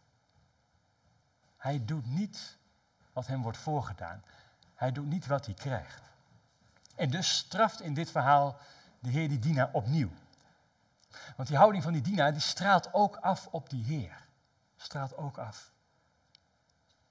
Hij 1.58 1.86
doet 1.86 2.06
niet 2.06 2.58
wat 3.14 3.28
hem 3.28 3.42
wordt 3.42 3.58
voorgedaan. 3.58 4.24
Hij 4.76 4.92
doet 4.92 5.06
niet 5.06 5.28
wat 5.28 5.46
hij 5.46 5.56
krijgt. 5.56 6.02
En 6.96 7.10
dus 7.10 7.38
straft 7.38 7.82
in 7.82 7.94
dit 7.94 8.12
verhaal 8.12 8.58
de 9.00 9.10
Heer 9.10 9.30
die 9.30 9.40
dienaar 9.40 9.70
opnieuw. 9.72 10.12
Want 11.36 11.48
die 11.48 11.58
houding 11.58 11.84
van 11.84 11.94
die 11.94 12.02
dienaar 12.02 12.32
die 12.32 12.42
straalt 12.42 12.94
ook 12.94 13.16
af 13.16 13.48
op 13.48 13.70
die 13.70 13.84
Heer. 13.84 14.26
Straalt 14.78 15.18
ook 15.18 15.38
af 15.38 15.72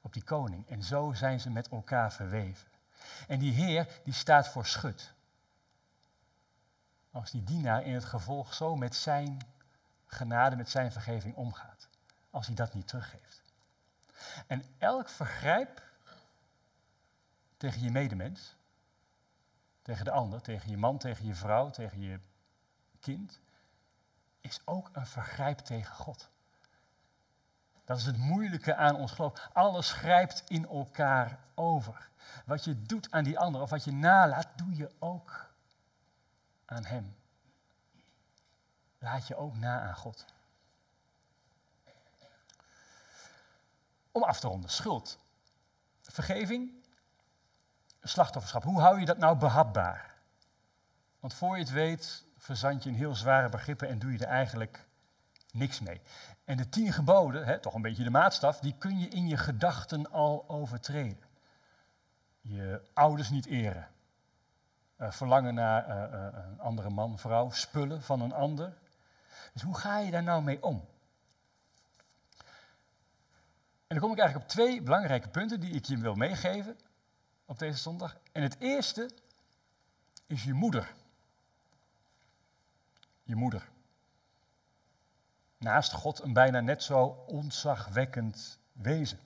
op 0.01 0.13
die 0.13 0.25
koning. 0.25 0.69
En 0.69 0.83
zo 0.83 1.13
zijn 1.13 1.41
ze 1.41 1.51
met 1.51 1.69
elkaar 1.69 2.13
verweven. 2.13 2.69
En 3.29 3.39
die 3.39 3.53
Heer 3.53 4.01
die 4.05 4.15
staat 4.15 4.49
voor 4.49 4.67
schut. 4.67 5.13
Als 7.11 7.31
die 7.31 7.45
dienaar 7.45 7.85
in 7.85 7.95
het 7.95 8.05
gevolg 8.05 8.55
zo 8.55 8.77
met 8.77 8.95
zijn 8.95 9.39
genade, 10.07 10.57
met 10.57 10.71
zijn 10.71 10.93
vergeving 10.93 11.35
omgaat. 11.35 11.89
Als 12.31 12.47
hij 12.47 12.55
dat 12.55 12.75
niet 12.75 12.89
teruggeeft. 12.89 13.43
En 14.47 14.65
elk 14.79 15.09
vergrijp 15.09 15.83
tegen 17.57 17.83
je 17.83 17.91
medemens, 17.91 18.57
tegen 19.83 20.05
de 20.05 20.11
ander, 20.11 20.43
tegen 20.43 20.71
je 20.71 20.77
man, 20.77 20.99
tegen 20.99 21.27
je 21.27 21.35
vrouw, 21.35 21.71
tegen 21.71 22.01
je 22.01 22.21
kind, 23.01 23.41
is 24.41 24.61
ook 24.65 24.91
een 24.93 25.07
vergrijp 25.07 25.59
tegen 25.59 25.95
God. 25.95 26.31
Dat 27.85 27.99
is 27.99 28.07
het 28.07 28.17
moeilijke 28.17 28.75
aan 28.75 28.97
ons 28.97 29.13
geloof. 29.13 29.49
Alles 29.53 29.93
grijpt 29.93 30.43
in 30.47 30.69
elkaar 30.69 31.39
over. 31.55 32.09
Wat 32.45 32.65
je 32.65 32.83
doet 32.83 33.11
aan 33.11 33.25
die 33.25 33.39
ander 33.39 33.61
of 33.61 33.71
wat 33.71 33.85
je 33.85 33.93
nalaat, 33.93 34.49
doe 34.57 34.77
je 34.77 34.91
ook 34.99 35.50
aan 36.71 36.85
Hem. 36.85 37.17
Laat 38.99 39.27
je 39.27 39.37
ook 39.37 39.57
na 39.57 39.81
aan 39.81 39.97
God. 39.97 40.25
Om 44.13 44.23
af 44.23 44.41
te 44.41 44.47
ronden, 44.47 44.71
schuld, 44.71 45.19
vergeving, 46.03 46.85
slachtofferschap. 48.03 48.63
Hoe 48.63 48.81
hou 48.81 49.01
je 49.01 49.07
dat 49.07 49.19
nou 49.19 49.37
behapbaar? 49.37 50.15
Want 51.21 51.35
voor 51.35 51.55
je 51.55 51.63
het 51.63 51.73
weet, 51.73 52.25
verzand 52.37 52.83
je 52.83 52.89
in 52.89 52.95
heel 52.95 53.15
zware 53.15 53.49
begrippen 53.49 53.89
en 53.89 53.99
doe 53.99 54.13
je 54.13 54.19
er 54.19 54.33
eigenlijk 54.33 54.87
niks 55.53 55.81
mee. 55.81 56.01
En 56.45 56.57
de 56.57 56.69
tien 56.69 56.93
geboden, 56.93 57.45
hè, 57.45 57.59
toch 57.59 57.75
een 57.75 57.83
beetje 57.83 58.05
de 58.05 58.11
maatstaf, 58.11 58.59
die 58.59 58.75
kun 58.79 58.99
je 58.99 59.09
in 59.09 59.29
je 59.29 59.37
gedachten 59.37 60.11
al 60.11 60.45
overtreden. 60.49 61.29
Je 62.41 62.83
ouders 62.95 63.31
niet 63.31 63.47
eren. 63.47 63.89
Uh, 65.01 65.11
verlangen 65.11 65.55
naar 65.55 65.89
uh, 65.89 66.19
uh, 66.19 66.45
een 66.51 66.61
andere 66.61 66.91
man, 66.91 67.19
vrouw, 67.19 67.51
spullen 67.51 68.03
van 68.03 68.21
een 68.21 68.33
ander. 68.33 68.79
Dus 69.53 69.63
hoe 69.63 69.79
ga 69.79 69.99
je 69.99 70.11
daar 70.11 70.23
nou 70.23 70.43
mee 70.43 70.63
om? 70.63 70.89
En 73.87 73.97
dan 73.97 73.99
kom 73.99 74.13
ik 74.13 74.19
eigenlijk 74.19 74.51
op 74.51 74.57
twee 74.57 74.83
belangrijke 74.83 75.29
punten 75.29 75.61
die 75.61 75.71
ik 75.71 75.85
je 75.85 75.97
wil 75.97 76.15
meegeven 76.15 76.79
op 77.45 77.59
deze 77.59 77.79
zondag. 77.79 78.17
En 78.33 78.43
het 78.43 78.57
eerste 78.59 79.11
is 80.27 80.45
je 80.45 80.53
moeder. 80.53 80.95
Je 83.23 83.35
moeder. 83.37 83.69
Naast 85.59 85.93
God 85.93 86.23
een 86.23 86.33
bijna 86.33 86.61
net 86.61 86.83
zo 86.83 87.25
ontzagwekkend 87.27 88.59
wezen. 88.73 89.19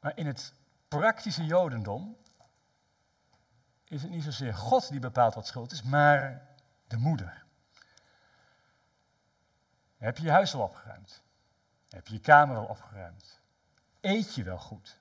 Maar 0.00 0.16
in 0.16 0.26
het 0.26 0.54
praktische 0.88 1.44
Jodendom 1.44 2.16
is 3.94 4.02
het 4.02 4.10
niet 4.10 4.24
zozeer 4.24 4.54
God 4.54 4.88
die 4.88 5.00
bepaalt 5.00 5.34
wat 5.34 5.46
schuld 5.46 5.72
is, 5.72 5.82
maar 5.82 6.46
de 6.86 6.96
moeder. 6.96 7.44
Heb 9.96 10.16
je 10.16 10.24
je 10.24 10.30
huis 10.30 10.52
wel 10.52 10.62
opgeruimd? 10.62 11.22
Heb 11.88 12.06
je 12.06 12.14
je 12.14 12.20
kamer 12.20 12.54
wel 12.54 12.64
opgeruimd? 12.64 13.40
Eet 14.00 14.34
je 14.34 14.42
wel 14.42 14.58
goed? 14.58 15.00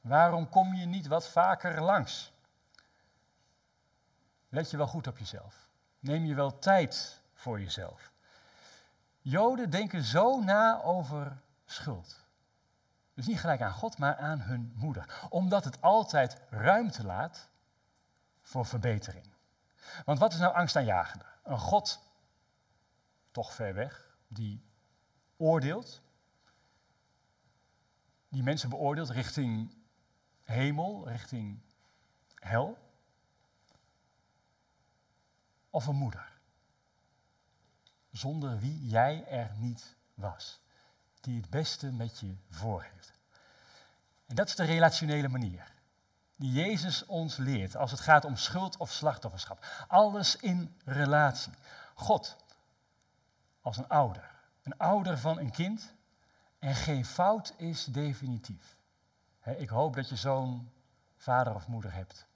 Waarom 0.00 0.48
kom 0.48 0.74
je 0.74 0.86
niet 0.86 1.06
wat 1.06 1.28
vaker 1.28 1.80
langs? 1.80 2.32
Let 4.48 4.70
je 4.70 4.76
wel 4.76 4.86
goed 4.86 5.06
op 5.06 5.18
jezelf? 5.18 5.68
Neem 5.98 6.24
je 6.24 6.34
wel 6.34 6.58
tijd 6.58 7.22
voor 7.32 7.60
jezelf? 7.60 8.12
Joden 9.20 9.70
denken 9.70 10.02
zo 10.02 10.40
na 10.40 10.82
over 10.82 11.40
schuld. 11.64 12.24
Dus 13.14 13.26
niet 13.26 13.40
gelijk 13.40 13.60
aan 13.60 13.72
God, 13.72 13.98
maar 13.98 14.16
aan 14.16 14.40
hun 14.40 14.72
moeder. 14.74 15.26
Omdat 15.28 15.64
het 15.64 15.80
altijd 15.80 16.40
ruimte 16.50 17.04
laat 17.04 17.47
voor 18.48 18.66
verbetering. 18.66 19.26
Want 20.04 20.18
wat 20.18 20.32
is 20.32 20.38
nou 20.38 20.54
angstaanjagender? 20.54 21.38
Een 21.42 21.58
God, 21.58 22.00
toch 23.30 23.52
ver 23.52 23.74
weg, 23.74 24.16
die 24.28 24.62
oordeelt, 25.36 26.02
die 28.28 28.42
mensen 28.42 28.68
beoordeelt 28.68 29.10
richting 29.10 29.76
hemel, 30.42 31.08
richting 31.08 31.60
hel, 32.34 32.78
of 35.70 35.86
een 35.86 35.96
moeder, 35.96 36.38
zonder 38.10 38.58
wie 38.58 38.86
jij 38.86 39.26
er 39.26 39.52
niet 39.56 39.96
was, 40.14 40.60
die 41.20 41.40
het 41.40 41.50
beste 41.50 41.92
met 41.92 42.20
je 42.20 42.36
voor 42.50 42.82
heeft. 42.82 43.12
En 44.26 44.34
dat 44.34 44.48
is 44.48 44.56
de 44.56 44.64
relationele 44.64 45.28
manier 45.28 45.76
die 46.38 46.52
Jezus 46.52 47.06
ons 47.06 47.36
leert 47.36 47.76
als 47.76 47.90
het 47.90 48.00
gaat 48.00 48.24
om 48.24 48.36
schuld 48.36 48.76
of 48.76 48.92
slachtofferschap. 48.92 49.84
Alles 49.88 50.36
in 50.36 50.76
relatie. 50.84 51.52
God 51.94 52.36
als 53.60 53.76
een 53.76 53.88
ouder, 53.88 54.30
een 54.62 54.76
ouder 54.76 55.18
van 55.18 55.38
een 55.38 55.50
kind 55.50 55.94
en 56.58 56.74
geen 56.74 57.04
fout 57.04 57.54
is 57.56 57.84
definitief. 57.84 58.76
Ik 59.56 59.68
hoop 59.68 59.94
dat 59.94 60.08
je 60.08 60.16
zo'n 60.16 60.70
vader 61.16 61.54
of 61.54 61.68
moeder 61.68 61.92
hebt 61.92 62.26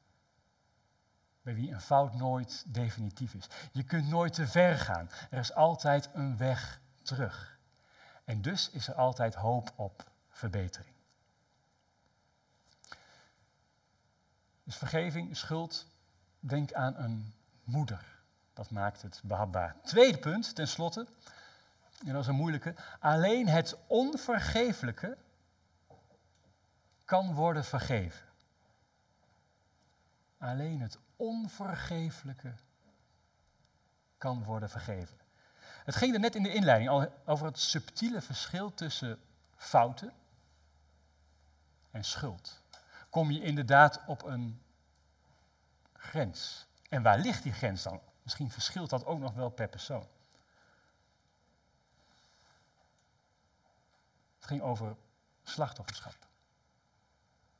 bij 1.43 1.55
wie 1.55 1.71
een 1.71 1.81
fout 1.81 2.15
nooit 2.15 2.65
definitief 2.67 3.35
is. 3.35 3.47
Je 3.73 3.83
kunt 3.83 4.09
nooit 4.09 4.33
te 4.33 4.47
ver 4.47 4.79
gaan. 4.79 5.11
Er 5.31 5.39
is 5.39 5.55
altijd 5.55 6.11
een 6.13 6.37
weg 6.37 6.81
terug. 7.03 7.59
En 8.25 8.43
dus 8.43 8.71
is 8.71 8.89
er 8.89 8.95
altijd 8.95 9.35
hoop 9.35 9.73
op 9.77 10.05
verbetering. 10.31 10.95
Dus 14.65 14.77
vergeving, 14.77 15.37
schuld, 15.37 15.87
denk 16.41 16.73
aan 16.73 16.97
een 16.97 17.35
moeder. 17.65 18.21
Dat 18.53 18.71
maakt 18.71 19.03
het 19.03 19.21
behapbaar. 19.25 19.77
Tweede 19.83 20.19
punt, 20.19 20.55
tenslotte, 20.55 21.07
en 22.07 22.13
dat 22.13 22.23
is 22.23 22.27
een 22.29 22.35
moeilijke. 22.35 22.75
Alleen 22.99 23.49
het 23.49 23.77
onvergeeflijke 23.87 25.17
kan 27.05 27.35
worden 27.35 27.65
vergeven. 27.65 28.27
Alleen 30.39 30.81
het 30.81 30.99
onvergeeflijke 31.17 32.55
kan 34.19 34.45
worden 34.45 34.71
vergeven. 34.71 35.19
Het 35.85 35.95
ging 35.95 36.15
er 36.15 36.21
net 36.21 36.35
in 36.35 36.43
de 36.43 36.53
inleiding 36.53 36.91
al 36.91 37.13
over 37.25 37.47
het 37.47 37.59
subtiele 37.59 38.21
verschil 38.21 38.75
tussen 38.75 39.19
fouten 39.57 40.13
en 41.91 42.05
schuld. 42.05 42.62
Kom 43.13 43.31
je 43.31 43.43
inderdaad 43.43 44.01
op 44.07 44.23
een 44.23 44.63
grens. 45.93 46.67
En 46.89 47.03
waar 47.03 47.19
ligt 47.19 47.43
die 47.43 47.53
grens 47.53 47.83
dan? 47.83 48.01
Misschien 48.23 48.51
verschilt 48.51 48.91
dat 48.91 49.05
ook 49.05 49.19
nog 49.19 49.35
wel 49.35 49.49
per 49.51 49.69
persoon. 49.69 50.07
Het 54.37 54.47
ging 54.47 54.63
over 54.63 54.97
slachtofferschap. 55.43 56.17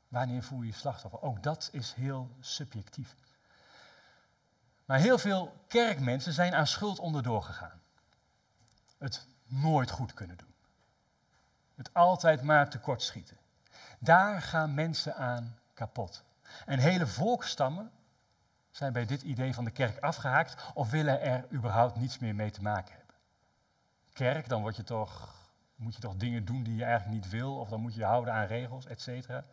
Wanneer 0.07 0.43
voel 0.43 0.61
je 0.61 0.67
je 0.67 0.73
slachtoffer? 0.73 1.21
Ook 1.21 1.43
dat 1.43 1.69
is 1.71 1.93
heel 1.93 2.35
subjectief. 2.39 3.15
Maar 4.85 4.99
heel 4.99 5.17
veel 5.17 5.53
kerkmensen 5.67 6.33
zijn 6.33 6.53
aan 6.53 6.67
schuld 6.67 6.99
onderdoor 6.99 7.43
gegaan. 7.43 7.81
Het 8.97 9.27
nooit 9.45 9.91
goed 9.91 10.13
kunnen 10.13 10.37
doen. 10.37 10.53
Het 11.75 11.93
altijd 11.93 12.41
maar 12.41 12.69
tekortschieten. 12.69 13.37
Daar 14.03 14.41
gaan 14.41 14.73
mensen 14.73 15.15
aan 15.15 15.59
kapot. 15.73 16.23
En 16.65 16.79
hele 16.79 17.07
volkstammen 17.07 17.91
zijn 18.71 18.93
bij 18.93 19.05
dit 19.05 19.21
idee 19.21 19.53
van 19.53 19.63
de 19.63 19.71
kerk 19.71 19.99
afgehaakt 19.99 20.63
of 20.73 20.89
willen 20.89 21.21
er 21.21 21.45
überhaupt 21.51 21.95
niets 21.95 22.19
meer 22.19 22.35
mee 22.35 22.51
te 22.51 22.61
maken 22.61 22.95
hebben. 22.95 23.15
Kerk, 24.13 24.49
dan 24.49 24.73
je 24.75 24.83
toch, 24.83 25.35
moet 25.75 25.95
je 25.95 26.01
toch 26.01 26.15
dingen 26.15 26.45
doen 26.45 26.63
die 26.63 26.75
je 26.75 26.83
eigenlijk 26.83 27.23
niet 27.23 27.31
wil, 27.31 27.59
of 27.59 27.69
dan 27.69 27.79
moet 27.81 27.93
je 27.93 27.99
je 27.99 28.05
houden 28.05 28.33
aan 28.33 28.45
regels, 28.45 28.85
et 28.85 29.01
cetera. 29.01 29.45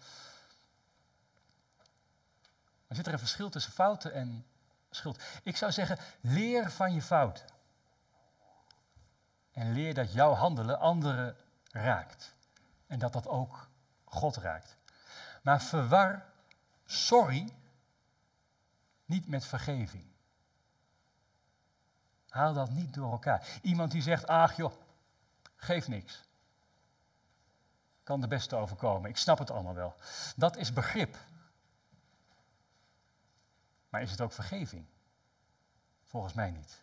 Er 2.87 2.97
zit 2.97 3.07
er 3.07 3.13
een 3.13 3.19
verschil 3.19 3.51
tussen 3.51 3.73
fouten 3.73 4.13
en 4.13 4.47
schuld. 4.91 5.23
Ik 5.43 5.57
zou 5.57 5.73
zeggen, 5.73 5.99
leer 6.21 6.71
van 6.71 6.93
je 6.93 7.03
fouten. 7.03 7.47
En 9.53 9.73
leer 9.73 9.95
dat 9.95 10.13
jouw 10.13 10.33
handelen 10.33 10.79
anderen 10.79 11.37
raakt. 11.71 12.35
En 12.87 12.99
dat 12.99 13.13
dat 13.13 13.27
ook 13.29 13.70
God 14.11 14.37
raakt. 14.37 14.77
Maar 15.43 15.63
verwar 15.63 16.33
sorry 16.85 17.53
niet 19.05 19.29
met 19.29 19.45
vergeving. 19.45 20.05
Haal 22.29 22.53
dat 22.53 22.71
niet 22.71 22.95
door 22.95 23.13
elkaar. 23.13 23.59
Iemand 23.63 23.91
die 23.91 24.03
zegt, 24.03 24.27
ach 24.27 24.57
joh, 24.57 24.73
geef 25.57 25.89
niks. 25.89 26.23
Kan 28.03 28.21
de 28.21 28.29
beste 28.29 28.57
overkomen, 28.57 29.11
ik 29.11 29.17
snap 29.17 29.39
het 29.39 29.51
allemaal 29.51 29.75
wel. 29.75 29.95
Dat 30.37 30.57
is 30.57 30.73
begrip. 30.73 31.17
Maar 33.89 34.03
is 34.03 34.11
het 34.11 34.21
ook 34.21 34.33
vergeving? 34.33 34.87
Volgens 36.05 36.33
mij 36.33 36.51
niet. 36.51 36.83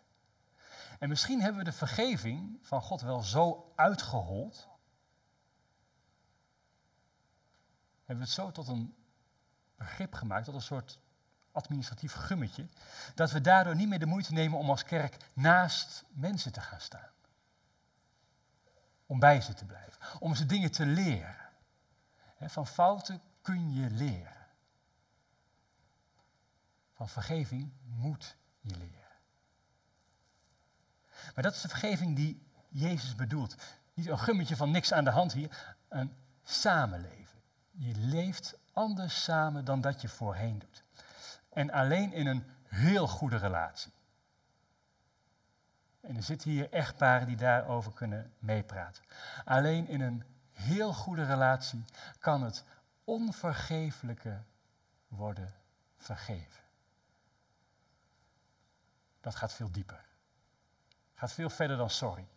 En 0.98 1.08
misschien 1.08 1.40
hebben 1.40 1.58
we 1.58 1.70
de 1.70 1.76
vergeving 1.76 2.58
van 2.62 2.82
God 2.82 3.00
wel 3.00 3.22
zo 3.22 3.72
uitgehold. 3.76 4.68
Hebben 8.08 8.26
we 8.26 8.32
het 8.32 8.40
zo 8.40 8.50
tot 8.50 8.68
een 8.68 8.94
begrip 9.76 10.14
gemaakt, 10.14 10.44
tot 10.44 10.54
een 10.54 10.62
soort 10.62 10.98
administratief 11.52 12.12
gummetje, 12.12 12.68
dat 13.14 13.30
we 13.30 13.40
daardoor 13.40 13.74
niet 13.74 13.88
meer 13.88 13.98
de 13.98 14.06
moeite 14.06 14.32
nemen 14.32 14.58
om 14.58 14.70
als 14.70 14.84
kerk 14.84 15.16
naast 15.32 16.04
mensen 16.08 16.52
te 16.52 16.60
gaan 16.60 16.80
staan. 16.80 17.10
Om 19.06 19.18
bij 19.18 19.40
ze 19.40 19.54
te 19.54 19.64
blijven, 19.64 20.20
om 20.20 20.34
ze 20.34 20.46
dingen 20.46 20.70
te 20.70 20.86
leren. 20.86 21.36
Van 22.40 22.66
fouten 22.66 23.20
kun 23.42 23.72
je 23.72 23.90
leren. 23.90 24.46
Van 26.92 27.08
vergeving 27.08 27.72
moet 27.84 28.36
je 28.60 28.76
leren. 28.76 29.16
Maar 31.34 31.44
dat 31.44 31.54
is 31.54 31.60
de 31.60 31.68
vergeving 31.68 32.16
die 32.16 32.46
Jezus 32.68 33.14
bedoelt. 33.14 33.54
Niet 33.94 34.06
een 34.06 34.18
gummetje 34.18 34.56
van 34.56 34.70
niks 34.70 34.92
aan 34.92 35.04
de 35.04 35.10
hand 35.10 35.32
hier, 35.32 35.76
een 35.88 36.16
samenleven. 36.42 37.27
Je 37.80 37.94
leeft 37.94 38.58
anders 38.72 39.24
samen 39.24 39.64
dan 39.64 39.80
dat 39.80 40.00
je 40.00 40.08
voorheen 40.08 40.58
doet. 40.58 40.84
En 41.48 41.70
alleen 41.70 42.12
in 42.12 42.26
een 42.26 42.44
heel 42.62 43.08
goede 43.08 43.36
relatie. 43.36 43.92
En 46.00 46.16
er 46.16 46.22
zitten 46.22 46.50
hier 46.50 46.72
echtparen 46.72 47.26
die 47.26 47.36
daarover 47.36 47.92
kunnen 47.92 48.32
meepraten. 48.38 49.04
Alleen 49.44 49.88
in 49.88 50.00
een 50.00 50.24
heel 50.52 50.92
goede 50.92 51.24
relatie 51.24 51.84
kan 52.18 52.42
het 52.42 52.64
onvergeeflijke 53.04 54.42
worden 55.08 55.54
vergeven. 55.96 56.62
Dat 59.20 59.34
gaat 59.34 59.52
veel 59.52 59.70
dieper. 59.70 60.04
Gaat 61.14 61.32
veel 61.32 61.50
verder 61.50 61.76
dan 61.76 61.90
sorry. 61.90 62.28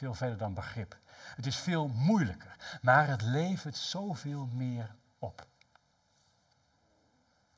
Veel 0.00 0.14
verder 0.14 0.38
dan 0.38 0.54
begrip. 0.54 0.98
Het 1.36 1.46
is 1.46 1.56
veel 1.56 1.88
moeilijker, 1.88 2.78
maar 2.82 3.08
het 3.08 3.22
levert 3.22 3.76
zoveel 3.76 4.46
meer 4.46 4.94
op. 5.18 5.46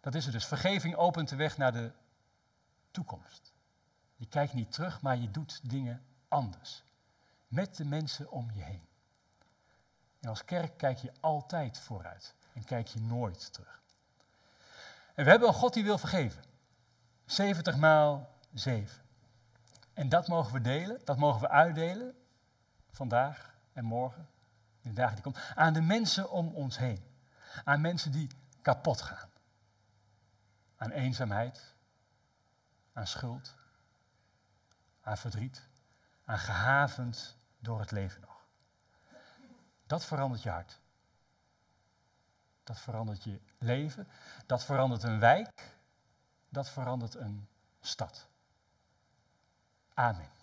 Dat 0.00 0.14
is 0.14 0.24
het 0.24 0.32
dus. 0.32 0.46
Vergeving 0.46 0.94
opent 0.94 1.28
de 1.28 1.36
weg 1.36 1.56
naar 1.56 1.72
de 1.72 1.92
toekomst. 2.90 3.52
Je 4.16 4.26
kijkt 4.26 4.52
niet 4.52 4.72
terug, 4.72 5.00
maar 5.00 5.16
je 5.16 5.30
doet 5.30 5.70
dingen 5.70 6.02
anders. 6.28 6.84
Met 7.48 7.76
de 7.76 7.84
mensen 7.84 8.30
om 8.30 8.50
je 8.54 8.62
heen. 8.62 8.86
En 10.20 10.28
als 10.28 10.44
kerk 10.44 10.76
kijk 10.76 10.98
je 10.98 11.12
altijd 11.20 11.78
vooruit 11.78 12.34
en 12.52 12.64
kijk 12.64 12.86
je 12.86 13.00
nooit 13.00 13.52
terug. 13.52 13.82
En 15.14 15.24
we 15.24 15.30
hebben 15.30 15.48
een 15.48 15.54
God 15.54 15.74
die 15.74 15.84
wil 15.84 15.98
vergeven. 15.98 16.44
70 17.24 17.76
maal 17.76 18.38
7. 18.52 19.02
En 19.92 20.08
dat 20.08 20.28
mogen 20.28 20.52
we 20.52 20.60
delen, 20.60 21.00
dat 21.04 21.16
mogen 21.16 21.40
we 21.40 21.48
uitdelen, 21.48 22.16
vandaag 22.92 23.54
en 23.72 23.84
morgen, 23.84 24.28
in 24.80 24.90
de 24.90 25.00
dagen 25.00 25.14
die 25.14 25.24
komen, 25.24 25.56
aan 25.56 25.72
de 25.72 25.80
mensen 25.80 26.30
om 26.30 26.54
ons 26.54 26.78
heen. 26.78 27.04
Aan 27.64 27.80
mensen 27.80 28.12
die 28.12 28.30
kapot 28.62 29.00
gaan. 29.00 29.30
Aan 30.76 30.90
eenzaamheid, 30.90 31.74
aan 32.92 33.06
schuld, 33.06 33.54
aan 35.00 35.16
verdriet, 35.16 35.68
aan 36.24 36.38
gehavend 36.38 37.36
door 37.58 37.80
het 37.80 37.90
leven 37.90 38.20
nog. 38.20 38.46
Dat 39.86 40.04
verandert 40.04 40.42
je 40.42 40.50
hart. 40.50 40.80
Dat 42.64 42.80
verandert 42.80 43.24
je 43.24 43.40
leven, 43.58 44.08
dat 44.46 44.64
verandert 44.64 45.02
een 45.02 45.18
wijk, 45.18 45.76
dat 46.48 46.68
verandert 46.70 47.14
een 47.14 47.48
stad. 47.80 48.28
Amen. 49.94 50.41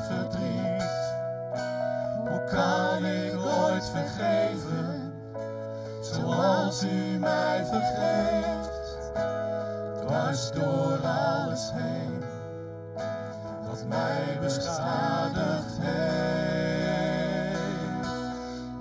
Verdriet. 0.00 0.90
Hoe 2.28 2.44
kan 2.50 3.04
ik 3.04 3.34
ooit 3.34 3.90
vergeven? 3.90 5.12
Zoals 6.00 6.84
u 6.84 7.18
mij 7.18 7.64
vergeeft. 7.64 9.10
Dwars 10.00 10.50
door 10.50 10.98
alles 11.06 11.70
heen. 11.74 12.24
Wat 13.68 13.84
mij 13.88 14.38
beschadigd 14.40 15.78
heeft. 15.80 16.08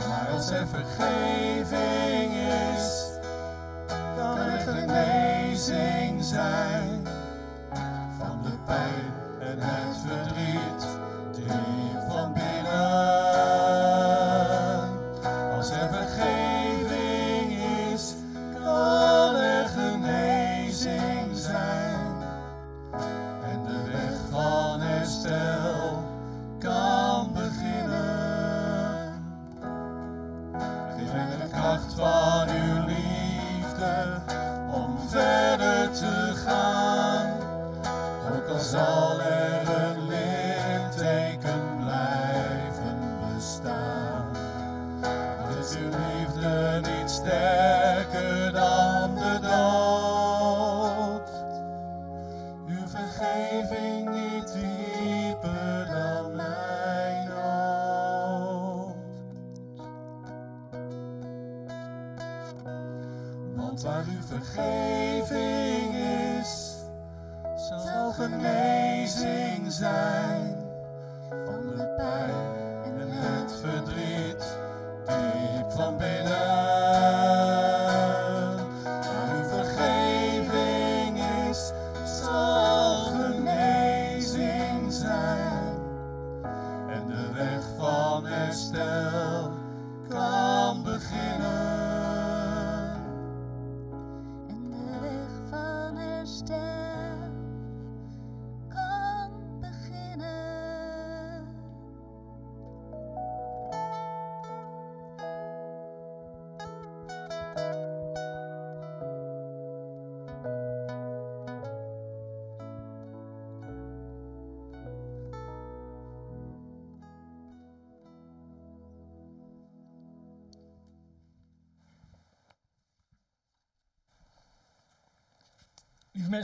Maar 0.07 0.27
als 0.34 0.49
er 0.49 0.68
vergeving 0.68 2.34
is, 2.73 3.06
kan 3.88 4.38
er 4.38 4.60
genezing 4.60 6.23
zijn. 6.23 6.87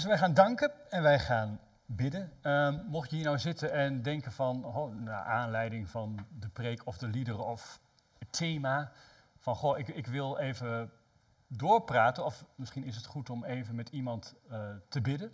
Wij 0.01 0.17
gaan 0.17 0.33
danken 0.33 0.71
en 0.89 1.01
wij 1.01 1.19
gaan 1.19 1.59
bidden. 1.85 2.31
Ehm, 2.41 2.79
mocht 2.85 3.09
je 3.09 3.15
hier 3.15 3.25
nou 3.25 3.39
zitten 3.39 3.71
en 3.71 4.01
denken 4.01 4.31
van, 4.31 4.65
oh, 4.65 4.95
naar 4.95 5.23
aanleiding 5.23 5.89
van 5.89 6.25
de 6.39 6.49
preek 6.49 6.81
of 6.85 6.97
de 6.97 7.07
liederen 7.07 7.45
of 7.45 7.79
het 8.17 8.31
thema, 8.31 8.91
van 9.37 9.55
goh, 9.55 9.77
ik, 9.77 9.87
ik 9.87 10.07
wil 10.07 10.37
even 10.37 10.91
doorpraten 11.47 12.25
of 12.25 12.45
misschien 12.55 12.83
is 12.83 12.95
het 12.95 13.05
goed 13.05 13.29
om 13.29 13.43
even 13.43 13.75
met 13.75 13.89
iemand 13.89 14.33
eh, 14.49 14.69
te 14.89 15.01
bidden. 15.01 15.31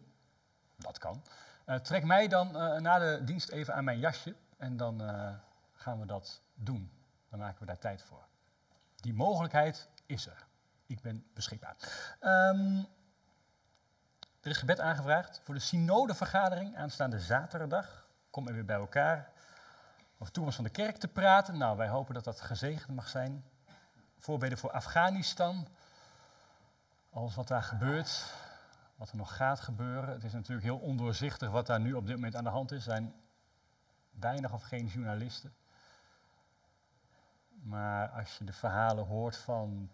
Dat 0.75 0.97
kan. 0.97 1.23
Eh, 1.65 1.75
trek 1.75 2.03
mij 2.03 2.27
dan 2.27 2.57
eh, 2.57 2.79
na 2.79 2.99
de 2.99 3.23
dienst 3.23 3.49
even 3.49 3.73
aan 3.73 3.83
mijn 3.83 3.99
jasje 3.99 4.35
en 4.57 4.77
dan 4.77 5.01
gaan 5.73 5.99
we 5.99 6.05
dat 6.05 6.41
doen. 6.55 6.91
Dan 7.29 7.39
maken 7.39 7.59
we 7.59 7.65
daar 7.65 7.77
tijd 7.77 8.01
voor. 8.01 8.27
Die 8.95 9.13
mogelijkheid 9.13 9.89
is 10.05 10.27
er. 10.27 10.47
Ik 10.85 11.01
ben 11.01 11.25
beschikbaar. 11.33 11.75
Ehm, 12.19 12.83
er 14.41 14.49
is 14.49 14.57
gebed 14.57 14.79
aangevraagd 14.79 15.41
voor 15.43 15.53
de 15.53 15.59
synodevergadering 15.59 16.77
aanstaande 16.77 17.19
zaterdag. 17.19 18.07
Kom 18.29 18.47
er 18.47 18.53
weer 18.53 18.65
bij 18.65 18.75
elkaar. 18.75 19.29
Over 20.17 20.33
de 20.33 20.51
van 20.51 20.63
de 20.63 20.69
kerk 20.69 20.97
te 20.97 21.07
praten. 21.07 21.57
Nou, 21.57 21.77
wij 21.77 21.87
hopen 21.87 22.13
dat 22.13 22.23
dat 22.23 22.41
gezegend 22.41 22.95
mag 22.95 23.07
zijn. 23.07 23.43
Voorbeden 24.17 24.57
voor 24.57 24.71
Afghanistan. 24.71 25.67
Alles 27.11 27.35
wat 27.35 27.47
daar 27.47 27.63
gebeurt, 27.63 28.33
wat 28.95 29.09
er 29.09 29.17
nog 29.17 29.35
gaat 29.35 29.59
gebeuren. 29.59 30.09
Het 30.09 30.23
is 30.23 30.33
natuurlijk 30.33 30.63
heel 30.63 30.77
ondoorzichtig 30.77 31.49
wat 31.49 31.65
daar 31.65 31.79
nu 31.79 31.93
op 31.93 32.05
dit 32.05 32.15
moment 32.15 32.35
aan 32.35 32.43
de 32.43 32.49
hand 32.49 32.71
is. 32.71 32.77
Er 32.77 32.91
zijn 32.91 33.13
weinig 34.11 34.53
of 34.53 34.63
geen 34.63 34.87
journalisten. 34.87 35.53
Maar 37.49 38.09
als 38.09 38.37
je 38.37 38.43
de 38.43 38.53
verhalen 38.53 39.05
hoort 39.05 39.37
van 39.37 39.89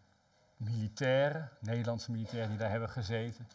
militairen, 0.57 1.49
Nederlandse 1.59 2.11
militairen 2.11 2.49
die 2.49 2.57
daar 2.57 2.69
hebben 2.69 2.89
gezeten, 2.89 3.47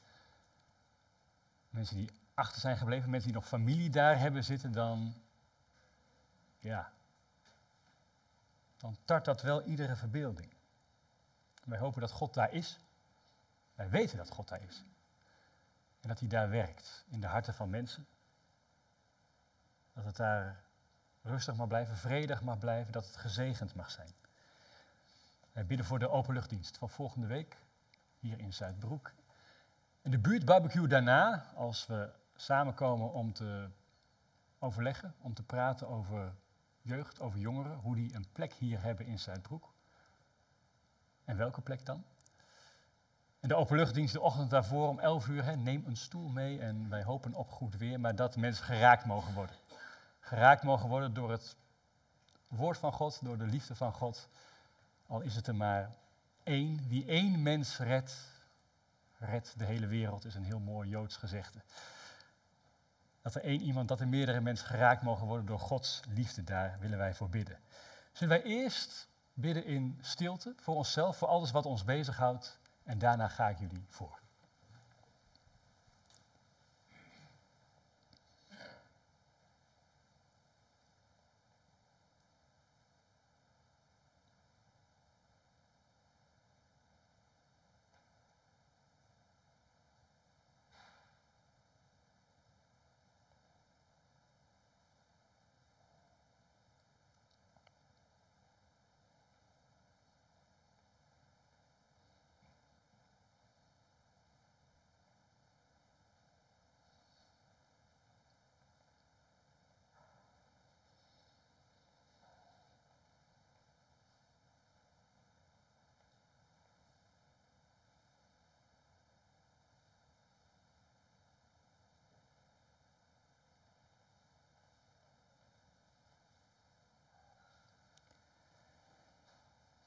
mensen 1.71 1.97
die 1.97 2.11
achter 2.35 2.61
zijn 2.61 2.77
gebleven, 2.77 3.11
mensen 3.11 3.31
die 3.31 3.41
nog 3.41 3.49
familie 3.49 3.91
daar 3.91 4.19
hebben 4.19 4.45
zitten, 4.45 4.73
dan, 4.73 5.15
ja, 6.59 6.93
dan 8.77 8.97
tart 9.05 9.25
dat 9.25 9.43
wel 9.43 9.63
iedere 9.63 9.97
verbeelding. 9.97 10.53
Wij 11.65 11.79
hopen 11.79 12.01
dat 12.01 12.11
God 12.11 12.35
daar 12.35 12.53
is. 12.53 12.79
Wij 13.75 13.89
weten 13.89 14.17
dat 14.17 14.31
God 14.31 14.49
daar 14.49 14.63
is. 14.63 14.85
En 16.01 16.09
dat 16.09 16.19
hij 16.19 16.29
daar 16.29 16.51
werkt, 16.51 17.05
in 17.09 17.21
de 17.21 17.27
harten 17.27 17.55
van 17.55 17.71
mensen. 17.71 18.07
Dat 19.93 20.05
het 20.05 20.17
daar 20.17 20.65
rustig 21.23 21.57
mag 21.57 21.69
blijven, 21.69 21.97
vredig 21.97 22.43
mag 22.43 22.59
blijven, 22.59 22.93
dat 22.93 23.07
het 23.07 23.17
gezegend 23.17 23.75
mag 23.75 23.91
zijn. 23.91 24.13
Wij 25.53 25.67
bidden 25.67 25.87
voor 25.87 25.99
de 25.99 26.11
openluchtdienst 26.11 26.77
van 26.77 26.91
volgende 26.91 27.27
week, 27.27 27.57
hier 28.19 28.39
in 28.39 28.53
Zuidbroek. 28.53 29.13
En 30.03 30.11
de 30.11 30.19
buurtbarbecue 30.19 30.89
daarna, 30.89 31.53
als 31.55 31.87
we 31.87 32.11
samenkomen 32.35 33.13
om 33.13 33.33
te 33.33 33.69
overleggen, 34.59 35.15
om 35.21 35.35
te 35.35 35.43
praten 35.43 35.89
over 35.89 36.35
jeugd, 36.83 37.21
over 37.21 37.39
jongeren, 37.39 37.77
hoe 37.77 37.95
die 37.95 38.15
een 38.15 38.27
plek 38.33 38.53
hier 38.53 38.83
hebben 38.83 39.07
in 39.07 39.19
Zuidbroek. 39.19 39.73
En 41.25 41.37
welke 41.37 41.61
plek 41.61 41.87
dan? 41.87 42.05
En 43.41 43.49
de 43.49 43.55
openluchtdienst 43.55 44.13
de 44.13 44.21
ochtend 44.21 44.51
daarvoor 44.51 44.89
om 44.89 44.99
11 44.99 45.29
uur, 45.29 45.45
hè, 45.45 45.57
neem 45.57 45.85
een 45.87 45.97
stoel 45.97 46.29
mee 46.29 46.61
en 46.61 46.89
wij 46.89 47.03
hopen 47.03 47.35
op 47.35 47.51
goed 47.51 47.77
weer, 47.77 48.01
maar 48.01 48.15
dat 48.15 48.37
mensen 48.37 48.65
geraakt 48.65 49.05
mogen 49.05 49.35
worden. 49.35 49.57
geraakt 50.21 50.63
mogen 50.63 50.89
worden 50.89 51.15
door 51.15 51.31
het 51.31 51.57
woord 52.49 52.79
van 52.79 52.93
God, 52.93 53.25
door 53.25 53.39
de 53.39 53.47
liefde 53.47 53.75
van 53.75 53.93
God. 53.93 54.29
Al 55.07 55.21
is 55.21 55.37
het 55.37 55.47
er 55.47 55.55
maar 55.55 55.91
één. 56.43 56.89
Wie 56.89 57.05
één 57.05 57.43
mens 57.43 57.79
redt, 57.79 58.30
redt 59.21 59.59
de 59.59 59.65
hele 59.65 59.87
wereld, 59.87 60.25
is 60.25 60.35
een 60.35 60.45
heel 60.45 60.61
mooi 60.61 60.89
Joods 60.89 61.17
gezegde. 61.17 61.63
Dat 63.23 63.35
er 63.35 63.43
één 63.43 63.61
iemand, 63.61 63.89
dat 63.89 64.01
er 64.01 64.09
meerdere 64.09 64.41
mensen 64.41 64.67
geraakt 64.67 65.03
mogen 65.03 65.27
worden 65.27 65.47
door 65.47 65.61
Gods 65.61 66.01
liefde, 66.09 66.45
daar 66.45 66.77
willen 66.81 66.99
wij 66.99 67.15
voor 67.15 67.29
bidden. 67.29 67.59
Zullen 68.13 68.43
wij 68.43 68.51
eerst 68.51 69.09
bidden 69.35 69.65
in 69.65 69.99
stilte 70.01 70.55
voor 70.57 70.75
onszelf, 70.75 71.17
voor 71.17 71.29
alles 71.29 71.51
wat 71.51 71.67
ons 71.67 71.85
bezighoudt, 71.85 72.59
en 72.85 72.99
daarna 72.99 73.29
ga 73.29 73.49
ik 73.49 73.59
jullie 73.59 73.85
voor. 73.89 74.21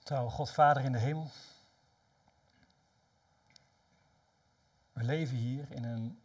Trouw 0.03 0.29
God 0.29 0.49
Vader 0.49 0.83
in 0.83 0.91
de 0.91 0.97
hemel. 0.97 1.31
We 4.93 5.03
leven 5.03 5.37
hier 5.37 5.71
in 5.71 5.83
een 5.83 6.21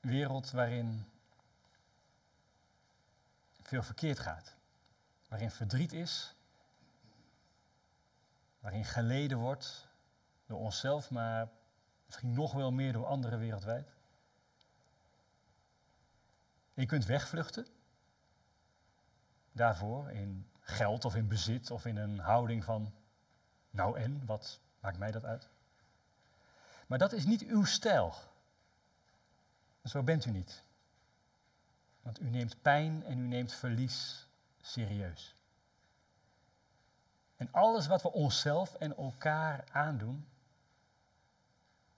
wereld 0.00 0.50
waarin 0.50 1.04
veel 3.62 3.82
verkeerd 3.82 4.18
gaat. 4.18 4.54
Waarin 5.28 5.50
verdriet 5.50 5.92
is. 5.92 6.34
Waarin 8.58 8.84
geleden 8.84 9.38
wordt 9.38 9.88
door 10.46 10.58
onszelf, 10.58 11.10
maar 11.10 11.48
misschien 12.06 12.32
nog 12.32 12.52
wel 12.52 12.72
meer 12.72 12.92
door 12.92 13.06
anderen 13.06 13.38
wereldwijd. 13.38 13.88
Je 16.74 16.86
kunt 16.86 17.04
wegvluchten. 17.04 17.66
Daarvoor 19.52 20.10
in 20.10 20.50
geld 20.66 21.04
of 21.04 21.14
in 21.14 21.28
bezit 21.28 21.70
of 21.70 21.86
in 21.86 21.96
een 21.96 22.18
houding 22.18 22.64
van, 22.64 22.92
nou 23.70 23.98
en, 23.98 24.26
wat 24.26 24.60
maakt 24.80 24.98
mij 24.98 25.10
dat 25.10 25.24
uit? 25.24 25.48
Maar 26.86 26.98
dat 26.98 27.12
is 27.12 27.24
niet 27.24 27.42
uw 27.42 27.64
stijl. 27.64 28.14
Zo 29.84 30.02
bent 30.02 30.24
u 30.24 30.30
niet. 30.30 30.62
Want 32.02 32.20
u 32.20 32.30
neemt 32.30 32.62
pijn 32.62 33.04
en 33.04 33.18
u 33.18 33.26
neemt 33.26 33.52
verlies 33.52 34.26
serieus. 34.60 35.34
En 37.36 37.48
alles 37.52 37.86
wat 37.86 38.02
we 38.02 38.12
onszelf 38.12 38.74
en 38.74 38.96
elkaar 38.96 39.64
aandoen, 39.72 40.28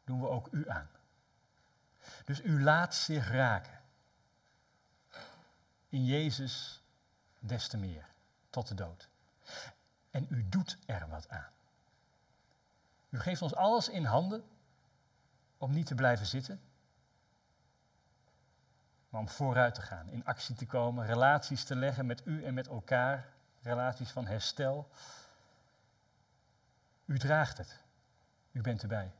doen 0.05 0.21
we 0.21 0.29
ook 0.29 0.49
u 0.51 0.69
aan. 0.69 0.91
Dus 2.25 2.43
u 2.43 2.63
laat 2.63 2.95
zich 2.95 3.31
raken. 3.31 3.81
In 5.89 6.05
Jezus 6.05 6.83
des 7.39 7.69
te 7.69 7.77
meer 7.77 8.09
tot 8.59 8.69
de 8.69 8.85
dood. 8.85 9.09
En 10.11 10.27
u 10.31 10.49
doet 10.49 10.79
er 10.87 11.09
wat 11.09 11.29
aan. 11.29 11.53
U 13.09 13.19
geeft 13.21 13.43
ons 13.43 13.55
alles 13.55 13.89
in 13.89 14.05
handen 14.05 14.45
om 15.57 15.73
niet 15.73 15.87
te 15.87 15.95
blijven 15.95 16.27
zitten, 16.27 16.61
maar 19.09 19.21
om 19.21 19.29
vooruit 19.29 19.75
te 19.75 19.83
gaan, 19.83 20.09
in 20.09 20.25
actie 20.25 20.55
te 20.55 20.67
komen, 20.67 21.07
relaties 21.07 21.65
te 21.65 21.77
leggen 21.77 22.07
met 22.07 22.27
u 22.27 22.45
en 22.45 22.55
met 22.55 22.67
elkaar, 22.67 23.29
relaties 23.63 24.11
van 24.11 24.27
herstel. 24.27 24.91
U 27.05 27.19
draagt 27.19 27.59
het. 27.59 27.83
U 28.53 28.61
bent 28.61 28.83
erbij. 28.83 29.13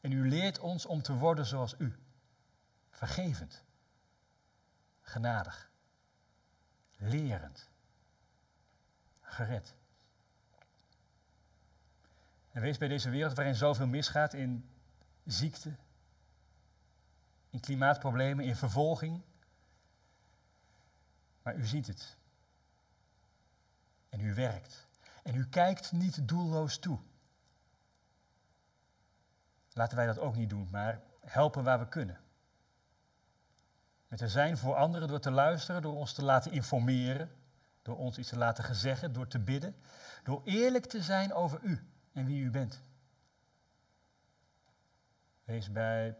En 0.00 0.12
u 0.12 0.28
leert 0.28 0.58
ons 0.58 0.86
om 0.86 1.02
te 1.02 1.14
worden 1.14 1.46
zoals 1.46 1.74
u. 1.78 1.98
Vergevend. 2.90 3.64
Genadig. 5.00 5.70
Lerend 6.96 7.68
gered. 9.36 9.74
En 12.52 12.62
wees 12.62 12.78
bij 12.78 12.88
deze 12.88 13.10
wereld 13.10 13.36
waarin 13.36 13.54
zoveel 13.54 13.86
misgaat 13.86 14.34
in 14.34 14.70
ziekte, 15.24 15.76
in 17.50 17.60
klimaatproblemen, 17.60 18.44
in 18.44 18.56
vervolging. 18.56 19.22
Maar 21.42 21.56
u 21.56 21.64
ziet 21.64 21.86
het. 21.86 22.16
En 24.08 24.20
u 24.20 24.34
werkt. 24.34 24.86
En 25.22 25.34
u 25.34 25.48
kijkt 25.48 25.92
niet 25.92 26.28
doelloos 26.28 26.78
toe. 26.78 26.98
Laten 29.72 29.96
wij 29.96 30.06
dat 30.06 30.18
ook 30.18 30.36
niet 30.36 30.50
doen, 30.50 30.68
maar 30.70 31.00
helpen 31.20 31.64
waar 31.64 31.78
we 31.78 31.88
kunnen. 31.88 32.20
Met 34.08 34.18
te 34.18 34.28
zijn 34.28 34.58
voor 34.58 34.74
anderen 34.74 35.08
door 35.08 35.20
te 35.20 35.30
luisteren, 35.30 35.82
door 35.82 35.94
ons 35.94 36.12
te 36.12 36.24
laten 36.24 36.52
informeren, 36.52 37.35
door 37.86 37.96
ons 37.96 38.18
iets 38.18 38.28
te 38.28 38.36
laten 38.36 38.64
gezeggen, 38.64 39.12
door 39.12 39.26
te 39.26 39.38
bidden. 39.38 39.76
Door 40.22 40.42
eerlijk 40.44 40.86
te 40.86 41.02
zijn 41.02 41.32
over 41.32 41.60
u 41.62 41.90
en 42.12 42.26
wie 42.26 42.42
u 42.42 42.50
bent. 42.50 42.82
Wees 45.44 45.72
bij 45.72 46.16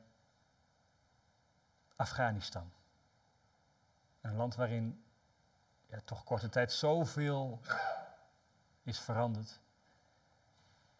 Afghanistan. 1.96 2.72
Een 4.20 4.36
land 4.36 4.54
waarin 4.54 5.04
toch 6.04 6.24
korte 6.24 6.48
tijd 6.48 6.72
zoveel 6.72 7.60
is 8.82 8.98
veranderd. 8.98 9.60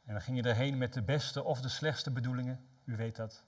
En 0.05 0.13
dan 0.13 0.23
ging 0.23 0.37
je 0.37 0.49
erheen 0.49 0.79
met 0.79 0.93
de 0.93 1.03
beste 1.03 1.43
of 1.43 1.61
de 1.61 1.69
slechtste 1.69 2.11
bedoelingen. 2.11 2.69
U 2.85 2.97
weet 2.97 3.17
dat. 3.17 3.45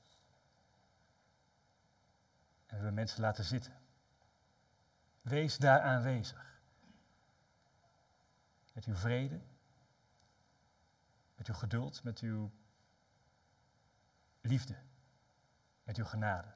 En 2.66 2.66
we 2.66 2.74
hebben 2.74 2.94
mensen 2.94 3.20
laten 3.20 3.44
zitten. 3.44 3.72
Wees 5.22 5.56
daar 5.56 5.80
aanwezig. 5.80 6.57
Met 8.78 8.86
uw 8.86 8.94
vrede, 8.94 9.40
met 11.34 11.46
uw 11.48 11.54
geduld, 11.54 12.02
met 12.02 12.18
uw 12.18 12.50
liefde, 14.40 14.76
met 15.82 15.96
uw 15.96 16.04
genade. 16.04 16.54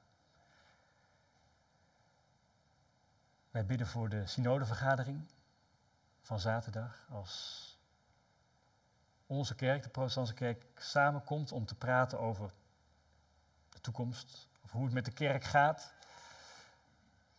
Wij 3.50 3.66
bidden 3.66 3.86
voor 3.86 4.08
de 4.08 4.26
synodevergadering 4.26 5.28
van 6.20 6.40
zaterdag 6.40 7.06
als 7.08 7.66
onze 9.26 9.54
kerk, 9.54 9.82
de 9.82 9.88
protestantse 9.88 10.34
kerk, 10.34 10.64
samenkomt 10.76 11.52
om 11.52 11.66
te 11.66 11.74
praten 11.74 12.18
over 12.20 12.52
de 13.68 13.80
toekomst, 13.80 14.48
of 14.60 14.70
hoe 14.70 14.84
het 14.84 14.94
met 14.94 15.04
de 15.04 15.12
kerk 15.12 15.44
gaat, 15.44 15.92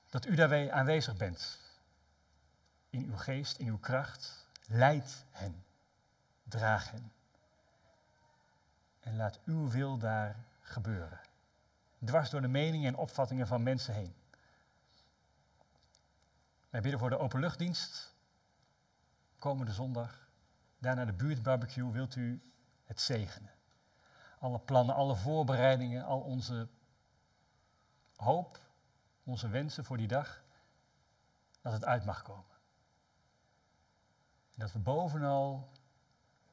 dat 0.10 0.26
u 0.26 0.36
daarbij 0.36 0.72
aanwezig 0.72 1.18
bent. 1.18 1.60
In 2.90 3.04
uw 3.04 3.18
geest, 3.18 3.58
in 3.58 3.68
uw 3.68 3.80
kracht, 3.80 4.43
Leid 4.68 5.26
hen, 5.30 5.64
draag 6.44 6.92
hen. 6.92 7.12
En 9.00 9.16
laat 9.16 9.40
uw 9.46 9.70
wil 9.70 9.98
daar 9.98 10.36
gebeuren. 10.62 11.20
Dwars 12.06 12.30
door 12.30 12.42
de 12.42 12.48
meningen 12.48 12.88
en 12.88 12.96
opvattingen 12.96 13.48
van 13.48 13.64
mensen 13.64 13.94
heen. 13.94 14.16
Wij 16.70 16.82
bidden 16.82 17.00
voor 17.00 17.10
de 17.10 17.18
openluchtdienst. 17.18 18.16
Komende 19.40 19.72
zondag. 19.72 20.28
Daarna 20.78 21.06
de 21.06 21.14
buurtbarbecue. 21.14 21.92
Wilt 21.92 22.16
u 22.16 22.42
het 22.84 23.02
zegenen? 23.02 23.52
Alle 24.40 24.60
plannen, 24.60 24.96
alle 24.96 25.16
voorbereidingen, 25.16 26.06
al 26.06 26.20
onze 26.20 26.68
hoop, 28.16 28.60
onze 29.24 29.48
wensen 29.48 29.86
voor 29.86 29.98
die 29.98 30.08
dag. 30.08 30.44
Dat 31.62 31.74
het 31.74 31.86
uit 31.86 32.06
mag 32.06 32.22
komen. 32.22 32.53
En 34.54 34.60
dat 34.60 34.72
we 34.72 34.80
bovenal 34.80 35.70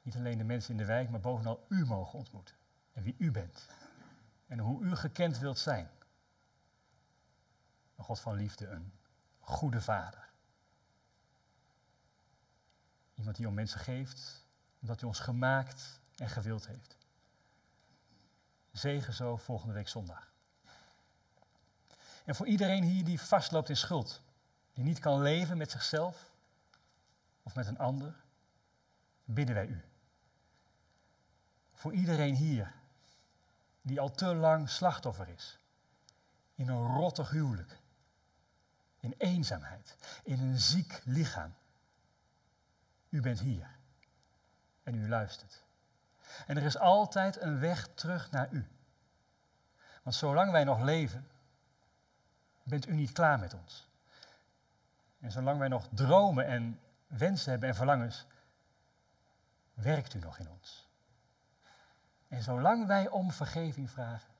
niet 0.02 0.16
alleen 0.16 0.38
de 0.38 0.44
mensen 0.44 0.70
in 0.70 0.76
de 0.76 0.84
wijk, 0.84 1.10
maar 1.10 1.20
bovenal 1.20 1.66
u 1.68 1.86
mogen 1.86 2.18
ontmoeten. 2.18 2.54
En 2.92 3.02
wie 3.02 3.14
u 3.18 3.30
bent. 3.30 3.66
En 4.46 4.58
hoe 4.58 4.82
u 4.82 4.96
gekend 4.96 5.38
wilt 5.38 5.58
zijn. 5.58 5.90
Een 7.96 8.04
God 8.04 8.20
van 8.20 8.34
liefde, 8.34 8.68
een 8.68 8.92
goede 9.40 9.80
vader. 9.80 10.28
Iemand 13.14 13.36
die 13.36 13.48
om 13.48 13.54
mensen 13.54 13.80
geeft, 13.80 14.46
omdat 14.80 15.00
hij 15.00 15.08
ons 15.08 15.18
gemaakt 15.18 16.00
en 16.16 16.28
gewild 16.28 16.66
heeft. 16.66 16.96
Zegen 18.72 19.12
zo 19.12 19.36
volgende 19.36 19.74
week 19.74 19.88
zondag. 19.88 20.32
En 22.24 22.34
voor 22.34 22.46
iedereen 22.46 22.82
hier 22.82 23.04
die 23.04 23.20
vastloopt 23.20 23.68
in 23.68 23.76
schuld, 23.76 24.22
die 24.72 24.84
niet 24.84 24.98
kan 24.98 25.22
leven 25.22 25.56
met 25.56 25.70
zichzelf 25.70 26.29
of 27.50 27.56
met 27.56 27.66
een 27.66 27.78
ander, 27.78 28.14
bidden 29.24 29.54
wij 29.54 29.66
u. 29.66 29.84
Voor 31.72 31.92
iedereen 31.92 32.34
hier 32.34 32.72
die 33.82 34.00
al 34.00 34.10
te 34.10 34.34
lang 34.34 34.68
slachtoffer 34.68 35.28
is, 35.28 35.58
in 36.54 36.68
een 36.68 36.86
rottig 36.86 37.30
huwelijk, 37.30 37.78
in 39.00 39.14
eenzaamheid, 39.18 39.96
in 40.22 40.40
een 40.40 40.58
ziek 40.58 41.00
lichaam. 41.04 41.54
U 43.08 43.20
bent 43.20 43.40
hier 43.40 43.76
en 44.82 44.94
u 44.94 45.08
luistert. 45.08 45.62
En 46.46 46.56
er 46.56 46.62
is 46.62 46.78
altijd 46.78 47.40
een 47.40 47.58
weg 47.58 47.88
terug 47.94 48.30
naar 48.30 48.52
u. 48.52 48.68
Want 50.02 50.16
zolang 50.16 50.50
wij 50.50 50.64
nog 50.64 50.80
leven, 50.80 51.28
bent 52.62 52.86
u 52.86 52.94
niet 52.94 53.12
klaar 53.12 53.38
met 53.38 53.54
ons. 53.54 53.88
En 55.20 55.32
zolang 55.32 55.58
wij 55.58 55.68
nog 55.68 55.88
dromen 55.92 56.46
en 56.46 56.80
wensen 57.10 57.50
hebben 57.50 57.68
en 57.68 57.74
verlangens, 57.74 58.26
werkt 59.74 60.14
u 60.14 60.18
nog 60.18 60.38
in 60.38 60.50
ons. 60.50 60.88
En 62.28 62.42
zolang 62.42 62.86
wij 62.86 63.08
om 63.08 63.30
vergeving 63.30 63.90
vragen, 63.90 64.30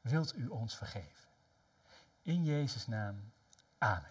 wilt 0.00 0.36
u 0.36 0.46
ons 0.46 0.76
vergeven. 0.76 1.28
In 2.22 2.44
Jezus' 2.44 2.86
naam, 2.86 3.32
amen. 3.78 4.10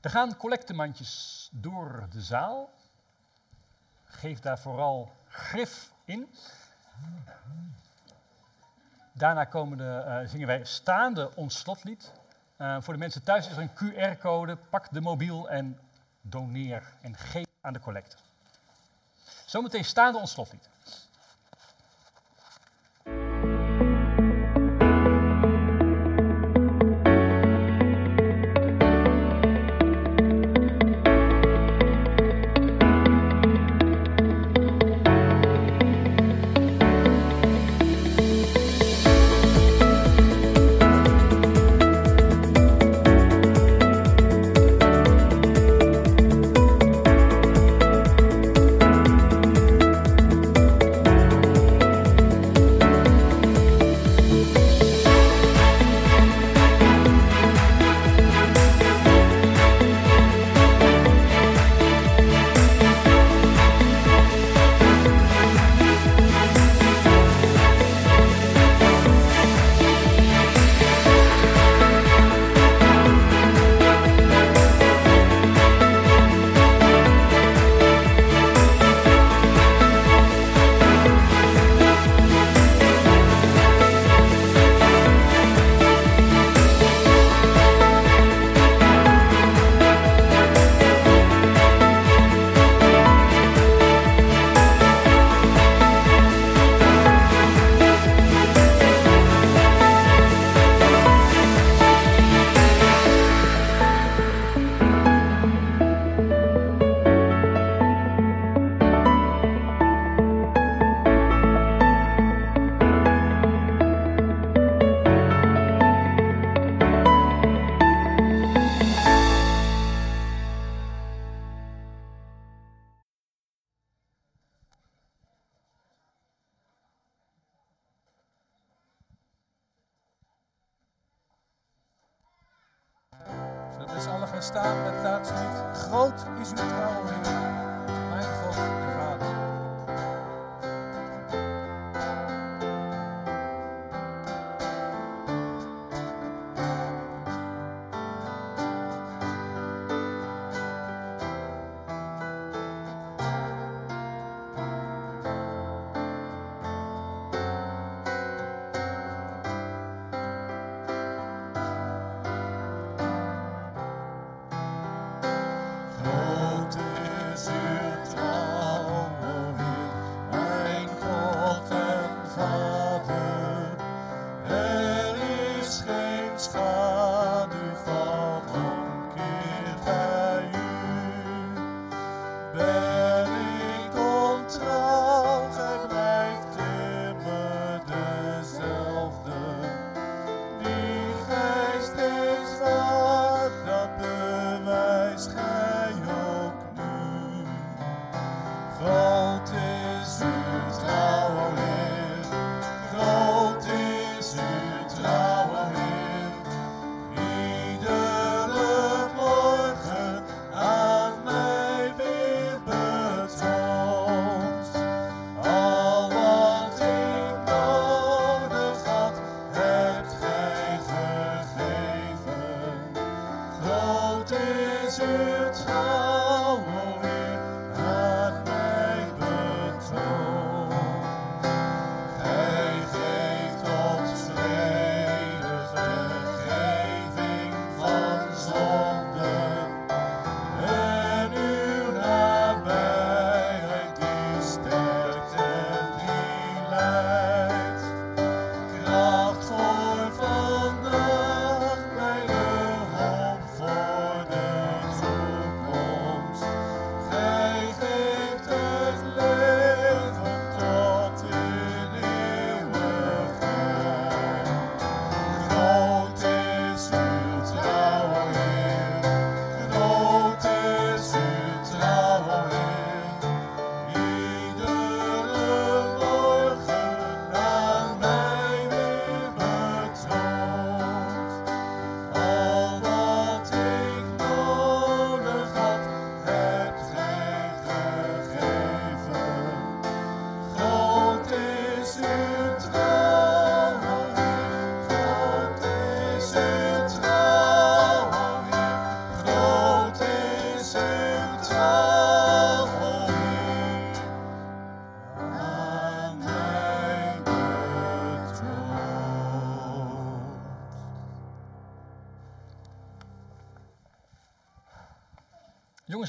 Er 0.00 0.10
gaan 0.10 0.36
collectemandjes 0.36 1.48
door 1.52 2.06
de 2.10 2.22
zaal. 2.22 2.70
Geef 4.04 4.40
daar 4.40 4.58
vooral 4.58 5.12
grif 5.28 5.92
in. 6.04 6.28
Daarna 9.12 9.44
komen 9.44 9.78
de, 9.78 9.96
eh, 10.06 10.28
zingen 10.28 10.46
wij 10.46 10.64
staande 10.64 11.34
ons 11.34 11.58
slotlied. 11.58 12.12
Eh, 12.58 12.76
voor 12.80 12.92
de 12.92 12.98
mensen 12.98 13.22
thuis 13.22 13.48
is 13.48 13.56
er 13.56 13.62
een 13.62 13.74
QR-code. 13.74 14.56
Pak 14.56 14.92
de 14.92 15.00
mobiel 15.00 15.48
en 15.50 15.78
doneer 16.20 16.82
en 17.00 17.16
geef 17.16 17.46
aan 17.60 17.72
de 17.72 17.80
collecte. 17.80 18.16
Zometeen 19.46 19.84
staande 19.84 20.18
ons 20.18 20.30
slotlied. 20.30 20.68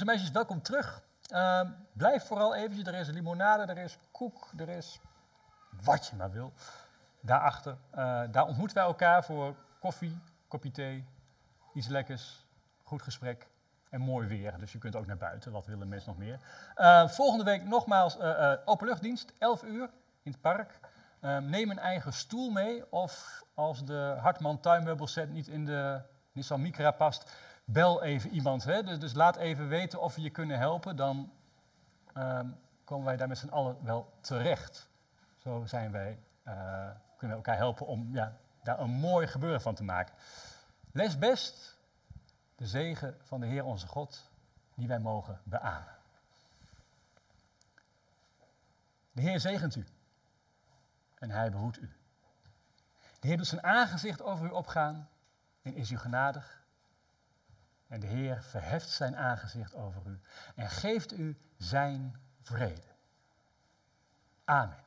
Meisjes, 0.10 0.31
welkom 0.31 0.61
terug. 0.61 1.02
Ehm, 1.27 1.68
blijf 1.94 2.23
vooral 2.23 2.56
eventjes. 2.56 2.88
Er 2.88 2.94
is 2.94 3.07
limonade, 3.07 3.72
er 3.73 3.77
is 3.77 3.98
koek, 4.11 4.52
er 4.57 4.69
is 4.69 4.99
wat 5.84 6.07
je 6.07 6.15
maar 6.15 6.31
wil. 6.31 6.53
Daarachter, 7.22 7.77
eh, 7.90 8.22
daar 8.31 8.48
ontmoeten 8.48 8.77
wij 8.77 8.86
elkaar 8.86 9.23
voor 9.23 9.56
koffie, 9.80 10.19
kopje 10.48 10.72
thee, 10.72 11.06
iets 11.73 11.88
lekkers, 11.88 12.45
goed 12.84 13.02
gesprek 13.02 13.48
en 13.90 14.02
mooi 14.02 14.27
weer. 14.27 14.60
Dus 14.60 14.72
je 14.72 14.77
kunt 14.77 14.95
ook 14.95 15.06
naar 15.06 15.18
buiten, 15.18 15.52
wat 15.52 15.65
willen 15.65 15.88
mensen 15.88 16.10
nog 16.10 16.19
meer. 16.19 16.40
Eh, 16.76 17.07
volgende 17.07 17.44
week 17.44 17.64
nogmaals 17.64 18.18
eh, 18.18 18.53
openluchtdienst, 18.65 19.34
11 19.40 19.64
uur 19.64 19.90
in 20.23 20.31
het 20.31 20.41
park. 20.41 20.80
Ehm, 21.19 21.49
neem 21.49 21.69
een 21.69 21.80
eigen 21.80 22.14
stoel 22.14 22.49
mee 22.49 22.91
of 22.91 23.44
als 23.53 23.86
de 23.86 24.18
Hartman 24.19 24.60
tuinmeubelset 24.60 25.30
niet 25.30 25.48
in 25.48 25.65
de 25.65 26.02
Nissan 26.31 26.61
Micra 26.61 26.91
past, 26.91 27.31
bel 27.72 28.04
even 28.04 28.30
iemand. 28.30 28.64
Hè? 28.64 28.84
Dus, 28.84 29.00
dus 29.00 29.14
laat 29.14 29.36
even 29.36 29.68
weten 29.68 30.02
of 30.02 30.16
we 30.16 30.22
je 30.22 30.30
kunnen 30.30 30.58
helpen, 30.58 30.96
dan 30.96 31.32
ehm, 32.14 32.50
komen 32.84 33.06
wij 33.06 33.18
daar 33.18 33.28
met 33.28 33.38
z'n 33.38 33.48
allen 33.48 33.84
wel 33.84 34.14
terecht. 34.22 34.90
Zo 35.38 35.66
zijn 35.66 35.91
wij, 35.91 36.20
eh, 36.44 36.54
kunnen 37.18 37.38
we 37.38 37.44
elkaar 37.44 37.58
helpen 37.58 37.88
om 37.88 38.10
ja, 38.14 38.38
daar 38.64 38.80
een 38.80 38.90
mooi 38.90 39.28
gebeuren 39.28 39.62
van 39.62 39.76
te 39.76 39.84
maken. 39.84 40.16
Lees 40.91 41.18
best 41.18 41.78
de 42.56 42.68
zegen 42.68 43.18
van 43.22 43.40
de 43.40 43.46
Heer 43.46 43.64
onze 43.64 43.88
God, 43.88 44.30
die 44.76 44.88
wij 44.88 45.00
mogen 45.00 45.40
beamen. 45.44 45.98
De 49.12 49.22
Heer 49.22 49.40
zegent 49.40 49.76
u 49.76 49.86
en 51.16 51.30
hij 51.30 51.52
behoedt 51.52 51.78
u. 51.78 51.94
De 53.20 53.28
Heer 53.28 53.38
doet 53.38 53.48
zijn 53.48 53.64
aangezicht 53.64 54.22
over 54.22 54.46
u 54.46 54.50
opgaan 54.50 55.10
en 55.62 55.76
is 55.76 55.91
u 55.91 55.98
genadig. 55.98 56.59
En 57.90 57.99
de 57.99 58.07
Heer 58.07 58.44
verheft 58.44 58.90
zijn 58.90 59.16
aangezicht 59.16 59.76
over 59.76 60.02
u 60.06 60.20
en 60.56 60.70
geeft 60.70 61.18
u 61.18 61.38
zijn 61.57 62.16
vrede. 62.40 62.95
Amen. 64.44 64.84